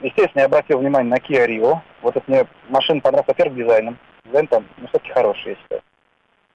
Естественно, 0.00 0.40
я 0.40 0.46
обратил 0.46 0.78
внимание 0.78 1.10
на 1.10 1.18
Kia 1.18 1.46
Rio. 1.46 1.78
Вот 2.02 2.16
это 2.16 2.28
мне 2.28 2.44
машина 2.70 3.00
понравилась, 3.00 3.28
во-первых, 3.28 3.56
дизайном. 3.56 3.98
Дизайн 4.24 4.46
там, 4.48 4.64
ну, 4.78 4.88
все-таки 4.88 5.12
хороший, 5.12 5.50
я 5.50 5.56
считаю. 5.56 5.82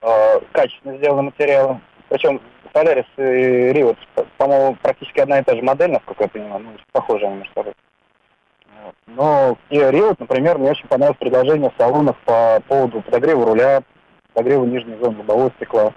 Э, 0.01 0.39
качественно 0.53 0.97
сделаны 0.97 1.23
материалы. 1.23 1.81
Причем 2.07 2.41
Солярис 2.73 3.05
и 3.17 3.21
Rio, 3.21 3.97
по-моему, 4.37 4.75
практически 4.81 5.19
одна 5.19 5.39
и 5.39 5.43
та 5.43 5.55
же 5.55 5.61
модель, 5.61 5.91
насколько 5.91 6.23
я 6.23 6.29
понимаю, 6.29 6.63
ну, 6.63 6.71
похожи 6.91 7.25
они 7.25 7.35
между 7.35 7.53
собой. 7.53 7.73
Но 9.07 9.57
Kia 9.69 9.91
Rio, 9.91 10.15
например, 10.17 10.57
мне 10.57 10.71
очень 10.71 10.87
понравилось 10.87 11.19
предложение 11.19 11.71
салонов 11.77 12.15
по 12.25 12.61
поводу 12.67 13.01
подогрева 13.01 13.45
руля, 13.45 13.83
подогрева 14.33 14.65
нижней 14.65 14.97
зоны 15.01 15.17
лобового 15.19 15.51
стекла. 15.57 15.93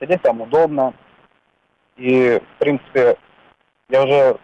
Сидеть 0.00 0.22
там 0.22 0.40
удобно. 0.40 0.92
И, 1.96 2.40
в 2.56 2.58
принципе, 2.58 3.16
я 3.88 4.02
уже 4.02 4.36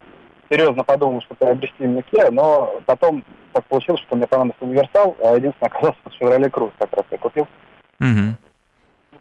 серьезно 0.48 0.84
подумал, 0.84 1.20
что 1.22 1.34
приобрести 1.34 1.84
мне 1.84 2.04
Kia, 2.12 2.30
но 2.30 2.80
потом 2.86 3.24
так 3.52 3.64
получилось, 3.64 4.00
что 4.02 4.14
мне 4.14 4.28
понадобился 4.28 4.64
универсал, 4.64 5.16
а 5.20 5.34
единственное 5.34 5.68
оказался 5.68 5.98
Chevrolet 6.20 6.50
Cruze 6.50 6.72
как 6.78 6.92
раз 6.92 7.04
я 7.10 7.18
купил. 7.18 7.48
Угу 7.98 8.36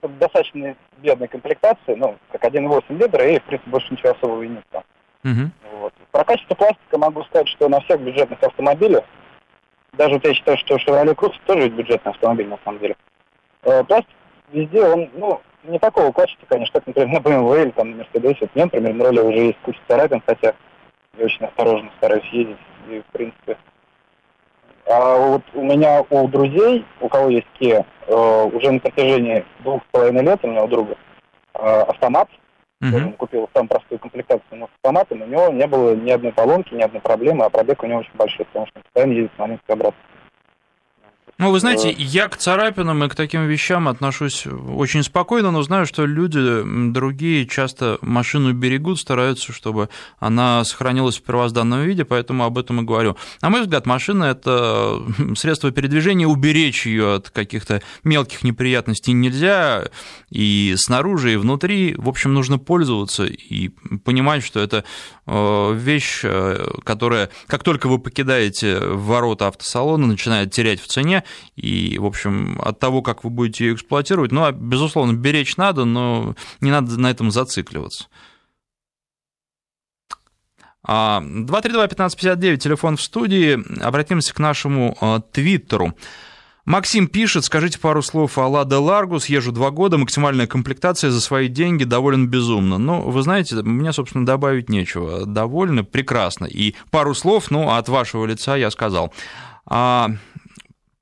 достаточно 0.01 0.75
бедной 0.97 1.27
комплектации, 1.27 1.95
ну, 1.95 2.17
как 2.31 2.43
1.8 2.43 2.97
литра, 2.97 3.27
и, 3.27 3.39
в 3.39 3.43
принципе, 3.43 3.71
больше 3.71 3.91
ничего 3.91 4.11
особого 4.11 4.41
и 4.43 4.47
нет 4.47 4.63
там. 4.71 4.83
Uh-huh. 5.23 5.49
Вот. 5.79 5.93
Про 6.11 6.23
качество 6.23 6.55
пластика 6.55 6.97
могу 6.97 7.23
сказать, 7.23 7.47
что 7.49 7.67
на 7.67 7.81
всех 7.81 7.99
бюджетных 8.01 8.41
автомобилях, 8.41 9.03
даже 9.93 10.13
вот 10.13 10.25
я 10.25 10.33
считаю, 10.33 10.57
что 10.57 10.75
Chevrolet 10.75 11.15
Cruze 11.15 11.35
тоже 11.45 11.63
ведь 11.63 11.73
бюджетный 11.73 12.11
автомобиль, 12.11 12.47
на 12.47 12.59
самом 12.63 12.79
деле, 12.79 12.95
э, 13.63 13.83
пластик 13.83 14.15
везде, 14.51 14.83
он, 14.83 15.09
ну, 15.13 15.41
не 15.63 15.79
такого 15.79 16.11
качества, 16.11 16.45
конечно, 16.47 16.79
как, 16.79 16.87
например, 16.87 17.09
на 17.09 17.17
BMW 17.17 17.63
или 17.63 17.71
там 17.71 17.97
на 17.97 18.01
Mercedes. 18.01 18.37
Вот 18.39 18.55
мне, 18.55 18.65
например, 18.65 18.93
на 18.93 19.05
роли 19.05 19.19
уже 19.19 19.37
есть 19.39 19.59
куча 19.59 19.79
царапин, 19.87 20.21
хотя 20.25 20.53
я 21.17 21.25
очень 21.25 21.45
осторожно 21.45 21.91
стараюсь 21.97 22.25
ездить, 22.31 22.57
и, 22.89 23.01
в 23.01 23.11
принципе, 23.11 23.57
а 24.89 25.17
вот 25.17 25.43
у 25.53 25.63
меня 25.63 26.03
у 26.09 26.27
друзей, 26.27 26.83
у 26.99 27.07
кого 27.07 27.29
есть 27.29 27.47
Kia, 27.59 27.85
э, 28.07 28.43
уже 28.51 28.71
на 28.71 28.79
протяжении 28.79 29.45
двух 29.59 29.83
с 29.83 29.91
половиной 29.91 30.23
лет 30.23 30.39
у 30.41 30.47
меня 30.47 30.63
у 30.63 30.67
друга 30.67 30.97
э, 31.53 31.59
автомат. 31.59 32.27
Uh-huh. 32.81 32.95
Он 32.95 33.13
купил 33.13 33.49
самую 33.53 33.69
простую 33.69 33.99
комплектацию, 33.99 34.57
но 34.57 34.65
с 34.65 34.69
автоматом 34.81 35.21
у 35.21 35.25
него 35.25 35.49
не 35.49 35.67
было 35.67 35.95
ни 35.95 36.09
одной 36.09 36.31
поломки, 36.31 36.73
ни 36.73 36.81
одной 36.81 37.01
проблемы, 37.01 37.45
а 37.45 37.49
пробег 37.49 37.83
у 37.83 37.87
него 37.87 37.99
очень 37.99 38.15
большой, 38.15 38.45
потому 38.45 38.67
что 38.67 38.79
он 38.79 38.83
постоянно 38.83 39.11
ездит 39.11 39.31
с 39.35 39.39
маленькой 39.39 39.71
обратно. 39.71 39.99
Ну, 41.39 41.51
вы 41.51 41.61
знаете, 41.61 41.95
я 41.97 42.27
к 42.27 42.35
царапинам 42.35 43.01
и 43.05 43.07
к 43.07 43.15
таким 43.15 43.47
вещам 43.47 43.87
отношусь 43.87 44.45
очень 44.45 45.03
спокойно, 45.03 45.51
но 45.51 45.63
знаю, 45.63 45.85
что 45.85 46.05
люди 46.05 46.91
другие 46.91 47.47
часто 47.47 47.97
машину 48.01 48.51
берегут, 48.51 48.99
стараются, 48.99 49.53
чтобы 49.53 49.87
она 50.19 50.65
сохранилась 50.65 51.17
в 51.17 51.23
первозданном 51.23 51.83
виде, 51.83 52.03
поэтому 52.03 52.43
об 52.43 52.57
этом 52.57 52.81
и 52.81 52.83
говорю. 52.83 53.15
На 53.41 53.49
мой 53.49 53.61
взгляд, 53.61 53.85
машина– 53.85 54.23
это 54.25 55.01
средство 55.37 55.71
передвижения, 55.71 56.27
уберечь 56.27 56.85
ее 56.85 57.15
от 57.15 57.29
каких-то 57.29 57.81
мелких 58.03 58.43
неприятностей 58.43 59.13
нельзя, 59.13 59.85
и 60.29 60.75
снаружи, 60.77 61.33
и 61.33 61.37
внутри, 61.37 61.95
в 61.97 62.09
общем, 62.09 62.33
нужно 62.33 62.59
пользоваться 62.59 63.23
и 63.23 63.69
понимать, 64.03 64.43
что 64.43 64.59
это 64.59 64.83
э, 65.25 65.73
вещь, 65.73 66.19
э, 66.23 66.67
которая, 66.83 67.29
как 67.47 67.63
только 67.63 67.87
вы 67.87 67.97
покидаете 67.97 68.79
ворота 68.79 69.47
автосалона, 69.47 70.05
начинает 70.05 70.51
терять 70.51 70.81
в 70.81 70.87
цене, 70.87 71.23
и, 71.55 71.97
в 71.99 72.05
общем, 72.05 72.59
от 72.63 72.79
того, 72.79 73.01
как 73.01 73.23
вы 73.23 73.29
будете 73.29 73.65
ее 73.65 73.73
эксплуатировать, 73.75 74.31
ну, 74.31 74.43
а, 74.43 74.51
безусловно, 74.51 75.13
беречь 75.13 75.57
надо, 75.57 75.85
но 75.85 76.35
не 76.61 76.71
надо 76.71 76.99
на 76.99 77.09
этом 77.11 77.31
зацикливаться. 77.31 78.07
232-1559, 80.87 82.53
а, 82.53 82.57
телефон 82.57 82.97
в 82.97 83.01
студии. 83.01 83.59
Обратимся 83.83 84.33
к 84.33 84.39
нашему 84.39 84.97
а, 85.01 85.19
твиттеру. 85.19 85.93
Максим 86.65 87.07
пишет, 87.07 87.45
скажите 87.45 87.79
пару 87.79 88.03
слов 88.03 88.37
о 88.37 88.47
Лада 88.47 88.79
Ларгус, 88.79 89.25
езжу 89.25 89.51
два 89.51 89.71
года, 89.71 89.97
максимальная 89.97 90.45
комплектация 90.45 91.09
за 91.09 91.19
свои 91.19 91.47
деньги, 91.47 91.83
доволен 91.83 92.27
безумно. 92.27 92.77
Ну, 92.77 93.01
вы 93.09 93.23
знаете, 93.23 93.55
мне, 93.55 93.91
собственно, 93.91 94.25
добавить 94.25 94.69
нечего. 94.69 95.25
Довольно, 95.25 95.83
прекрасно. 95.83 96.45
И 96.45 96.75
пару 96.91 97.15
слов, 97.15 97.49
ну, 97.49 97.71
от 97.71 97.89
вашего 97.89 98.25
лица 98.25 98.55
я 98.55 98.69
сказал. 98.69 99.11
А, 99.65 100.11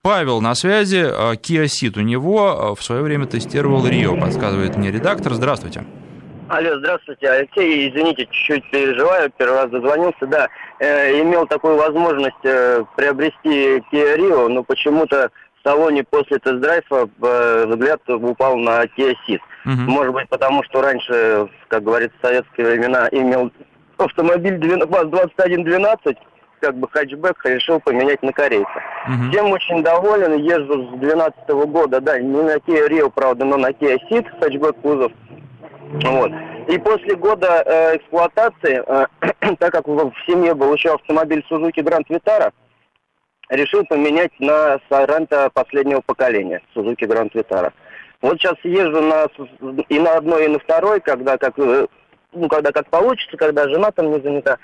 Павел 0.08 0.39
на 0.39 0.55
связи, 0.55 1.03
Kia 1.36 1.66
Ceed 1.66 1.99
у 1.99 2.01
него 2.01 2.47
а, 2.47 2.76
в 2.76 2.82
свое 2.82 3.01
время 3.01 3.26
тестировал 3.26 3.86
Рио, 3.86 4.16
подсказывает 4.16 4.78
мне 4.78 4.89
редактор. 4.89 5.34
Здравствуйте. 5.34 5.84
Алло, 6.47 6.78
здравствуйте, 6.78 7.30
Алексей, 7.30 7.89
извините, 7.89 8.26
чуть-чуть 8.28 8.72
переживаю, 8.72 9.30
первый 9.38 9.64
раз 9.64 9.70
дозвонился, 9.70 10.26
да, 10.28 10.47
э, 10.80 11.22
имел 11.22 11.45
такую 11.45 11.76
возможность 11.76 12.45
э, 12.45 12.86
приобрести 12.95 13.84
Kia 13.91 14.16
Rio, 14.18 14.47
но 14.47 14.64
почему-то 14.64 15.30
в 15.60 15.68
салоне 15.68 16.05
после 16.05 16.39
тест-драйва 16.39 17.10
э, 17.22 17.66
взгляд 17.68 17.99
упал 18.08 18.55
на 18.55 18.86
Kia 18.86 19.14
Ceed. 19.28 19.41
Угу. 19.66 19.91
Может 19.91 20.14
быть, 20.14 20.30
потому 20.30 20.64
что 20.64 20.82
раньше, 20.84 21.49
как 21.68 21.84
говорится, 21.84 22.16
в 22.22 22.26
советские 22.26 22.66
времена 22.66 23.10
имел 23.12 23.51
автомобиль 23.97 24.58
2112, 24.58 26.18
как 26.60 26.76
бы 26.76 26.88
хэтчбэк 26.89 27.45
решил 27.45 27.80
поменять 27.80 28.22
на 28.24 28.32
корейца. 28.34 28.82
Угу. 29.08 29.32
Тем 29.32 29.51
очень 29.51 29.84
доволен, 29.84 30.38
езжу 30.38 30.88
с 30.88 30.99
2012 30.99 31.49
года, 31.68 32.01
да, 32.01 32.20
не 32.20 32.41
на 32.41 32.55
Kia 32.58 32.88
Rio, 32.88 33.12
правда, 33.14 33.45
но 33.45 33.58
на 33.58 33.72
Kia 33.72 33.97
Ceed, 34.10 34.26
хэтчбэк 34.39 34.76
кузов. 34.82 35.12
Вот. 36.03 36.32
И 36.68 36.78
после 36.80 37.16
года 37.16 37.64
э, 37.66 37.97
эксплуатации, 37.97 38.84
э, 38.86 39.05
так 39.60 39.72
как 39.72 39.88
в 39.88 40.14
семье 40.26 40.53
был 40.53 40.74
еще 40.74 40.93
автомобиль 40.93 41.45
Suzuki 41.49 41.82
Grand 41.82 42.05
Vitara, 42.10 42.51
решил 43.49 43.86
поменять 43.86 44.38
на 44.39 44.80
Sorento 44.89 45.49
последнего 45.53 46.01
поколения, 46.01 46.62
Suzuki 46.76 47.08
Grand 47.08 47.32
Vitara. 47.34 47.72
Вот 48.22 48.38
сейчас 48.38 48.55
езжу 48.64 49.01
на, 49.01 49.28
и 49.88 49.99
на 49.99 50.18
одной, 50.18 50.45
и 50.45 50.49
на 50.49 50.60
второй, 50.60 50.99
когда 50.99 51.38
как 51.38 51.58
э, 51.58 51.88
ну, 52.34 52.47
когда 52.47 52.72
как 52.72 52.89
получится, 52.89 53.38
когда 53.38 53.68
жена 53.70 53.91
там 53.91 54.12
не 54.12 54.20
занята. 54.22 54.58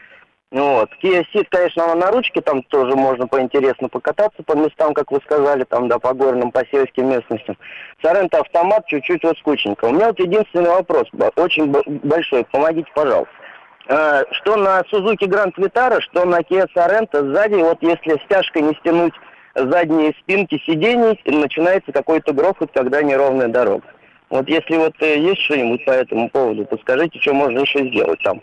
Вот. 0.54 0.91
Kia 1.01 1.26
Ceed, 1.34 1.47
конечно, 1.49 1.84
она 1.84 1.95
на 1.95 2.12
ручке, 2.12 2.39
там 2.39 2.62
тоже 2.62 2.95
можно 2.95 3.26
поинтересно 3.28 3.89
покататься 3.89 4.43
по 4.43 4.54
местам, 4.56 4.93
как 4.93 5.12
вы 5.12 5.20
сказали, 5.26 5.64
там, 5.64 5.88
да, 5.88 5.97
по 5.97 6.14
горным, 6.14 6.51
по 6.51 6.64
сельским 6.68 7.10
местностям. 7.10 7.58
Сорента 8.04 8.39
автомат 8.39 8.86
чуть-чуть 8.86 9.24
вот 9.24 9.36
скучненько. 9.39 9.86
У 9.86 9.91
меня 9.91 10.10
вот 10.10 10.20
единственный 10.20 10.70
вопрос, 10.70 11.08
очень 11.38 11.72
большой, 12.04 12.45
помогите, 12.51 12.88
пожалуйста. 12.93 13.34
А, 13.89 14.22
что 14.32 14.56
на 14.56 14.82
Suzuki 14.91 15.26
Grand 15.26 15.56
Vitara, 15.58 15.99
что 16.01 16.24
на 16.24 16.41
Kia 16.41 16.68
Sorento 16.76 17.34
сзади, 17.34 17.56
вот 17.56 17.80
если 17.82 18.24
стяжкой 18.26 18.62
не 18.62 18.76
стянуть 18.76 19.14
задние 19.56 20.14
спинки 20.20 20.62
сидений, 20.68 21.20
начинается 21.26 21.91
какой-то 21.91 22.32
грохот, 22.32 22.70
когда 22.72 23.01
неровная 23.01 23.47
дорога. 23.47 23.88
Вот 24.30 24.47
если 24.47 24.78
вот 24.78 24.93
э, 24.99 25.18
есть 25.20 25.41
что-нибудь 25.41 25.84
по 25.86 25.91
этому 25.91 26.30
поводу, 26.30 26.66
то 26.66 26.78
скажите, 26.78 27.20
что 27.20 27.34
можно 27.34 27.60
еще 27.60 27.88
сделать 27.89 28.22
там. 28.24 28.41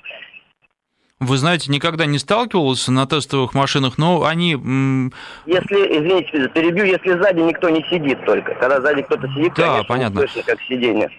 Вы 1.20 1.36
знаете, 1.36 1.70
никогда 1.70 2.06
не 2.06 2.18
сталкивался 2.18 2.90
на 2.90 3.06
тестовых 3.06 3.52
машинах, 3.52 3.98
но 3.98 4.24
они... 4.24 4.52
Если, 4.52 5.76
извините, 5.98 6.48
перебью, 6.48 6.86
если 6.86 7.12
сзади 7.12 7.40
никто 7.40 7.68
не 7.68 7.84
сидит 7.90 8.24
только. 8.24 8.54
Когда 8.54 8.80
сзади 8.80 9.02
кто-то 9.02 9.28
сидит, 9.28 9.52
да, 9.54 9.66
конечно, 9.66 9.84
понятно. 9.84 10.20
слышно, 10.20 10.42
как 10.44 10.60
сиденье. 10.62 11.10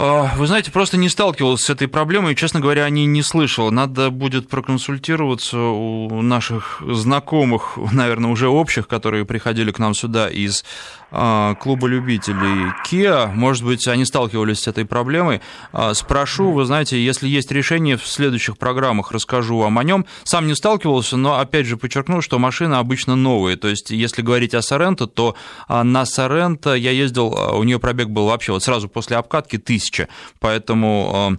А, 0.00 0.30
вы 0.36 0.46
знаете, 0.46 0.70
просто 0.70 0.96
не 0.96 1.08
сталкивался 1.08 1.64
с 1.64 1.70
этой 1.70 1.88
проблемой, 1.88 2.34
и, 2.34 2.36
честно 2.36 2.60
говоря, 2.60 2.84
о 2.84 2.90
ней 2.90 3.06
не 3.06 3.22
слышал. 3.22 3.72
Надо 3.72 4.10
будет 4.10 4.48
проконсультироваться 4.48 5.58
у 5.58 6.22
наших 6.22 6.80
знакомых, 6.86 7.78
наверное, 7.92 8.30
уже 8.30 8.48
общих, 8.48 8.86
которые 8.86 9.24
приходили 9.24 9.72
к 9.72 9.80
нам 9.80 9.94
сюда 9.94 10.30
из 10.30 10.64
клуба 11.10 11.88
любителей 11.88 12.72
Kia. 12.86 13.32
Может 13.32 13.64
быть, 13.64 13.88
они 13.88 14.04
сталкивались 14.04 14.60
с 14.60 14.68
этой 14.68 14.84
проблемой. 14.84 15.40
А, 15.72 15.94
спрошу, 15.94 16.52
вы 16.52 16.64
знаете, 16.64 17.02
если 17.02 17.28
есть 17.28 17.50
решение, 17.50 17.96
в 17.96 18.06
следующих 18.06 18.58
программах 18.58 19.10
расскажу 19.10 19.58
вам 19.58 19.78
о 19.78 19.84
нем. 19.84 20.06
Сам 20.24 20.46
не 20.46 20.54
сталкивался, 20.54 21.16
но, 21.16 21.38
опять 21.38 21.66
же, 21.66 21.76
подчеркну, 21.76 22.20
что 22.20 22.38
машины 22.38 22.74
обычно 22.74 23.16
новые. 23.16 23.56
То 23.56 23.68
есть, 23.68 23.90
если 23.90 24.22
говорить 24.22 24.54
о 24.54 24.62
Соренто, 24.62 25.06
то 25.06 25.34
на 25.68 26.04
Соренто 26.04 26.74
я 26.74 26.90
ездил, 26.90 27.28
у 27.54 27.62
нее 27.64 27.78
пробег 27.78 28.08
был 28.08 28.26
вообще 28.26 28.52
вот 28.52 28.62
сразу 28.62 28.88
после 28.88 29.16
обкатки 29.16 29.56
тысяч 29.56 29.78
тысяча. 29.78 30.08
Поэтому 30.40 31.38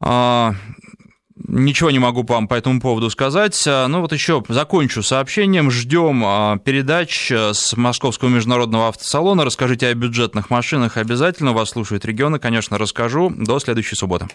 а, 0.00 0.54
Ничего 1.48 1.90
не 1.90 1.98
могу 1.98 2.22
вам 2.22 2.46
по 2.46 2.54
этому 2.54 2.80
поводу 2.80 3.10
сказать. 3.10 3.60
Ну 3.66 4.00
вот 4.00 4.12
еще 4.12 4.44
закончу 4.48 5.02
сообщением. 5.02 5.70
Ждем 5.70 6.22
а, 6.24 6.58
передач 6.58 7.32
с 7.32 7.76
Московского 7.76 8.28
международного 8.28 8.88
автосалона. 8.88 9.44
Расскажите 9.44 9.88
о 9.88 9.94
бюджетных 9.94 10.50
машинах 10.50 10.98
обязательно. 10.98 11.52
Вас 11.52 11.70
слушают 11.70 12.04
регионы, 12.04 12.38
конечно, 12.38 12.78
расскажу. 12.78 13.32
До 13.34 13.58
следующей 13.58 13.96
субботы. 13.96 14.28